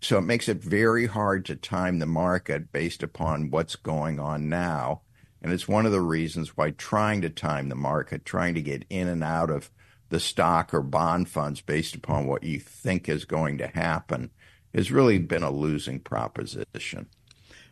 so 0.00 0.18
it 0.18 0.22
makes 0.22 0.48
it 0.48 0.62
very 0.62 1.06
hard 1.06 1.44
to 1.46 1.56
time 1.56 1.98
the 1.98 2.06
market 2.06 2.72
based 2.72 3.02
upon 3.02 3.50
what's 3.50 3.76
going 3.76 4.18
on 4.18 4.48
now. 4.48 5.02
And 5.42 5.52
it's 5.52 5.68
one 5.68 5.84
of 5.84 5.92
the 5.92 6.00
reasons 6.00 6.56
why 6.56 6.70
trying 6.70 7.20
to 7.20 7.30
time 7.30 7.68
the 7.68 7.74
market, 7.74 8.24
trying 8.24 8.54
to 8.54 8.62
get 8.62 8.86
in 8.88 9.08
and 9.08 9.22
out 9.22 9.50
of 9.50 9.70
the 10.08 10.20
stock 10.20 10.72
or 10.72 10.82
bond 10.82 11.28
funds 11.28 11.60
based 11.60 11.94
upon 11.94 12.26
what 12.26 12.42
you 12.42 12.58
think 12.58 13.08
is 13.08 13.24
going 13.24 13.58
to 13.58 13.66
happen 13.68 14.30
has 14.74 14.90
really 14.90 15.18
been 15.18 15.42
a 15.42 15.50
losing 15.50 16.00
proposition. 16.00 17.06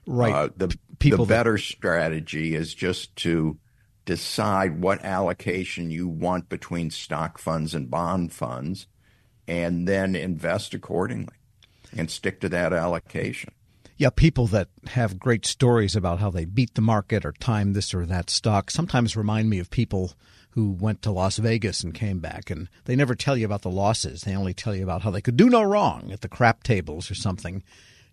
Right. 0.07 0.35
Uh, 0.35 0.49
the 0.57 0.77
People 0.99 1.25
the 1.25 1.35
better 1.35 1.53
that... 1.53 1.62
strategy 1.62 2.55
is 2.55 2.75
just 2.75 3.15
to 3.17 3.59
decide 4.05 4.81
what 4.81 5.05
allocation 5.05 5.91
you 5.91 6.09
want 6.09 6.49
between 6.49 6.91
stock 6.91 7.38
funds 7.38 7.75
and 7.75 7.91
bond 7.91 8.33
funds 8.33 8.87
and 9.47 9.87
then 9.87 10.15
invest 10.15 10.75
accordingly 10.75 11.35
and 11.97 12.11
stick 12.11 12.41
to 12.41 12.49
that 12.49 12.73
allocation. 12.73 13.53
Yeah, 13.97 14.11
people 14.11 14.47
that 14.49 14.69
have 14.88 15.19
great 15.19 15.47
stories 15.47 15.95
about 15.95 16.19
how 16.19 16.31
they 16.31 16.45
beat 16.45 16.75
the 16.75 16.81
market 16.81 17.25
or 17.25 17.33
time 17.33 17.73
this 17.73 17.95
or 17.95 18.07
that 18.07 18.31
stock 18.31 18.71
sometimes 18.71 19.17
remind 19.17 19.51
me 19.51 19.59
of 19.59 19.71
people 19.71 20.12
who 20.51 20.71
went 20.71 21.03
to 21.03 21.11
Las 21.11 21.38
Vegas 21.38 21.83
and 21.83 21.95
came 21.95 22.19
back, 22.19 22.51
and 22.51 22.69
they 22.85 22.97
never 22.97 23.15
tell 23.15 23.37
you 23.37 23.47
about 23.47 23.62
the 23.62 23.71
losses. 23.71 24.23
They 24.23 24.35
only 24.35 24.55
tell 24.55 24.75
you 24.75 24.83
about 24.83 25.03
how 25.03 25.11
they 25.11 25.21
could 25.21 25.37
do 25.37 25.49
no 25.49 25.62
wrong 25.62 26.11
at 26.12 26.21
the 26.21 26.29
crap 26.29 26.62
tables 26.62 27.11
or 27.11 27.15
something, 27.15 27.62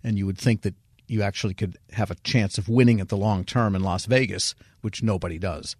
and 0.03 0.17
you 0.17 0.25
would 0.25 0.37
think 0.37 0.61
that 0.61 0.75
you 1.09 1.21
actually 1.21 1.53
could 1.53 1.77
have 1.91 2.11
a 2.11 2.15
chance 2.15 2.57
of 2.57 2.69
winning 2.69 2.99
at 2.99 3.09
the 3.09 3.17
long 3.17 3.43
term 3.43 3.75
in 3.75 3.83
Las 3.83 4.05
Vegas, 4.05 4.55
which 4.81 5.03
nobody 5.03 5.37
does. 5.37 5.75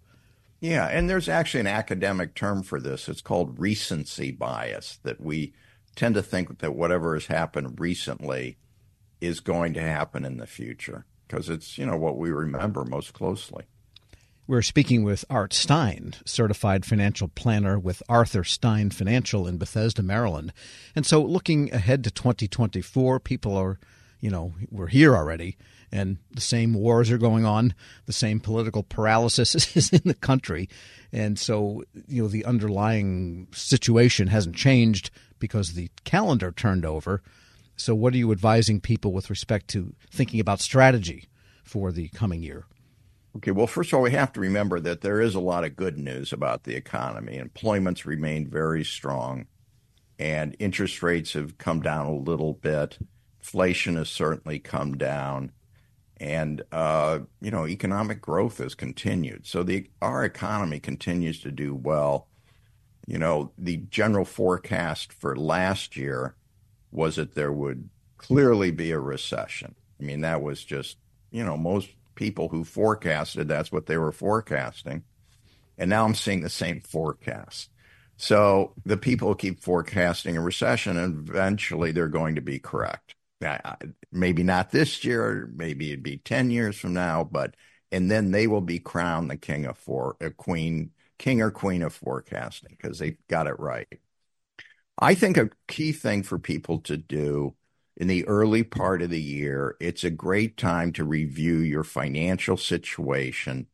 Yeah, 0.60 0.86
and 0.86 1.08
there's 1.08 1.28
actually 1.28 1.60
an 1.60 1.66
academic 1.66 2.34
term 2.34 2.62
for 2.62 2.80
this. 2.80 3.08
It's 3.08 3.22
called 3.22 3.58
recency 3.58 4.30
bias, 4.30 4.98
that 5.04 5.20
we 5.20 5.54
tend 5.96 6.14
to 6.14 6.22
think 6.22 6.58
that 6.58 6.74
whatever 6.74 7.14
has 7.14 7.26
happened 7.26 7.80
recently 7.80 8.58
is 9.20 9.40
going 9.40 9.74
to 9.74 9.80
happen 9.80 10.24
in 10.24 10.36
the 10.36 10.46
future 10.46 11.06
because 11.26 11.48
it's, 11.48 11.78
you 11.78 11.86
know, 11.86 11.96
what 11.96 12.18
we 12.18 12.30
remember 12.30 12.84
most 12.84 13.12
closely. 13.12 13.64
We're 14.46 14.62
speaking 14.62 15.04
with 15.04 15.24
Art 15.30 15.52
Stein, 15.52 16.14
certified 16.24 16.84
financial 16.84 17.28
planner 17.28 17.78
with 17.78 18.02
Arthur 18.08 18.42
Stein 18.42 18.90
Financial 18.90 19.46
in 19.46 19.58
Bethesda, 19.58 20.02
Maryland. 20.02 20.52
And 20.96 21.06
so 21.06 21.22
looking 21.22 21.72
ahead 21.72 22.02
to 22.02 22.10
2024, 22.10 23.20
people 23.20 23.56
are, 23.56 23.78
you 24.20 24.30
know, 24.30 24.52
we're 24.70 24.86
here 24.86 25.16
already, 25.16 25.56
and 25.92 26.18
the 26.30 26.40
same 26.40 26.74
wars 26.74 27.10
are 27.10 27.18
going 27.18 27.44
on, 27.44 27.74
the 28.06 28.12
same 28.12 28.40
political 28.40 28.82
paralysis 28.82 29.54
is 29.76 29.90
in 29.90 30.02
the 30.04 30.14
country. 30.14 30.68
And 31.12 31.38
so, 31.38 31.82
you 32.06 32.22
know, 32.22 32.28
the 32.28 32.44
underlying 32.44 33.48
situation 33.52 34.28
hasn't 34.28 34.56
changed 34.56 35.10
because 35.38 35.72
the 35.72 35.90
calendar 36.04 36.52
turned 36.52 36.84
over. 36.84 37.22
So, 37.76 37.94
what 37.94 38.12
are 38.14 38.18
you 38.18 38.30
advising 38.30 38.80
people 38.80 39.12
with 39.12 39.30
respect 39.30 39.68
to 39.68 39.94
thinking 40.10 40.38
about 40.38 40.60
strategy 40.60 41.28
for 41.64 41.90
the 41.90 42.08
coming 42.08 42.42
year? 42.42 42.66
Okay, 43.36 43.52
well, 43.52 43.66
first 43.66 43.92
of 43.92 43.96
all, 43.96 44.02
we 44.02 44.10
have 44.10 44.32
to 44.32 44.40
remember 44.40 44.80
that 44.80 45.02
there 45.02 45.20
is 45.20 45.34
a 45.34 45.40
lot 45.40 45.64
of 45.64 45.76
good 45.76 45.96
news 45.96 46.32
about 46.32 46.64
the 46.64 46.74
economy. 46.74 47.36
Employment's 47.36 48.04
remained 48.04 48.48
very 48.48 48.84
strong, 48.84 49.46
and 50.18 50.56
interest 50.58 51.02
rates 51.02 51.32
have 51.34 51.56
come 51.56 51.80
down 51.80 52.06
a 52.06 52.14
little 52.14 52.54
bit. 52.54 52.98
Inflation 53.40 53.96
has 53.96 54.10
certainly 54.10 54.58
come 54.58 54.96
down. 54.98 55.52
and 56.18 56.62
uh, 56.72 57.20
you 57.40 57.50
know 57.50 57.66
economic 57.66 58.20
growth 58.20 58.58
has 58.58 58.74
continued. 58.74 59.46
So 59.46 59.62
the 59.62 59.90
our 60.02 60.24
economy 60.24 60.80
continues 60.80 61.40
to 61.42 61.50
do 61.50 61.74
well. 61.74 62.28
You 63.06 63.18
know, 63.18 63.52
the 63.58 63.78
general 63.78 64.24
forecast 64.24 65.12
for 65.12 65.36
last 65.36 65.96
year 65.96 66.36
was 66.92 67.16
that 67.16 67.34
there 67.34 67.52
would 67.52 67.90
clearly 68.18 68.70
be 68.70 68.92
a 68.92 69.00
recession. 69.00 69.74
I 70.00 70.04
mean, 70.04 70.22
that 70.22 70.42
was 70.42 70.64
just 70.64 70.98
you 71.30 71.44
know 71.44 71.56
most 71.56 71.90
people 72.16 72.48
who 72.50 72.64
forecasted 72.64 73.48
that's 73.48 73.72
what 73.72 73.86
they 73.86 73.96
were 73.98 74.12
forecasting, 74.12 75.04
and 75.78 75.90
now 75.90 76.04
I'm 76.04 76.14
seeing 76.14 76.42
the 76.42 76.50
same 76.50 76.80
forecast. 76.80 77.70
So 78.16 78.74
the 78.84 78.96
people 78.98 79.34
keep 79.34 79.60
forecasting 79.62 80.36
a 80.36 80.40
recession, 80.42 80.96
and 80.98 81.28
eventually 81.28 81.92
they're 81.92 82.08
going 82.08 82.36
to 82.36 82.42
be 82.42 82.58
correct. 82.58 83.14
Maybe 84.12 84.42
not 84.42 84.70
this 84.70 85.04
year, 85.04 85.50
maybe 85.54 85.88
it'd 85.88 86.02
be 86.02 86.18
10 86.18 86.50
years 86.50 86.76
from 86.78 86.92
now, 86.94 87.24
but, 87.24 87.54
and 87.90 88.10
then 88.10 88.30
they 88.30 88.46
will 88.46 88.60
be 88.60 88.78
crowned 88.78 89.30
the 89.30 89.36
king 89.36 89.66
of 89.66 89.78
four, 89.78 90.16
a 90.20 90.30
queen, 90.30 90.90
king 91.18 91.40
or 91.40 91.50
queen 91.50 91.82
of 91.82 91.94
forecasting 91.94 92.76
because 92.80 92.98
they 92.98 93.16
got 93.28 93.46
it 93.46 93.58
right. 93.58 94.00
I 94.98 95.14
think 95.14 95.36
a 95.36 95.50
key 95.66 95.92
thing 95.92 96.22
for 96.22 96.38
people 96.38 96.80
to 96.80 96.96
do 96.96 97.54
in 97.96 98.06
the 98.06 98.26
early 98.26 98.62
part 98.62 99.02
of 99.02 99.10
the 99.10 99.20
year, 99.20 99.76
it's 99.80 100.04
a 100.04 100.10
great 100.10 100.56
time 100.56 100.92
to 100.92 101.04
review 101.04 101.58
your 101.58 101.84
financial 101.84 102.56
situation 102.56 103.66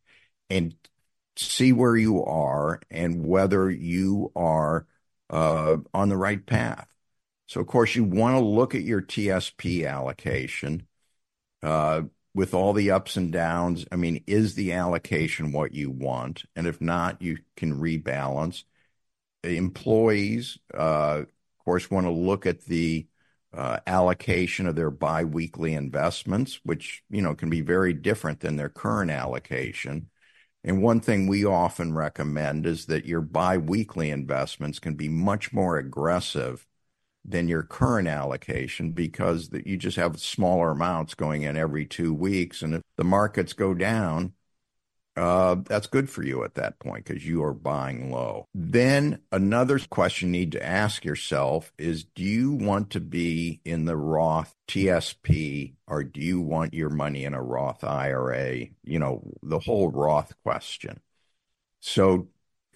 and 0.51 0.75
see 1.37 1.73
where 1.73 1.97
you 1.97 2.25
are 2.25 2.81
and 2.91 3.27
whether 3.27 3.71
you 3.71 4.33
are 4.37 4.87
uh, 5.31 5.77
on 5.95 6.09
the 6.09 6.17
right 6.17 6.45
path. 6.47 6.89
So, 7.47 7.61
of 7.61 7.67
course, 7.67 7.95
you 7.95 8.05
want 8.05 8.37
to 8.37 8.45
look 8.45 8.75
at 8.75 8.83
your 8.83 9.01
TSP 9.01 9.89
allocation 9.89 10.87
uh, 11.63 12.03
with 12.35 12.55
all 12.55 12.73
the 12.73 12.91
ups 12.91 13.17
and 13.17 13.33
downs. 13.33 13.87
I 13.93 13.97
mean, 13.97 14.25
is 14.27 14.55
the 14.55 14.73
allocation 14.73 15.53
what 15.53 15.73
you 15.73 15.91
want? 15.91 16.45
And 16.57 16.67
if 16.67 16.81
not, 16.81 17.23
you 17.23 17.39
can 17.57 17.81
rebalance. 17.81 18.65
Employees, 19.45 20.59
uh, 20.75 21.23
of 21.23 21.65
course, 21.65 21.91
want 21.91 22.07
to 22.07 22.13
look 22.13 22.47
at 22.47 22.63
the 22.63 23.07
uh, 23.55 23.79
allocation 23.87 24.67
of 24.67 24.75
their 24.77 24.91
biweekly 24.91 25.75
investments, 25.75 26.61
which 26.65 27.03
you 27.09 27.23
know 27.23 27.35
can 27.35 27.49
be 27.49 27.61
very 27.61 27.95
different 27.95 28.41
than 28.41 28.57
their 28.57 28.69
current 28.69 29.11
allocation. 29.11 30.11
And 30.65 30.83
one 30.83 31.01
thing 31.01 31.29
we 31.29 31.45
often 31.45 31.95
recommend 31.95 32.67
is 32.67 32.87
that 32.87 33.07
your 33.07 33.21
biweekly 33.21 34.11
investments 34.11 34.81
can 34.81 34.95
be 34.95 35.09
much 35.09 35.53
more 35.53 35.79
aggressive 35.79 36.67
than 37.29 37.49
your 37.49 37.62
current 37.62 38.09
allocation 38.09 38.93
because 38.93 39.51
you 39.64 39.77
just 39.77 39.97
have 39.97 40.20
smaller 40.20 40.70
amounts 40.70 41.14
going 41.14 41.43
in 41.43 41.57
every 41.57 41.85
two 41.85 42.14
weeks. 42.14 42.62
And 42.62 42.74
if 42.74 42.83
the 42.97 43.05
markets 43.05 43.53
go 43.53 43.74
down, 43.74 44.33
uh, 45.16 45.57
that's 45.64 45.87
good 45.87 46.11
for 46.11 46.22
you 46.22 46.45
at 46.45 46.55
that 46.55 46.79
point 46.79 47.05
because 47.05 47.27
you 47.27 47.43
are 47.43 47.55
buying 47.55 48.12
low. 48.12 48.45
Then 48.55 49.20
another 49.33 49.79
question 49.79 50.33
you 50.33 50.41
need 50.41 50.53
to 50.53 50.64
ask 50.64 51.05
yourself 51.05 51.72
is 51.79 52.05
do 52.05 52.22
you 52.22 52.53
want 52.53 52.91
to 52.91 53.01
be 53.01 53.61
in 53.64 53.87
the 53.87 53.97
Roth 53.97 54.55
TSP 54.68 55.74
or 55.87 56.05
do 56.05 56.20
you 56.20 56.41
want 56.41 56.74
your 56.74 56.91
money 56.91 57.24
in 57.24 57.33
a 57.33 57.43
Roth 57.43 57.83
IRA? 57.83 58.66
You 58.85 58.99
know, 58.99 59.22
the 59.43 59.59
whole 59.59 59.91
Roth 59.91 60.35
question. 60.45 61.01
So, 61.81 62.29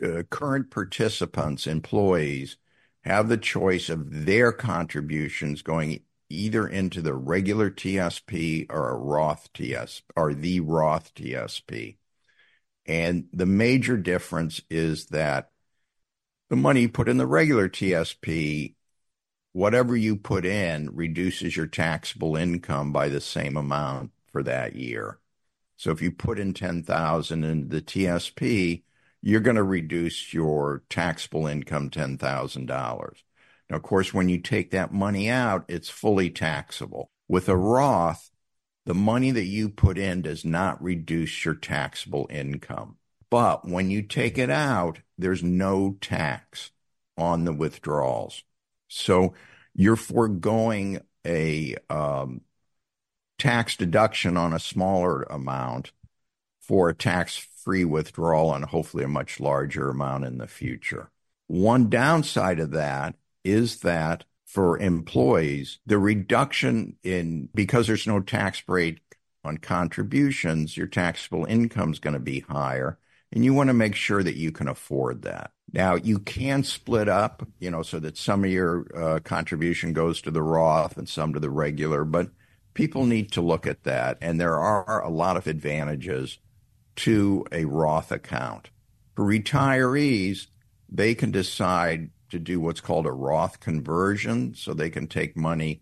uh, 0.02 0.22
current 0.30 0.70
participants, 0.70 1.66
employees, 1.66 2.56
have 3.04 3.28
the 3.28 3.36
choice 3.36 3.88
of 3.88 4.26
their 4.26 4.52
contributions 4.52 5.62
going 5.62 6.00
either 6.28 6.66
into 6.66 7.02
the 7.02 7.14
regular 7.14 7.70
TSP 7.70 8.66
or 8.70 8.90
a 8.90 8.96
Roth 8.96 9.52
TS 9.52 10.02
or 10.16 10.32
the 10.32 10.60
Roth 10.60 11.12
TSP. 11.14 11.96
And 12.86 13.28
the 13.32 13.46
major 13.46 13.96
difference 13.96 14.62
is 14.70 15.06
that 15.06 15.50
the 16.48 16.56
money 16.56 16.82
you 16.82 16.88
put 16.88 17.08
in 17.08 17.16
the 17.16 17.26
regular 17.26 17.68
TSP, 17.68 18.74
whatever 19.52 19.96
you 19.96 20.16
put 20.16 20.44
in 20.44 20.94
reduces 20.94 21.56
your 21.56 21.66
taxable 21.66 22.36
income 22.36 22.92
by 22.92 23.08
the 23.08 23.20
same 23.20 23.56
amount 23.56 24.12
for 24.32 24.42
that 24.42 24.76
year. 24.76 25.18
So 25.76 25.90
if 25.90 26.02
you 26.02 26.12
put 26.12 26.38
in 26.38 26.52
10,000 26.52 27.44
in 27.44 27.68
the 27.68 27.80
TSP, 27.80 28.82
you're 29.22 29.40
going 29.40 29.56
to 29.56 29.62
reduce 29.62 30.32
your 30.32 30.82
taxable 30.88 31.46
income 31.46 31.90
$10,000. 31.90 32.68
Now, 33.68 33.76
of 33.76 33.82
course, 33.82 34.12
when 34.12 34.28
you 34.28 34.38
take 34.38 34.70
that 34.70 34.92
money 34.92 35.28
out, 35.28 35.64
it's 35.68 35.88
fully 35.88 36.30
taxable. 36.30 37.10
With 37.28 37.48
a 37.48 37.56
Roth, 37.56 38.30
the 38.86 38.94
money 38.94 39.30
that 39.30 39.44
you 39.44 39.68
put 39.68 39.98
in 39.98 40.22
does 40.22 40.44
not 40.44 40.82
reduce 40.82 41.44
your 41.44 41.54
taxable 41.54 42.26
income. 42.30 42.96
But 43.30 43.68
when 43.68 43.90
you 43.90 44.02
take 44.02 44.38
it 44.38 44.50
out, 44.50 44.98
there's 45.16 45.42
no 45.42 45.96
tax 46.00 46.72
on 47.16 47.44
the 47.44 47.52
withdrawals. 47.52 48.42
So 48.88 49.34
you're 49.74 49.96
foregoing 49.96 51.00
a 51.24 51.76
um, 51.88 52.40
tax 53.38 53.76
deduction 53.76 54.36
on 54.36 54.52
a 54.52 54.58
smaller 54.58 55.22
amount 55.24 55.92
for 56.60 56.88
a 56.88 56.94
tax 56.94 57.36
free 57.64 57.84
withdrawal 57.84 58.54
and 58.54 58.64
hopefully 58.64 59.04
a 59.04 59.08
much 59.08 59.40
larger 59.40 59.90
amount 59.90 60.24
in 60.24 60.38
the 60.38 60.46
future. 60.46 61.10
One 61.46 61.88
downside 61.88 62.60
of 62.60 62.70
that 62.72 63.16
is 63.44 63.80
that 63.80 64.24
for 64.46 64.78
employees, 64.78 65.78
the 65.86 65.98
reduction 65.98 66.96
in, 67.02 67.48
because 67.54 67.86
there's 67.86 68.06
no 68.06 68.20
tax 68.20 68.60
break 68.60 69.00
on 69.44 69.58
contributions, 69.58 70.76
your 70.76 70.86
taxable 70.86 71.44
income 71.44 71.92
is 71.92 71.98
going 71.98 72.14
to 72.14 72.20
be 72.20 72.40
higher. 72.40 72.98
And 73.32 73.44
you 73.44 73.54
want 73.54 73.68
to 73.68 73.74
make 73.74 73.94
sure 73.94 74.24
that 74.24 74.36
you 74.36 74.50
can 74.50 74.66
afford 74.66 75.22
that. 75.22 75.52
Now, 75.72 75.94
you 75.94 76.18
can 76.18 76.64
split 76.64 77.08
up, 77.08 77.46
you 77.60 77.70
know, 77.70 77.82
so 77.82 78.00
that 78.00 78.16
some 78.16 78.42
of 78.42 78.50
your 78.50 78.86
uh, 78.96 79.20
contribution 79.20 79.92
goes 79.92 80.20
to 80.22 80.32
the 80.32 80.42
Roth 80.42 80.96
and 80.96 81.08
some 81.08 81.32
to 81.34 81.40
the 81.40 81.50
regular, 81.50 82.04
but 82.04 82.30
people 82.74 83.06
need 83.06 83.30
to 83.32 83.40
look 83.40 83.68
at 83.68 83.84
that. 83.84 84.18
And 84.20 84.40
there 84.40 84.58
are 84.58 85.00
a 85.00 85.10
lot 85.10 85.36
of 85.36 85.46
advantages 85.46 86.38
to 87.00 87.46
a 87.50 87.64
Roth 87.64 88.12
account. 88.12 88.68
For 89.14 89.24
retirees, 89.24 90.48
they 90.88 91.14
can 91.14 91.30
decide 91.30 92.10
to 92.28 92.38
do 92.38 92.60
what's 92.60 92.82
called 92.82 93.06
a 93.06 93.12
Roth 93.12 93.58
conversion, 93.58 94.54
so 94.54 94.74
they 94.74 94.90
can 94.90 95.06
take 95.06 95.36
money 95.36 95.80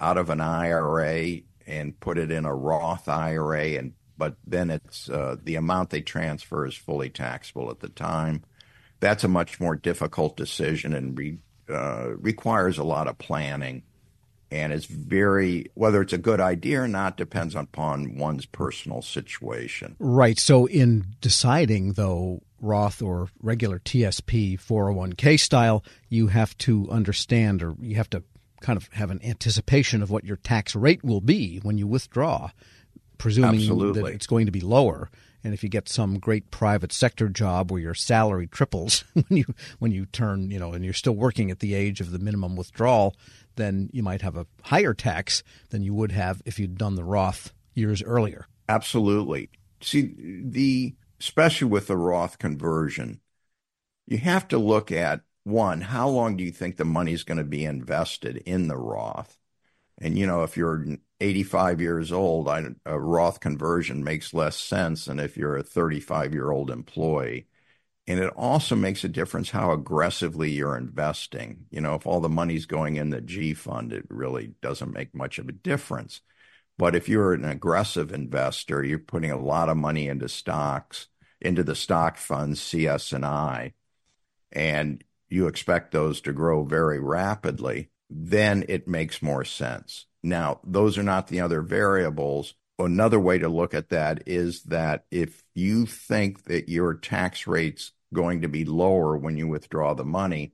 out 0.00 0.16
of 0.16 0.30
an 0.30 0.40
IRA 0.40 1.40
and 1.66 1.98
put 1.98 2.18
it 2.18 2.30
in 2.30 2.44
a 2.44 2.54
Roth 2.54 3.08
IRA, 3.08 3.78
and 3.78 3.94
but 4.16 4.36
then 4.46 4.70
it's 4.70 5.08
uh, 5.08 5.36
the 5.42 5.56
amount 5.56 5.90
they 5.90 6.02
transfer 6.02 6.66
is 6.66 6.74
fully 6.74 7.08
taxable 7.08 7.70
at 7.70 7.80
the 7.80 7.88
time. 7.88 8.44
That's 9.00 9.24
a 9.24 9.28
much 9.28 9.58
more 9.58 9.74
difficult 9.74 10.36
decision 10.36 10.92
and 10.92 11.18
re, 11.18 11.38
uh, 11.68 12.10
requires 12.16 12.78
a 12.78 12.84
lot 12.84 13.08
of 13.08 13.18
planning 13.18 13.82
and 14.50 14.72
it's 14.72 14.86
very 14.86 15.70
whether 15.74 16.02
it's 16.02 16.12
a 16.12 16.18
good 16.18 16.40
idea 16.40 16.82
or 16.82 16.88
not 16.88 17.16
depends 17.16 17.54
upon 17.54 18.16
one's 18.16 18.46
personal 18.46 19.02
situation. 19.02 19.96
Right. 19.98 20.38
So 20.38 20.66
in 20.66 21.06
deciding 21.20 21.92
though 21.92 22.42
Roth 22.60 23.00
or 23.00 23.28
regular 23.42 23.78
TSP 23.78 24.60
401k 24.60 25.38
style, 25.38 25.84
you 26.08 26.28
have 26.28 26.56
to 26.58 26.88
understand 26.90 27.62
or 27.62 27.74
you 27.80 27.96
have 27.96 28.10
to 28.10 28.22
kind 28.60 28.76
of 28.76 28.88
have 28.92 29.10
an 29.10 29.20
anticipation 29.24 30.02
of 30.02 30.10
what 30.10 30.24
your 30.24 30.36
tax 30.36 30.74
rate 30.74 31.02
will 31.02 31.20
be 31.20 31.58
when 31.58 31.78
you 31.78 31.86
withdraw, 31.86 32.50
presuming 33.18 33.60
Absolutely. 33.60 34.02
that 34.02 34.12
it's 34.12 34.26
going 34.26 34.46
to 34.46 34.52
be 34.52 34.60
lower. 34.60 35.10
And 35.42 35.54
if 35.54 35.62
you 35.62 35.68
get 35.68 35.88
some 35.88 36.18
great 36.18 36.50
private 36.50 36.92
sector 36.92 37.28
job 37.28 37.70
where 37.70 37.80
your 37.80 37.94
salary 37.94 38.46
triples 38.46 39.04
when 39.14 39.38
you 39.38 39.44
when 39.78 39.92
you 39.92 40.06
turn, 40.06 40.50
you 40.50 40.58
know, 40.58 40.72
and 40.72 40.84
you're 40.84 40.94
still 40.94 41.14
working 41.14 41.50
at 41.50 41.60
the 41.60 41.74
age 41.74 42.00
of 42.00 42.10
the 42.10 42.18
minimum 42.18 42.56
withdrawal, 42.56 43.16
then 43.56 43.88
you 43.92 44.02
might 44.02 44.22
have 44.22 44.36
a 44.36 44.46
higher 44.64 44.94
tax 44.94 45.42
than 45.70 45.82
you 45.82 45.94
would 45.94 46.12
have 46.12 46.42
if 46.44 46.58
you'd 46.58 46.78
done 46.78 46.94
the 46.94 47.04
Roth 47.04 47.52
years 47.74 48.02
earlier. 48.02 48.46
Absolutely. 48.68 49.50
See, 49.80 50.14
the 50.44 50.94
especially 51.18 51.68
with 51.68 51.86
the 51.86 51.96
Roth 51.96 52.38
conversion, 52.38 53.20
you 54.06 54.18
have 54.18 54.48
to 54.48 54.58
look 54.58 54.90
at 54.92 55.20
one, 55.44 55.80
how 55.80 56.08
long 56.08 56.36
do 56.36 56.44
you 56.44 56.52
think 56.52 56.76
the 56.76 56.84
money 56.84 57.12
is 57.12 57.24
going 57.24 57.38
to 57.38 57.44
be 57.44 57.64
invested 57.64 58.38
in 58.38 58.68
the 58.68 58.76
Roth? 58.76 59.38
And 59.98 60.18
you 60.18 60.26
know, 60.26 60.42
if 60.42 60.56
you're 60.56 60.84
85 61.20 61.80
years 61.80 62.12
old, 62.12 62.48
a 62.48 62.98
Roth 62.98 63.40
conversion 63.40 64.02
makes 64.02 64.34
less 64.34 64.56
sense 64.56 65.04
than 65.04 65.20
if 65.20 65.36
you're 65.36 65.56
a 65.56 65.62
35 65.62 66.32
year 66.32 66.50
old 66.50 66.70
employee. 66.70 67.46
And 68.06 68.18
it 68.18 68.32
also 68.34 68.74
makes 68.74 69.04
a 69.04 69.08
difference 69.08 69.50
how 69.50 69.72
aggressively 69.72 70.50
you're 70.50 70.76
investing. 70.76 71.66
You 71.70 71.80
know, 71.80 71.94
if 71.94 72.06
all 72.06 72.20
the 72.20 72.28
money's 72.28 72.66
going 72.66 72.96
in 72.96 73.10
the 73.10 73.20
G 73.20 73.54
fund, 73.54 73.92
it 73.92 74.06
really 74.08 74.54
doesn't 74.62 74.92
make 74.92 75.14
much 75.14 75.38
of 75.38 75.48
a 75.48 75.52
difference. 75.52 76.22
But 76.78 76.96
if 76.96 77.08
you're 77.08 77.34
an 77.34 77.44
aggressive 77.44 78.12
investor, 78.12 78.82
you're 78.82 78.98
putting 78.98 79.30
a 79.30 79.38
lot 79.38 79.68
of 79.68 79.76
money 79.76 80.08
into 80.08 80.28
stocks, 80.28 81.08
into 81.40 81.62
the 81.62 81.74
stock 81.74 82.16
funds, 82.16 82.60
CS&I, 82.60 83.74
and 84.50 85.04
you 85.28 85.46
expect 85.46 85.92
those 85.92 86.20
to 86.22 86.32
grow 86.32 86.64
very 86.64 86.98
rapidly, 86.98 87.90
then 88.08 88.64
it 88.68 88.88
makes 88.88 89.22
more 89.22 89.44
sense. 89.44 90.06
Now, 90.22 90.60
those 90.64 90.98
are 90.98 91.02
not 91.02 91.28
the 91.28 91.40
other 91.40 91.62
variables 91.62 92.54
another 92.84 93.20
way 93.20 93.38
to 93.38 93.48
look 93.48 93.74
at 93.74 93.90
that 93.90 94.22
is 94.26 94.62
that 94.64 95.04
if 95.10 95.42
you 95.54 95.86
think 95.86 96.44
that 96.44 96.68
your 96.68 96.94
tax 96.94 97.46
rate's 97.46 97.92
going 98.12 98.42
to 98.42 98.48
be 98.48 98.64
lower 98.64 99.16
when 99.16 99.36
you 99.36 99.46
withdraw 99.46 99.94
the 99.94 100.04
money, 100.04 100.52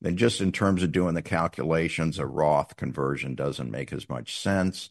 then 0.00 0.16
just 0.16 0.40
in 0.40 0.52
terms 0.52 0.82
of 0.82 0.92
doing 0.92 1.14
the 1.14 1.22
calculations, 1.22 2.18
a 2.18 2.26
Roth 2.26 2.76
conversion 2.76 3.34
doesn't 3.34 3.70
make 3.70 3.92
as 3.92 4.08
much 4.08 4.38
sense. 4.38 4.90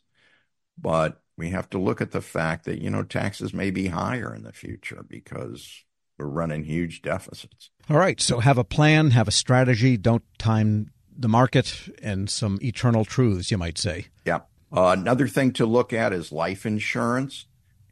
But 0.77 1.21
we 1.37 1.51
have 1.51 1.69
to 1.71 1.77
look 1.77 2.01
at 2.01 2.11
the 2.11 2.21
fact 2.21 2.65
that, 2.65 2.81
you 2.81 2.89
know, 2.89 3.03
taxes 3.03 3.53
may 3.53 3.71
be 3.71 3.87
higher 3.87 4.33
in 4.33 4.43
the 4.43 4.51
future 4.51 5.03
because 5.07 5.83
we're 6.17 6.25
running 6.25 6.63
huge 6.63 7.01
deficits. 7.01 7.69
All 7.89 7.97
right. 7.97 8.19
So 8.19 8.39
have 8.39 8.57
a 8.57 8.63
plan, 8.63 9.11
have 9.11 9.27
a 9.27 9.31
strategy, 9.31 9.97
don't 9.97 10.23
time 10.37 10.91
the 11.17 11.27
market, 11.27 11.89
and 12.01 12.29
some 12.29 12.59
eternal 12.61 13.05
truths, 13.05 13.51
you 13.51 13.57
might 13.57 13.77
say. 13.77 14.07
Yeah. 14.25 14.41
Uh, 14.71 14.95
another 14.97 15.27
thing 15.27 15.51
to 15.53 15.65
look 15.65 15.93
at 15.93 16.13
is 16.13 16.31
life 16.31 16.65
insurance. 16.65 17.45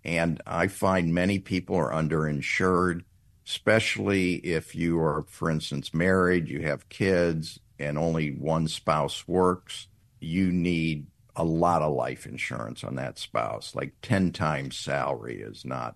And 0.04 0.42
I 0.46 0.68
find 0.68 1.14
many 1.14 1.40
people 1.40 1.76
are 1.76 1.92
underinsured, 1.92 3.04
especially 3.46 4.36
if 4.36 4.76
you 4.76 5.00
are, 5.00 5.26
for 5.28 5.50
instance, 5.50 5.94
married, 5.94 6.48
you 6.48 6.62
have 6.62 6.90
kids, 6.90 7.60
and 7.80 7.98
only 7.98 8.30
one 8.30 8.68
spouse 8.68 9.28
works. 9.28 9.88
You 10.20 10.52
need 10.52 11.08
a 11.36 11.44
lot 11.44 11.82
of 11.82 11.94
life 11.94 12.26
insurance 12.26 12.84
on 12.84 12.96
that 12.96 13.18
spouse. 13.18 13.74
Like 13.74 13.94
10 14.04 14.32
times 14.32 14.78
salary 14.78 15.42
is 15.42 15.66
not 15.66 15.96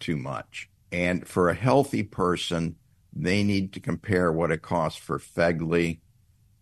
too 0.00 0.16
much. 0.16 0.70
And 0.90 1.26
for 1.26 1.48
a 1.48 1.54
healthy 1.54 2.02
person, 2.02 2.76
they 3.12 3.42
need 3.42 3.72
to 3.74 3.80
compare 3.80 4.32
what 4.32 4.50
it 4.50 4.62
costs 4.62 4.98
for 4.98 5.18
FEGLI, 5.18 6.00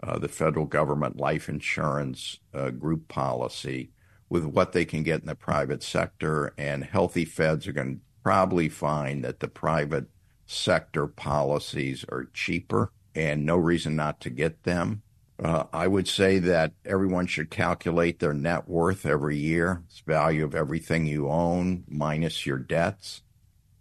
uh, 0.02 0.18
the 0.18 0.28
federal 0.28 0.66
government 0.66 1.16
life 1.16 1.48
insurance 1.48 2.38
uh, 2.54 2.70
group 2.70 3.08
policy, 3.08 3.90
with 4.28 4.44
what 4.44 4.72
they 4.72 4.84
can 4.84 5.02
get 5.02 5.20
in 5.20 5.26
the 5.26 5.34
private 5.34 5.82
sector. 5.82 6.54
And 6.56 6.84
healthy 6.84 7.24
feds 7.24 7.66
are 7.66 7.72
going 7.72 7.96
to 7.96 8.00
probably 8.22 8.68
find 8.68 9.24
that 9.24 9.40
the 9.40 9.48
private 9.48 10.06
sector 10.46 11.06
policies 11.06 12.04
are 12.10 12.28
cheaper 12.32 12.92
and 13.14 13.44
no 13.44 13.56
reason 13.56 13.96
not 13.96 14.20
to 14.20 14.30
get 14.30 14.62
them. 14.62 15.02
Uh, 15.42 15.64
I 15.72 15.88
would 15.88 16.06
say 16.06 16.38
that 16.38 16.72
everyone 16.84 17.26
should 17.26 17.50
calculate 17.50 18.18
their 18.18 18.34
net 18.34 18.68
worth 18.68 19.06
every 19.06 19.38
year. 19.38 19.82
It's 19.86 20.00
value 20.00 20.44
of 20.44 20.54
everything 20.54 21.06
you 21.06 21.28
own 21.28 21.84
minus 21.88 22.44
your 22.44 22.58
debts. 22.58 23.22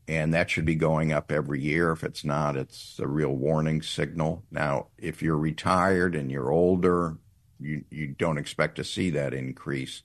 And 0.10 0.34
that 0.34 0.50
should 0.50 0.66
be 0.66 0.74
going 0.74 1.14
up 1.14 1.32
every 1.32 1.62
year. 1.62 1.92
If 1.92 2.04
it's 2.04 2.26
not, 2.26 2.58
it's 2.58 2.98
a 2.98 3.08
real 3.08 3.30
warning 3.30 3.84
signal. 3.84 4.44
Now, 4.50 4.88
if 4.98 5.22
you're 5.22 5.38
retired 5.38 6.16
and 6.16 6.32
you're 6.32 6.50
older, 6.50 7.18
you, 7.60 7.86
you 7.92 8.08
don't 8.08 8.40
expect 8.40 8.78
to 8.78 8.84
see 8.84 9.12
that 9.12 9.36
increase 9.36 10.02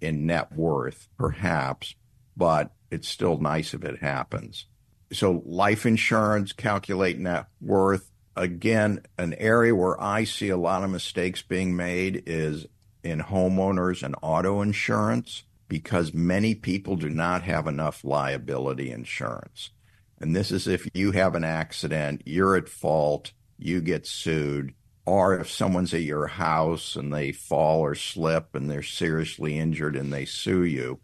in 0.00 0.26
net 0.26 0.52
worth, 0.52 1.08
perhaps, 1.18 1.96
but 2.36 2.70
it's 2.92 3.08
still 3.08 3.36
nice 3.38 3.74
if 3.74 3.82
it 3.82 4.00
happens. 4.00 4.66
So, 5.12 5.42
life 5.44 5.86
insurance, 5.86 6.52
calculate 6.52 7.18
net 7.18 7.46
worth, 7.60 8.12
again, 8.36 9.00
an 9.18 9.34
area 9.34 9.74
where 9.74 10.00
I 10.00 10.22
see 10.22 10.50
a 10.50 10.56
lot 10.56 10.84
of 10.84 10.90
mistakes 10.90 11.42
being 11.42 11.74
made 11.74 12.22
is 12.26 12.66
in 13.02 13.18
homeowners 13.18 14.04
and 14.04 14.14
auto 14.22 14.62
insurance 14.62 15.42
because 15.68 16.12
many 16.12 16.54
people 16.54 16.96
do 16.96 17.08
not 17.08 17.42
have 17.42 17.66
enough 17.66 18.04
liability 18.04 18.90
insurance. 18.90 19.70
And 20.18 20.36
this 20.36 20.50
is 20.50 20.66
if 20.66 20.88
you 20.94 21.12
have 21.12 21.34
an 21.34 21.44
accident, 21.44 22.22
you're 22.24 22.56
at 22.56 22.68
fault, 22.68 23.32
you 23.58 23.80
get 23.80 24.06
sued, 24.06 24.74
or 25.04 25.38
if 25.38 25.50
someone's 25.50 25.92
at 25.94 26.02
your 26.02 26.28
house 26.28 26.94
and 26.94 27.12
they 27.12 27.32
fall 27.32 27.80
or 27.80 27.94
slip 27.94 28.54
and 28.54 28.70
they're 28.70 28.82
seriously 28.82 29.58
injured 29.58 29.96
and 29.96 30.12
they 30.12 30.24
sue 30.24 30.62
you, 30.62 31.00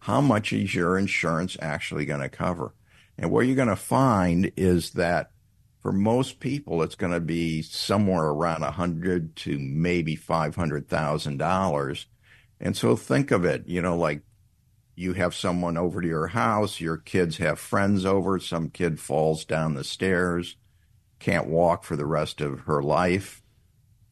how 0.00 0.20
much 0.20 0.52
is 0.52 0.74
your 0.74 0.98
insurance 0.98 1.56
actually 1.60 2.06
going 2.06 2.22
to 2.22 2.28
cover? 2.28 2.74
And 3.18 3.30
what 3.30 3.46
you're 3.46 3.56
going 3.56 3.68
to 3.68 3.76
find 3.76 4.50
is 4.56 4.92
that 4.92 5.30
for 5.82 5.92
most 5.92 6.40
people, 6.40 6.82
it's 6.82 6.94
going 6.94 7.12
to 7.12 7.20
be 7.20 7.60
somewhere 7.60 8.26
around 8.26 8.62
a 8.62 8.70
hundred 8.70 9.36
to 9.36 9.58
maybe 9.58 10.16
five 10.16 10.54
hundred 10.54 10.88
thousand 10.88 11.38
dollars. 11.38 12.06
And 12.62 12.76
so 12.76 12.96
think 12.96 13.30
of 13.30 13.44
it, 13.44 13.66
you 13.66 13.82
know, 13.82 13.96
like 13.96 14.22
you 14.94 15.14
have 15.14 15.34
someone 15.34 15.76
over 15.76 16.00
to 16.00 16.08
your 16.08 16.28
house, 16.28 16.80
your 16.80 16.96
kids 16.96 17.38
have 17.38 17.58
friends 17.58 18.06
over, 18.06 18.38
some 18.38 18.70
kid 18.70 19.00
falls 19.00 19.44
down 19.44 19.74
the 19.74 19.84
stairs, 19.84 20.56
can't 21.18 21.48
walk 21.48 21.84
for 21.84 21.96
the 21.96 22.06
rest 22.06 22.40
of 22.40 22.60
her 22.60 22.82
life. 22.82 23.42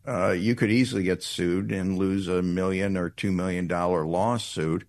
Uh, 0.07 0.31
you 0.31 0.55
could 0.55 0.71
easily 0.71 1.05
get 1.05 1.23
sued 1.23 1.71
and 1.71 1.97
lose 1.97 2.27
a 2.27 2.43
million 2.43 2.97
or 2.97 3.09
two 3.09 3.31
million 3.31 3.67
dollar 3.67 4.05
lawsuit, 4.05 4.87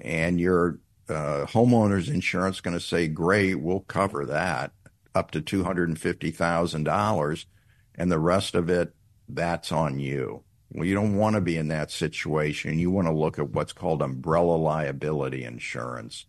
and 0.00 0.40
your 0.40 0.78
uh, 1.08 1.44
homeowner's 1.46 2.08
insurance 2.08 2.60
going 2.60 2.76
to 2.76 2.80
say, 2.80 3.08
"Great, 3.08 3.56
we'll 3.56 3.80
cover 3.80 4.24
that." 4.26 4.72
up 5.14 5.30
to 5.30 5.40
$250,000 5.40 7.46
and 7.94 8.10
the 8.10 8.18
rest 8.18 8.54
of 8.54 8.68
it, 8.68 8.94
that's 9.28 9.72
on 9.72 9.98
you. 9.98 10.43
Well, 10.74 10.84
you 10.84 10.94
don't 10.94 11.16
want 11.16 11.36
to 11.36 11.40
be 11.40 11.56
in 11.56 11.68
that 11.68 11.92
situation. 11.92 12.80
You 12.80 12.90
want 12.90 13.06
to 13.06 13.14
look 13.14 13.38
at 13.38 13.50
what's 13.50 13.72
called 13.72 14.02
umbrella 14.02 14.56
liability 14.56 15.44
insurance, 15.44 16.26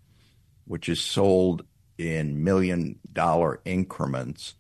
which 0.66 0.88
is 0.88 1.02
sold 1.02 1.66
in 1.98 2.44
million 2.44 3.00
dollar 3.12 3.60
increments 3.66 4.54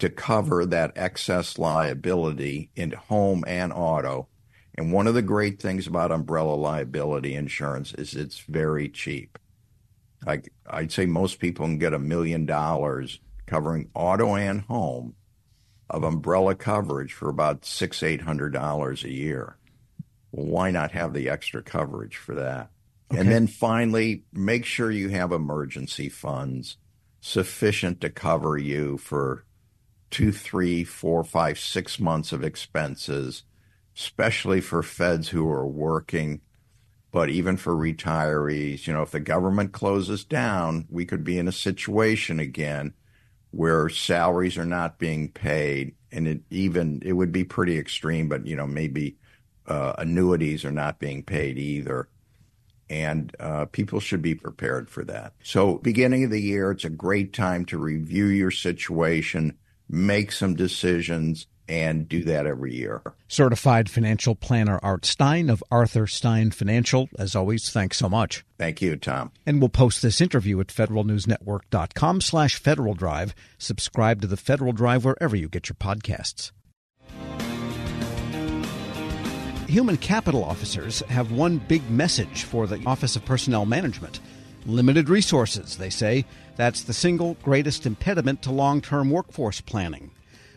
to 0.00 0.10
cover 0.10 0.66
that 0.66 0.92
excess 0.96 1.58
liability 1.58 2.70
in 2.76 2.90
home 2.92 3.42
and 3.46 3.72
auto. 3.72 4.28
And 4.74 4.92
one 4.92 5.06
of 5.06 5.14
the 5.14 5.22
great 5.22 5.60
things 5.62 5.86
about 5.86 6.12
umbrella 6.12 6.54
liability 6.54 7.34
insurance 7.34 7.94
is 7.94 8.14
it's 8.14 8.40
very 8.40 8.90
cheap. 8.90 9.38
Like 10.26 10.52
I'd 10.68 10.92
say 10.92 11.06
most 11.06 11.38
people 11.38 11.64
can 11.64 11.78
get 11.78 11.94
a 11.94 11.98
million 11.98 12.44
dollars 12.44 13.18
covering 13.46 13.88
auto 13.94 14.36
and 14.36 14.60
home 14.62 15.14
of 15.90 16.04
umbrella 16.04 16.54
coverage 16.54 17.12
for 17.12 17.28
about 17.28 17.64
six, 17.64 18.02
eight 18.02 18.22
hundred 18.22 18.52
dollars 18.52 19.04
a 19.04 19.12
year. 19.12 19.56
Well, 20.32 20.46
why 20.46 20.70
not 20.70 20.92
have 20.92 21.12
the 21.12 21.28
extra 21.28 21.62
coverage 21.62 22.16
for 22.16 22.34
that? 22.36 22.70
Okay. 23.10 23.20
And 23.20 23.30
then 23.30 23.46
finally, 23.46 24.24
make 24.32 24.64
sure 24.64 24.90
you 24.90 25.08
have 25.08 25.32
emergency 25.32 26.08
funds 26.08 26.76
sufficient 27.20 28.00
to 28.00 28.10
cover 28.10 28.56
you 28.56 28.96
for 28.98 29.44
two, 30.10 30.32
three, 30.32 30.84
four, 30.84 31.24
five, 31.24 31.58
six 31.58 31.98
months 31.98 32.32
of 32.32 32.44
expenses, 32.44 33.42
especially 33.96 34.60
for 34.60 34.82
feds 34.82 35.28
who 35.28 35.48
are 35.50 35.66
working, 35.66 36.40
but 37.10 37.28
even 37.28 37.56
for 37.56 37.74
retirees. 37.74 38.86
You 38.86 38.92
know, 38.92 39.02
if 39.02 39.10
the 39.10 39.20
government 39.20 39.72
closes 39.72 40.24
down, 40.24 40.86
we 40.88 41.04
could 41.04 41.24
be 41.24 41.38
in 41.38 41.48
a 41.48 41.52
situation 41.52 42.38
again 42.38 42.94
where 43.50 43.88
salaries 43.88 44.56
are 44.56 44.66
not 44.66 44.98
being 44.98 45.30
paid, 45.30 45.94
and 46.12 46.28
it 46.28 46.40
even 46.50 47.02
it 47.04 47.12
would 47.12 47.32
be 47.32 47.44
pretty 47.44 47.78
extreme, 47.78 48.28
but 48.28 48.46
you 48.46 48.56
know 48.56 48.66
maybe 48.66 49.16
uh, 49.66 49.94
annuities 49.98 50.64
are 50.64 50.72
not 50.72 50.98
being 50.98 51.22
paid 51.22 51.58
either, 51.58 52.08
and 52.88 53.34
uh, 53.38 53.66
people 53.66 54.00
should 54.00 54.22
be 54.22 54.34
prepared 54.34 54.90
for 54.90 55.04
that. 55.04 55.32
So, 55.42 55.78
beginning 55.78 56.24
of 56.24 56.30
the 56.30 56.40
year, 56.40 56.70
it's 56.70 56.84
a 56.84 56.90
great 56.90 57.32
time 57.32 57.64
to 57.66 57.78
review 57.78 58.26
your 58.26 58.50
situation, 58.50 59.56
make 59.88 60.32
some 60.32 60.54
decisions, 60.54 61.46
and 61.70 62.08
do 62.08 62.24
that 62.24 62.46
every 62.46 62.74
year. 62.74 63.00
Certified 63.28 63.88
financial 63.88 64.34
planner 64.34 64.80
Art 64.82 65.06
Stein 65.06 65.48
of 65.48 65.62
Arthur 65.70 66.06
Stein 66.06 66.50
Financial. 66.50 67.08
As 67.18 67.36
always, 67.36 67.70
thanks 67.70 67.96
so 67.96 68.08
much. 68.08 68.44
Thank 68.58 68.82
you, 68.82 68.96
Tom. 68.96 69.30
And 69.46 69.60
we'll 69.60 69.68
post 69.68 70.02
this 70.02 70.20
interview 70.20 70.60
at 70.60 70.66
federalnewsnetwork.com 70.66 72.20
slash 72.20 72.56
Federal 72.56 72.94
Drive. 72.94 73.34
Subscribe 73.56 74.20
to 74.20 74.26
the 74.26 74.36
Federal 74.36 74.72
Drive 74.72 75.04
wherever 75.04 75.36
you 75.36 75.48
get 75.48 75.68
your 75.68 75.76
podcasts. 75.76 76.50
Human 79.68 79.96
capital 79.98 80.42
officers 80.42 80.98
have 81.08 81.30
one 81.30 81.58
big 81.58 81.88
message 81.88 82.42
for 82.42 82.66
the 82.66 82.82
Office 82.84 83.14
of 83.14 83.24
Personnel 83.24 83.64
Management. 83.64 84.18
Limited 84.66 85.08
resources, 85.08 85.76
they 85.76 85.90
say. 85.90 86.24
That's 86.56 86.82
the 86.82 86.92
single 86.92 87.34
greatest 87.44 87.86
impediment 87.86 88.42
to 88.42 88.50
long 88.50 88.80
term 88.80 89.10
workforce 89.10 89.60
planning. 89.60 90.10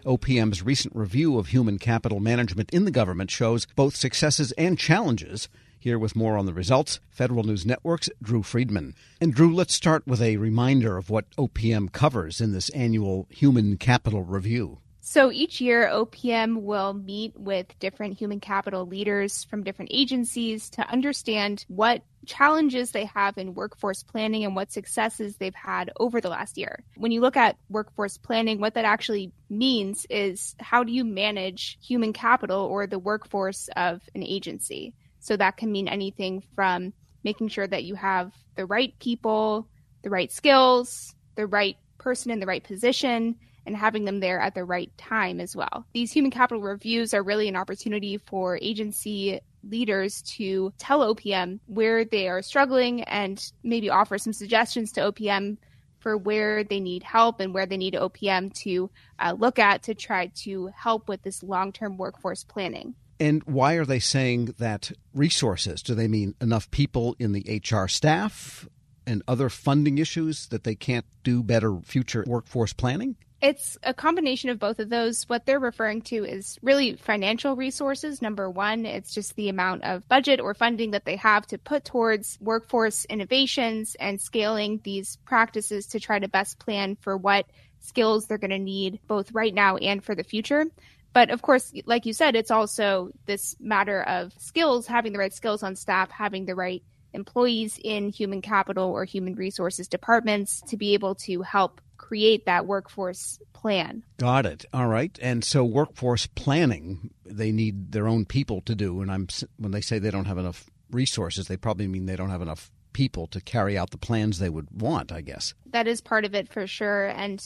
OPM's 0.04 0.62
recent 0.62 0.96
review 0.96 1.38
of 1.38 1.48
human 1.48 1.80
capital 1.80 2.20
management 2.20 2.70
in 2.72 2.86
the 2.86 2.92
government 2.92 3.32
shows 3.32 3.66
both 3.76 3.96
successes 3.96 4.52
and 4.54 4.78
challenges. 4.78 5.50
Here 5.80 6.00
with 6.00 6.16
more 6.16 6.38
on 6.38 6.46
the 6.46 6.54
results, 6.54 7.00
Federal 7.10 7.44
News 7.44 7.66
Network's 7.66 8.10
Drew 8.22 8.42
Friedman. 8.42 8.96
And 9.20 9.34
Drew, 9.34 9.54
let's 9.54 9.74
start 9.74 10.08
with 10.08 10.22
a 10.22 10.38
reminder 10.38 10.98
of 10.98 11.10
what 11.10 11.30
OPM 11.38 11.92
covers 11.92 12.40
in 12.40 12.54
this 12.54 12.70
annual 12.70 13.28
human 13.30 13.78
capital 13.78 14.24
review. 14.24 14.80
So 15.06 15.30
each 15.34 15.60
year, 15.60 15.90
OPM 15.90 16.62
will 16.62 16.94
meet 16.94 17.38
with 17.38 17.78
different 17.80 18.18
human 18.18 18.40
capital 18.40 18.86
leaders 18.86 19.44
from 19.44 19.64
different 19.64 19.92
agencies 19.94 20.70
to 20.70 20.90
understand 20.90 21.66
what 21.68 22.04
challenges 22.26 22.92
they 22.92 23.06
have 23.06 23.38
in 23.38 23.54
workforce 23.54 24.04
planning 24.04 24.46
and 24.46 24.56
what 24.56 24.72
successes 24.72 25.38
they've 25.38 25.56
had 25.56 25.92
over 26.00 26.22
the 26.22 26.30
last 26.30 26.58
year. 26.58 26.84
When 26.96 27.12
you 27.12 27.22
look 27.22 27.38
at 27.38 27.58
workforce 27.70 28.18
planning, 28.18 28.60
what 28.60 28.76
that 28.76 28.86
actually 28.86 29.32
means 29.50 30.06
is 30.10 30.56
how 30.60 30.84
do 30.84 30.92
you 30.92 31.04
manage 31.04 31.78
human 31.82 32.14
capital 32.14 32.62
or 32.62 32.88
the 32.88 33.00
workforce 33.00 33.70
of 33.76 34.02
an 34.16 34.24
agency? 34.24 34.94
So 35.20 35.38
that 35.38 35.58
can 35.58 35.72
mean 35.72 35.88
anything 35.88 36.44
from 36.56 36.94
making 37.24 37.48
sure 37.48 37.68
that 37.68 37.84
you 37.84 37.96
have 37.96 38.34
the 38.56 38.66
right 38.66 38.94
people, 39.00 39.68
the 40.04 40.10
right 40.10 40.32
skills, 40.32 41.16
the 41.36 41.48
right 41.48 41.78
person 41.98 42.32
in 42.32 42.40
the 42.40 42.46
right 42.46 42.64
position, 42.64 43.38
and 43.66 43.78
having 43.78 44.04
them 44.04 44.20
there 44.20 44.40
at 44.40 44.56
the 44.56 44.66
right 44.66 44.92
time 44.98 45.40
as 45.40 45.56
well. 45.56 45.86
These 45.94 46.12
human 46.12 46.32
capital 46.32 46.62
reviews 46.62 47.14
are 47.14 47.24
really 47.24 47.48
an 47.48 47.56
opportunity 47.56 48.18
for 48.18 48.60
agency 48.62 49.40
leaders 49.70 50.22
to 50.22 50.74
tell 50.78 51.14
OPM 51.14 51.60
where 51.68 52.06
they 52.06 52.28
are 52.28 52.42
struggling 52.42 53.04
and 53.04 53.52
maybe 53.64 53.90
offer 53.90 54.18
some 54.18 54.34
suggestions 54.34 54.92
to 54.94 55.12
OPM 55.12 55.58
for 56.00 56.18
where 56.18 56.64
they 56.64 56.80
need 56.80 57.02
help 57.02 57.40
and 57.40 57.54
where 57.54 57.66
they 57.66 57.78
need 57.78 57.94
OPM 57.94 58.54
to 58.54 58.90
uh, 59.20 59.34
look 59.38 59.58
at 59.58 59.84
to 59.84 59.96
try 59.96 60.28
to 60.36 60.68
help 60.76 61.08
with 61.08 61.22
this 61.24 61.42
long 61.42 61.72
term 61.72 61.98
workforce 61.98 62.44
planning. 62.44 62.94
And 63.20 63.42
why 63.46 63.76
are 63.76 63.86
they 63.86 64.00
saying 64.00 64.56
that 64.58 64.92
resources? 65.14 65.82
Do 65.82 65.96
they 65.96 66.10
mean 66.10 66.36
enough 66.42 66.70
people 66.72 67.16
in 67.20 67.32
the 67.32 67.62
HR 67.64 67.88
staff 67.88 68.68
and 69.08 69.24
other 69.28 69.50
funding 69.50 69.98
issues 69.98 70.48
that 70.48 70.66
they 70.66 70.76
can't 70.76 71.06
do 71.24 71.42
better 71.42 71.80
future 71.84 72.26
workforce 72.28 72.74
planning? 72.74 73.16
It's 73.44 73.78
a 73.84 73.94
combination 73.94 74.52
of 74.52 74.58
both 74.58 74.80
of 74.80 74.88
those. 74.88 75.28
What 75.28 75.46
they're 75.46 75.60
referring 75.60 76.04
to 76.04 76.24
is 76.24 76.58
really 76.62 76.96
financial 76.96 77.58
resources. 77.58 78.22
Number 78.22 78.50
one, 78.50 78.86
it's 78.86 79.14
just 79.14 79.36
the 79.36 79.50
amount 79.50 79.84
of 79.84 80.08
budget 80.08 80.40
or 80.40 80.54
funding 80.54 80.92
that 80.92 81.04
they 81.04 81.18
have 81.18 81.46
to 81.48 81.58
put 81.58 81.84
towards 81.84 82.38
workforce 82.40 83.04
innovations 83.04 83.98
and 84.00 84.22
scaling 84.22 84.80
these 84.86 85.18
practices 85.26 85.88
to 85.88 86.00
try 86.00 86.20
to 86.20 86.30
best 86.30 86.58
plan 86.58 86.96
for 86.96 87.18
what 87.18 87.46
skills 87.82 88.28
they're 88.28 88.38
going 88.38 88.52
to 88.52 88.60
need 88.60 89.02
both 89.08 89.34
right 89.34 89.54
now 89.54 89.76
and 89.76 90.06
for 90.06 90.16
the 90.16 90.24
future. 90.24 90.66
But 91.12 91.30
of 91.30 91.42
course, 91.42 91.74
like 91.86 92.06
you 92.06 92.14
said, 92.14 92.38
it's 92.38 92.50
also 92.50 93.12
this 93.26 93.58
matter 93.60 94.04
of 94.04 94.32
skills, 94.38 94.88
having 94.88 95.12
the 95.12 95.20
right 95.20 95.34
skills 95.34 95.64
on 95.64 95.76
staff, 95.76 96.10
having 96.12 96.46
the 96.46 96.56
right 96.56 96.82
employees 97.12 97.78
in 97.84 98.08
human 98.08 98.42
capital 98.42 98.90
or 98.90 99.04
human 99.04 99.36
resources 99.36 99.90
departments 99.90 100.62
to 100.70 100.78
be 100.78 100.94
able 100.94 101.16
to 101.16 101.42
help 101.42 101.82
create 102.04 102.46
that 102.46 102.66
workforce 102.66 103.40
plan. 103.54 104.04
Got 104.18 104.46
it. 104.46 104.66
All 104.74 104.88
right. 104.88 105.18
And 105.22 105.42
so 105.42 105.64
workforce 105.64 106.28
planning, 106.28 107.12
they 107.26 107.54
need 107.54 107.94
their 107.94 108.10
own 108.10 108.26
people 108.26 108.60
to 108.62 108.76
do. 108.76 109.02
And 109.02 109.10
I'm 109.10 109.28
when 109.58 109.72
they 109.72 109.80
say 109.80 110.00
they 110.00 110.12
don't 110.12 110.26
have 110.26 110.38
enough 110.38 110.70
resources, 110.92 111.48
they 111.48 111.56
probably 111.56 111.88
mean 111.88 112.06
they 112.06 112.18
don't 112.18 112.30
have 112.30 112.42
enough 112.42 112.70
people 112.92 113.26
to 113.28 113.40
carry 113.40 113.78
out 113.78 113.92
the 113.92 113.98
plans 113.98 114.38
they 114.38 114.50
would 114.50 114.68
want, 114.70 115.14
I 115.14 115.22
guess. 115.22 115.54
That 115.68 115.88
is 115.88 116.02
part 116.02 116.26
of 116.26 116.36
it 116.36 116.52
for 116.52 116.68
sure. 116.68 117.08
And 117.08 117.42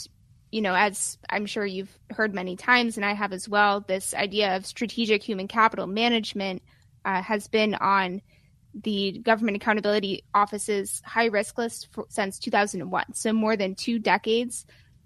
you 0.51 0.61
know, 0.61 0.73
as 0.73 1.19
I'm 1.29 1.45
sure 1.45 1.65
you've 1.65 1.95
heard 2.09 2.33
many 2.33 2.55
times, 2.55 2.97
and 2.97 3.05
I 3.05 3.13
have 3.13 3.33
as 3.33 3.47
well, 3.47 3.81
this 3.81 4.15
idea 4.15 4.55
of 4.55 4.65
strategic 4.65 5.21
human 5.21 5.47
capital 5.47 5.85
management 5.85 6.63
uh, 7.05 7.21
has 7.21 7.47
been 7.47 7.75
on 7.75 8.21
the 8.84 9.19
Government 9.19 9.57
Accountability 9.57 10.23
Office's 10.34 11.01
high 11.05 11.25
risk 11.25 11.57
list 11.57 11.88
for, 11.91 12.05
since 12.09 12.39
2001. 12.39 13.13
So, 13.13 13.34
more 13.34 13.55
than 13.55 13.75
two 13.75 13.99
decades, 13.99 14.65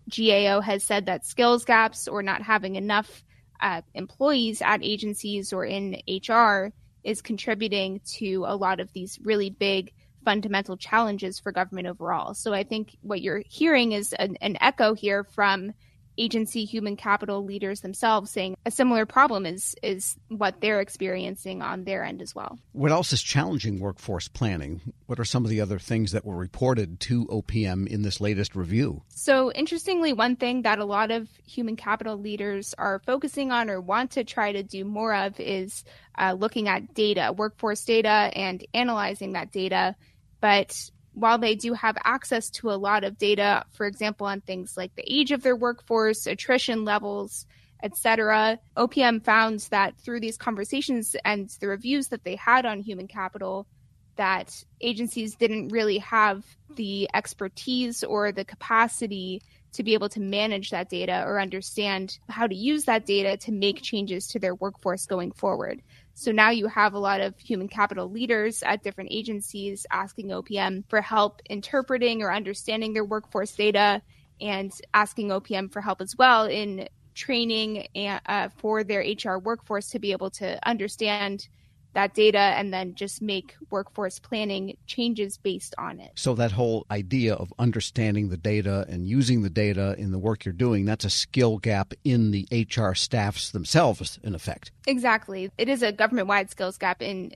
GAO 0.09 0.61
has 0.61 0.84
said 0.84 1.05
that 1.05 1.26
skills 1.26 1.65
gaps 1.65 2.07
or 2.07 2.24
not 2.24 2.41
having 2.41 2.76
enough 2.76 3.24
uh, 3.61 3.82
employees 3.93 4.61
at 4.61 4.84
agencies 4.84 5.53
or 5.53 5.65
in 5.65 6.01
HR 6.07 6.74
is 7.03 7.22
contributing 7.22 8.01
to 8.05 8.45
a 8.47 8.55
lot 8.55 8.80
of 8.80 8.91
these 8.93 9.19
really 9.24 9.49
big 9.49 9.93
fundamental 10.26 10.78
challenges 10.78 11.39
for 11.39 11.51
government 11.51 11.88
overall. 11.88 12.34
So, 12.34 12.53
I 12.53 12.63
think 12.63 12.97
what 13.01 13.22
you're 13.22 13.43
hearing 13.47 13.93
is 13.93 14.13
an, 14.13 14.38
an 14.41 14.57
echo 14.59 14.93
here 14.93 15.24
from 15.24 15.74
agency 16.18 16.66
human 16.66 16.95
capital 16.95 17.43
leaders 17.43 17.82
themselves 17.82 18.32
saying 18.32 18.55
a 18.66 18.72
similar 18.72 19.05
problem 19.05 19.45
is 19.45 19.76
is 19.82 20.16
what 20.30 20.62
they're 20.62 20.82
experiencing 20.82 21.62
on 21.62 21.84
their 21.84 22.03
end 22.03 22.22
as 22.22 22.36
well. 22.36 22.59
What 22.74 22.91
else 22.91 23.14
is 23.14 23.22
challenging 23.22 23.80
workforce 23.80 24.28
planning? 24.28 24.82
What 25.05 25.20
are 25.20 25.26
some 25.26 25.43
of 25.43 25.49
the 25.49 25.62
other 25.62 25.80
things 25.80 26.12
that 26.12 26.26
were 26.26 26.36
reported 26.36 26.99
to 27.01 27.26
OPM 27.28 27.88
in 27.88 28.01
this 28.01 28.22
latest 28.22 28.55
review? 28.55 29.03
So, 29.09 29.51
interestingly, 29.51 30.14
one 30.14 30.36
thing 30.36 30.64
that 30.64 30.80
a 30.80 30.86
lot 30.86 31.12
of 31.12 31.28
human 31.45 31.76
capital 31.76 32.18
leaders 32.18 32.74
are 32.78 33.01
focusing 33.05 33.51
on 33.51 33.70
or 33.70 33.82
want 33.82 34.12
to 34.12 34.24
try 34.24 34.51
to 34.51 34.64
do 34.64 34.86
more 34.86 35.14
of 35.14 35.39
is 35.39 35.84
uh, 36.18 36.34
looking 36.38 36.68
at 36.68 36.93
data, 36.93 37.34
workforce 37.36 37.84
data, 37.84 38.09
and 38.09 38.66
analyzing 38.74 39.34
that 39.34 39.51
data. 39.51 39.95
But 40.39 40.89
while 41.14 41.38
they 41.38 41.55
do 41.55 41.74
have 41.74 41.97
access 42.03 42.49
to 42.49 42.72
a 42.72 42.78
lot 42.78 43.03
of 43.03 43.18
data, 43.18 43.66
for 43.72 43.86
example, 43.86 44.28
on 44.28 44.41
things 44.41 44.78
like 44.78 44.95
the 44.95 45.03
age 45.05 45.32
of 45.32 45.43
their 45.43 45.55
workforce, 45.55 46.26
attrition 46.26 46.86
levels, 46.86 47.45
etc., 47.84 48.59
OPM 48.78 49.24
found 49.24 49.59
that 49.72 49.97
through 49.97 50.20
these 50.20 50.38
conversations 50.38 51.16
and 51.26 51.49
the 51.59 51.68
reviews 51.68 52.09
that 52.09 52.24
they 52.24 52.36
had 52.36 52.66
on 52.66 52.80
human 52.80 53.07
capital, 53.07 53.68
that 54.16 54.64
agencies 54.80 55.36
didn't 55.36 55.70
really 55.70 55.97
have 55.97 56.45
the 56.76 57.09
expertise 57.14 58.03
or 58.03 58.32
the 58.32 58.45
capacity 58.45 59.41
to 59.74 59.84
be 59.84 59.93
able 59.93 60.09
to 60.09 60.20
manage 60.20 60.70
that 60.70 60.89
data 60.89 61.24
or 61.26 61.39
understand 61.39 62.20
how 62.30 62.45
to 62.45 62.55
use 62.55 62.86
that 62.86 63.05
data 63.05 63.38
to 63.38 63.51
make 63.51 63.82
changes 63.82 64.28
to 64.28 64.39
their 64.39 64.55
workforce 64.55 65.05
going 65.05 65.32
forward. 65.32 65.82
So 66.14 66.32
now 66.32 66.49
you 66.49 66.68
have 66.68 66.93
a 66.93 66.99
lot 66.99 67.22
of 67.22 67.38
human 67.38 67.68
capital 67.68 68.09
leaders 68.09 68.64
at 68.64 68.84
different 68.84 69.12
agencies 69.12 69.86
asking 69.91 70.28
OPM 70.28 70.84
for 70.89 71.01
help 71.01 71.41
interpreting 71.49 72.22
or 72.22 72.34
understanding 72.34 72.93
their 72.93 73.05
workforce 73.05 73.55
data 73.55 74.01
and 74.39 74.72
asking 74.93 75.30
OPM 75.30 75.72
for 75.72 75.82
help 75.82 76.01
as 76.01 76.16
well 76.18 76.45
in 76.45 76.88
training 77.14 77.88
uh, 77.95 78.49
for 78.57 78.84
their 78.84 79.01
HR 79.01 79.38
workforce 79.38 79.89
to 79.89 79.99
be 79.99 80.12
able 80.12 80.30
to 80.32 80.59
understand 80.68 81.47
that 81.93 82.13
data 82.13 82.39
and 82.39 82.73
then 82.73 82.95
just 82.95 83.21
make 83.21 83.55
workforce 83.69 84.19
planning 84.19 84.77
changes 84.87 85.37
based 85.37 85.75
on 85.77 85.99
it. 85.99 86.11
So 86.15 86.33
that 86.35 86.51
whole 86.51 86.85
idea 86.89 87.33
of 87.33 87.53
understanding 87.59 88.29
the 88.29 88.37
data 88.37 88.85
and 88.87 89.05
using 89.05 89.41
the 89.41 89.49
data 89.49 89.95
in 89.97 90.11
the 90.11 90.19
work 90.19 90.45
you're 90.45 90.53
doing, 90.53 90.85
that's 90.85 91.05
a 91.05 91.09
skill 91.09 91.57
gap 91.57 91.93
in 92.03 92.31
the 92.31 92.47
HR 92.51 92.93
staffs 92.93 93.51
themselves 93.51 94.19
in 94.23 94.35
effect. 94.35 94.71
Exactly. 94.87 95.51
It 95.57 95.69
is 95.69 95.83
a 95.83 95.91
government-wide 95.91 96.49
skills 96.49 96.77
gap 96.77 97.01
in 97.01 97.31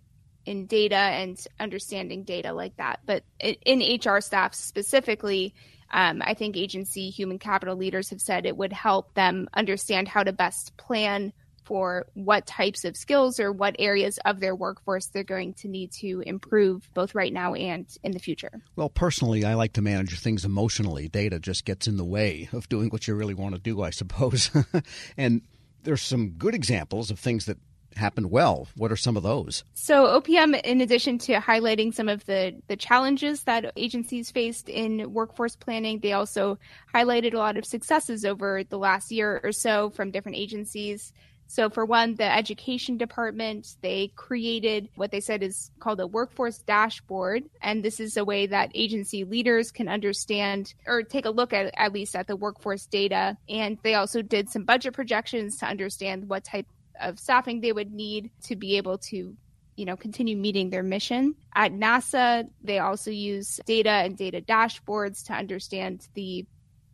in 0.46 0.68
data 0.68 0.96
and 0.96 1.44
understanding 1.60 2.24
data 2.24 2.54
like 2.54 2.78
that. 2.78 3.00
But 3.06 3.24
in 3.40 3.80
HR 3.80 4.20
staff 4.22 4.54
specifically, 4.54 5.56
um, 5.92 6.22
I 6.24 6.34
think 6.34 6.56
agency 6.56 7.10
human 7.10 7.40
capital 7.40 7.76
leaders 7.76 8.10
have 8.10 8.22
said 8.22 8.46
it 8.46 8.58
would 8.58 8.74
help 8.74 9.14
them 9.14 9.48
understand 9.54 10.08
how 10.08 10.24
to 10.24 10.34
best 10.34 10.78
plan 10.78 11.34
for 11.66 12.06
what 12.14 12.46
types 12.46 12.86
of 12.86 12.96
skills 12.96 13.40
or 13.40 13.52
what 13.52 13.76
areas 13.80 14.20
of 14.26 14.40
their 14.40 14.56
workforce 14.56 15.08
they're 15.08 15.24
going 15.24 15.54
to 15.56 15.68
need 15.68 15.92
to 15.92 16.22
improve 16.26 16.90
both 16.94 17.16
right 17.16 17.34
now 17.34 17.54
and 17.54 17.88
in 18.04 18.12
the 18.12 18.20
future. 18.20 18.62
Well, 18.76 18.90
personally, 18.90 19.44
I 19.44 19.56
like 19.56 19.74
to 19.74 19.82
manage 19.82 20.20
things 20.20 20.46
emotionally. 20.46 21.08
Data 21.08 21.40
just 21.40 21.66
gets 21.66 21.88
in 21.88 21.98
the 21.98 22.06
way 22.06 22.50
of 22.54 22.70
doing 22.70 22.90
what 22.90 23.08
you 23.08 23.16
really 23.16 23.34
want 23.34 23.56
to 23.56 23.62
do, 23.62 23.82
I 23.82 23.90
suppose. 23.90 24.52
and 25.18 25.42
there's 25.84 26.02
some 26.02 26.32
good 26.32 26.56
examples 26.56 27.12
of 27.12 27.20
things 27.20 27.46
that 27.46 27.58
happened 27.96 28.30
well. 28.30 28.68
What 28.76 28.92
are 28.92 28.98
some 28.98 29.18
of 29.18 29.24
those? 29.24 29.64
So 29.74 30.20
OPM, 30.20 30.62
in 30.64 30.82
addition 30.82 31.18
to 31.20 31.36
highlighting 31.36 31.94
some 31.94 32.10
of 32.10 32.26
the, 32.26 32.62
the 32.68 32.76
challenges 32.76 33.44
that 33.44 33.72
agencies 33.76 34.32
faced 34.32 34.70
in 34.70 35.14
workforce 35.14 35.56
planning, 35.56 36.00
they 36.00 36.14
also 36.14 36.60
highlighted 36.94 37.34
a 37.34 37.38
lot 37.38 37.58
of 37.58 37.66
successes 37.66 38.26
over 38.26 38.64
the 38.64 38.78
last 38.78 39.12
year 39.12 39.40
or 39.44 39.52
so 39.52 39.90
from 39.92 40.12
different 40.12 40.38
agencies. 40.38 41.14
So, 41.48 41.70
for 41.70 41.86
one, 41.86 42.16
the 42.16 42.24
education 42.24 42.98
department, 42.98 43.78
they 43.82 44.12
created 44.16 44.90
what 44.96 45.12
they 45.12 45.20
said 45.20 45.44
is 45.44 45.72
called 45.80 46.00
a 46.00 46.08
workforce 46.08 46.60
dashboard. 46.60 47.44
And 47.62 47.84
this 47.84 48.00
is 48.00 48.18
a 48.18 48.26
way 48.26 48.48
that 48.48 48.72
agency 48.74 49.24
leaders 49.24 49.72
can 49.72 49.88
understand 49.88 50.74
or 50.88 51.04
take 51.04 51.26
a 51.26 51.30
look 51.30 51.54
at, 51.54 51.74
at 51.78 51.94
least 51.94 52.16
at 52.16 52.28
the 52.28 52.36
workforce 52.36 52.88
data. 52.88 53.38
And 53.48 53.78
they 53.84 53.94
also 53.94 54.22
did 54.22 54.50
some 54.50 54.64
budget 54.64 54.94
projections 54.94 55.58
to 55.60 55.68
understand 55.68 56.28
what 56.30 56.44
type 56.44 56.68
of 57.00 57.20
staffing 57.20 57.62
they 57.62 57.72
would 57.72 57.94
need 57.94 58.32
to 58.44 58.56
be 58.56 58.78
able 58.78 58.98
to 58.98 59.36
you 59.76 59.86
know 59.86 59.98
continue 59.98 60.38
meeting 60.38 60.70
their 60.70 60.84
mission 60.84 61.36
at 61.54 61.74
nasa 61.74 62.48
they 62.64 62.80
also 62.80 63.12
use 63.12 63.60
data 63.66 63.90
and 63.90 64.18
data 64.18 64.40
dashboards 64.40 65.26
to 65.26 65.34
understand 65.34 66.08
the 66.14 66.46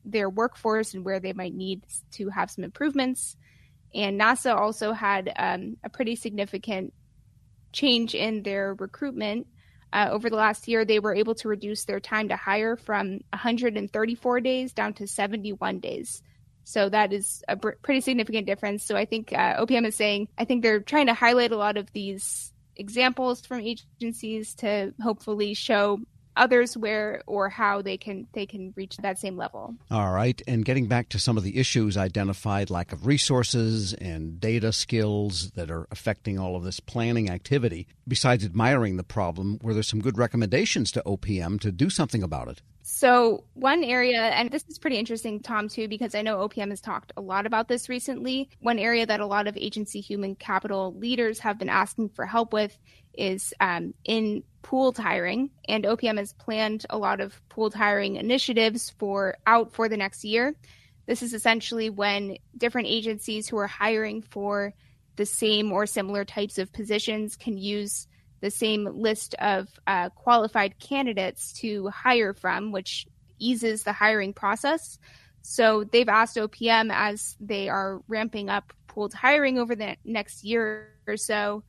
their 0.04 0.30
workforce 0.30 0.96
and 0.96 1.06
where 1.06 1.20
they 1.20 1.34
might 1.34 1.54
need 1.54 1.84
to 2.12 2.30
have 2.30 2.50
some 2.50 2.64
improvements 2.64 3.38
and 3.94 4.20
NASA 4.20 4.56
also 4.56 4.94
had 4.94 5.32
um, 5.36 5.78
a 5.84 5.90
pretty 5.90 6.16
significant 6.16 6.94
change 7.72 8.16
in 8.16 8.44
their 8.44 8.74
recruitment. 8.74 9.48
Uh, 9.94 10.08
over 10.12 10.30
the 10.30 10.38
last 10.38 10.68
year, 10.68 10.86
they 10.86 11.00
were 11.00 11.14
able 11.14 11.36
to 11.36 11.50
reduce 11.50 11.84
their 11.84 12.00
time 12.00 12.30
to 12.30 12.36
hire 12.38 12.78
from 12.78 13.20
134 13.32 14.40
days 14.40 14.74
down 14.74 14.94
to 14.94 15.08
71 15.08 15.80
days. 15.80 16.22
So 16.64 16.88
that 16.90 17.12
is 17.12 17.44
a 17.48 17.56
br- 17.56 17.72
pretty 17.82 18.02
significant 18.02 18.46
difference. 18.46 18.86
So 18.86 18.96
I 18.96 19.06
think 19.06 19.34
uh, 19.34 19.66
OPM 19.66 19.86
is 19.86 19.96
saying, 19.96 20.30
I 20.38 20.46
think 20.46 20.64
they're 20.64 20.80
trying 20.80 21.08
to 21.08 21.14
highlight 21.14 21.52
a 21.52 21.58
lot 21.58 21.76
of 21.76 21.92
these 21.92 22.54
examples 22.76 23.42
from 23.46 23.60
agencies 23.62 24.56
to 24.56 24.94
hopefully 25.02 25.54
show 25.54 26.00
others 26.36 26.78
where 26.78 27.22
or 27.28 27.50
how 27.50 27.82
they 27.82 27.98
can 27.98 28.28
they 28.34 28.46
can 28.46 28.74
reach 28.76 28.98
that 28.98 29.20
same 29.20 29.38
level. 29.38 29.76
All 29.90 30.12
right, 30.12 30.42
and 30.48 30.66
getting 30.66 30.88
back 30.88 31.10
to 31.10 31.20
some 31.20 31.38
of 31.38 31.44
the 31.44 31.58
issues 31.58 31.98
identified, 31.98 32.70
lack 32.70 32.92
of 32.92 33.06
resources 33.06 33.94
and 33.94 34.40
data 34.40 34.72
skills 34.72 35.52
that 35.52 35.70
are 35.72 35.88
affecting 35.92 36.40
all 36.40 36.56
of 36.56 36.64
this 36.64 36.80
planning 36.80 37.30
activity. 37.30 37.88
Besides 38.08 38.46
admiring 38.46 38.98
the 38.98 39.04
problem, 39.04 39.60
were 39.62 39.74
there 39.74 39.84
some 39.84 40.02
good 40.02 40.18
recommendations 40.18 40.92
to 40.92 41.04
OPM 41.06 41.60
to 41.62 41.72
do 41.72 41.90
something 41.90 42.24
about 42.24 42.48
it? 42.48 42.62
So, 42.84 43.46
one 43.54 43.84
area, 43.84 44.22
and 44.22 44.50
this 44.50 44.66
is 44.68 44.80
pretty 44.80 44.98
interesting, 44.98 45.40
Tom, 45.40 45.70
too, 45.70 45.88
because 45.88 46.16
I 46.16 46.24
know 46.24 46.48
OPM 46.48 46.72
has 46.72 46.82
talked 46.82 47.14
a 47.16 47.22
lot 47.22 47.46
about 47.46 47.68
this 47.68 47.90
recently. 47.90 48.50
One 48.60 48.80
area 48.80 49.06
that 49.06 49.20
a 49.20 49.26
lot 49.26 49.48
of 49.48 49.56
agency 49.56 50.02
human 50.02 50.36
capital 50.36 50.94
leaders 50.96 51.40
have 51.40 51.60
been 51.60 51.70
asking 51.70 52.10
for 52.10 52.26
help 52.26 52.54
with 52.54 52.78
is 53.14 53.54
um, 53.60 53.94
in 54.04 54.44
pooled 54.62 54.98
hiring. 54.98 55.50
And 55.68 55.86
OPM 55.86 56.18
has 56.18 56.34
planned 56.34 56.86
a 56.90 56.98
lot 56.98 57.22
of 57.22 57.40
pooled 57.50 57.74
hiring 57.74 58.16
initiatives 58.16 58.92
for 58.98 59.38
out 59.46 59.74
for 59.74 59.90
the 59.90 59.98
next 59.98 60.24
year. 60.24 60.56
This 61.06 61.22
is 61.22 61.34
essentially 61.34 61.90
when 61.90 62.38
different 62.58 62.88
agencies 62.88 63.48
who 63.48 63.58
are 63.58 63.68
hiring 63.68 64.22
for 64.22 64.74
the 65.16 65.26
same 65.26 65.72
or 65.72 65.86
similar 65.86 66.26
types 66.26 66.58
of 66.58 66.72
positions 66.72 67.36
can 67.36 67.58
use 67.58 68.08
the 68.40 68.52
same 68.52 68.86
list 68.86 69.36
of 69.36 69.68
uh, 69.86 70.10
qualified 70.10 70.80
candidates 70.80 71.54
to 71.54 71.88
hire 71.90 72.34
from, 72.34 72.72
which 72.72 73.08
eases 73.40 73.84
the 73.84 73.94
hiring 73.94 74.34
process. 74.34 74.98
So 75.42 75.84
they've 75.84 76.10
asked 76.10 76.38
OPM 76.38 76.92
as 76.94 77.36
they 77.40 77.70
are 77.70 78.02
ramping 78.08 78.50
up 78.50 78.74
pooled 78.88 79.14
hiring 79.14 79.58
over 79.58 79.76
the 79.76 79.96
next 80.04 80.44
year 80.44 80.90
or 81.08 81.18
so 81.18 81.64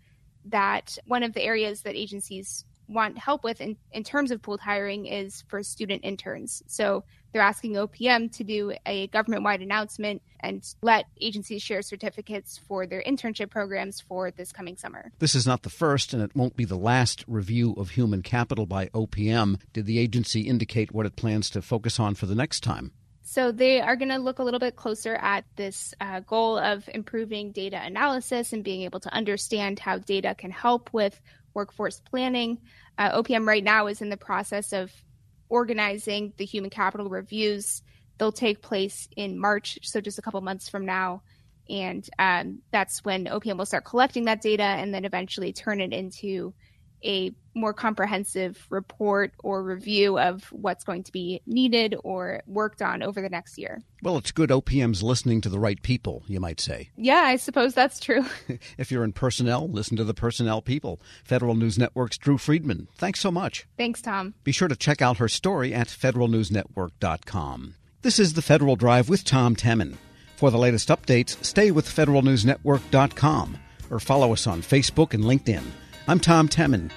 that 0.46 0.98
one 1.06 1.22
of 1.22 1.32
the 1.32 1.42
areas 1.42 1.82
that 1.82 1.94
agencies 1.94 2.64
want 2.88 3.18
help 3.18 3.44
with 3.44 3.60
in, 3.60 3.76
in 3.92 4.04
terms 4.04 4.30
of 4.30 4.42
pooled 4.42 4.60
hiring 4.60 5.06
is 5.06 5.44
for 5.48 5.62
student 5.62 6.04
interns. 6.04 6.62
So 6.66 7.04
they're 7.32 7.42
asking 7.42 7.74
OPM 7.74 8.30
to 8.36 8.44
do 8.44 8.74
a 8.84 9.06
government 9.08 9.42
wide 9.42 9.62
announcement 9.62 10.22
and 10.40 10.62
let 10.82 11.06
agencies 11.20 11.62
share 11.62 11.82
certificates 11.82 12.58
for 12.58 12.86
their 12.86 13.02
internship 13.02 13.50
programs 13.50 14.00
for 14.00 14.30
this 14.30 14.52
coming 14.52 14.76
summer. 14.76 15.12
This 15.18 15.34
is 15.34 15.46
not 15.46 15.62
the 15.62 15.70
first, 15.70 16.12
and 16.12 16.22
it 16.22 16.36
won't 16.36 16.56
be 16.56 16.64
the 16.64 16.76
last 16.76 17.24
review 17.26 17.72
of 17.74 17.90
human 17.90 18.22
capital 18.22 18.66
by 18.66 18.86
OPM. 18.88 19.60
Did 19.72 19.86
the 19.86 19.98
agency 19.98 20.42
indicate 20.42 20.92
what 20.92 21.06
it 21.06 21.16
plans 21.16 21.48
to 21.50 21.62
focus 21.62 21.98
on 21.98 22.14
for 22.14 22.26
the 22.26 22.34
next 22.34 22.60
time? 22.60 22.92
So 23.32 23.50
they 23.50 23.80
are 23.80 23.96
going 23.96 24.10
to 24.10 24.18
look 24.18 24.40
a 24.40 24.42
little 24.42 24.60
bit 24.60 24.76
closer 24.76 25.14
at 25.14 25.46
this 25.56 25.94
uh, 26.02 26.20
goal 26.20 26.58
of 26.58 26.86
improving 26.92 27.50
data 27.50 27.80
analysis 27.82 28.52
and 28.52 28.62
being 28.62 28.82
able 28.82 29.00
to 29.00 29.14
understand 29.14 29.78
how 29.78 29.96
data 29.96 30.34
can 30.34 30.50
help 30.50 30.90
with 30.92 31.18
workforce 31.54 31.98
planning. 31.98 32.58
Uh, 32.98 33.22
OPM 33.22 33.46
right 33.46 33.64
now 33.64 33.86
is 33.86 34.02
in 34.02 34.10
the 34.10 34.18
process 34.18 34.74
of 34.74 34.92
organizing 35.48 36.34
the 36.36 36.44
human 36.44 36.68
capital 36.68 37.08
reviews. 37.08 37.80
They'll 38.18 38.32
take 38.32 38.60
place 38.60 39.08
in 39.16 39.38
March, 39.38 39.78
so 39.82 40.02
just 40.02 40.18
a 40.18 40.22
couple 40.22 40.42
months 40.42 40.68
from 40.68 40.84
now. 40.84 41.22
And 41.70 42.06
um, 42.18 42.58
that's 42.70 43.02
when 43.02 43.24
OPM 43.24 43.56
will 43.56 43.64
start 43.64 43.86
collecting 43.86 44.26
that 44.26 44.42
data 44.42 44.62
and 44.62 44.92
then 44.92 45.06
eventually 45.06 45.54
turn 45.54 45.80
it 45.80 45.94
into 45.94 46.52
a 47.04 47.32
more 47.54 47.72
comprehensive 47.72 48.66
report 48.70 49.32
or 49.42 49.62
review 49.62 50.18
of 50.18 50.44
what's 50.52 50.84
going 50.84 51.02
to 51.04 51.12
be 51.12 51.42
needed 51.46 51.94
or 52.02 52.42
worked 52.46 52.80
on 52.80 53.02
over 53.02 53.20
the 53.20 53.28
next 53.28 53.58
year. 53.58 53.82
Well, 54.02 54.16
it's 54.16 54.32
good 54.32 54.50
OPM's 54.50 55.02
listening 55.02 55.40
to 55.42 55.48
the 55.48 55.58
right 55.58 55.80
people, 55.82 56.22
you 56.26 56.40
might 56.40 56.60
say. 56.60 56.90
Yeah, 56.96 57.22
I 57.24 57.36
suppose 57.36 57.74
that's 57.74 58.00
true. 58.00 58.24
if 58.78 58.90
you're 58.90 59.04
in 59.04 59.12
personnel, 59.12 59.68
listen 59.68 59.96
to 59.98 60.04
the 60.04 60.14
personnel 60.14 60.62
people. 60.62 61.00
Federal 61.24 61.54
News 61.54 61.78
Network's 61.78 62.18
Drew 62.18 62.38
Friedman. 62.38 62.88
Thanks 62.96 63.20
so 63.20 63.30
much. 63.30 63.66
Thanks, 63.76 64.00
Tom. 64.00 64.34
Be 64.44 64.52
sure 64.52 64.68
to 64.68 64.76
check 64.76 65.02
out 65.02 65.18
her 65.18 65.28
story 65.28 65.74
at 65.74 65.88
federalnewsnetwork.com. 65.88 67.74
This 68.02 68.18
is 68.18 68.32
the 68.32 68.42
Federal 68.42 68.76
Drive 68.76 69.08
with 69.08 69.24
Tom 69.24 69.54
Temin. 69.54 69.96
For 70.36 70.50
the 70.50 70.58
latest 70.58 70.88
updates, 70.88 71.42
stay 71.44 71.70
with 71.70 71.86
federalnewsnetwork.com 71.86 73.58
or 73.90 74.00
follow 74.00 74.32
us 74.32 74.46
on 74.46 74.62
Facebook 74.62 75.14
and 75.14 75.22
LinkedIn. 75.22 75.62
I'm 76.08 76.18
Tom 76.18 76.48
Temin. 76.48 76.90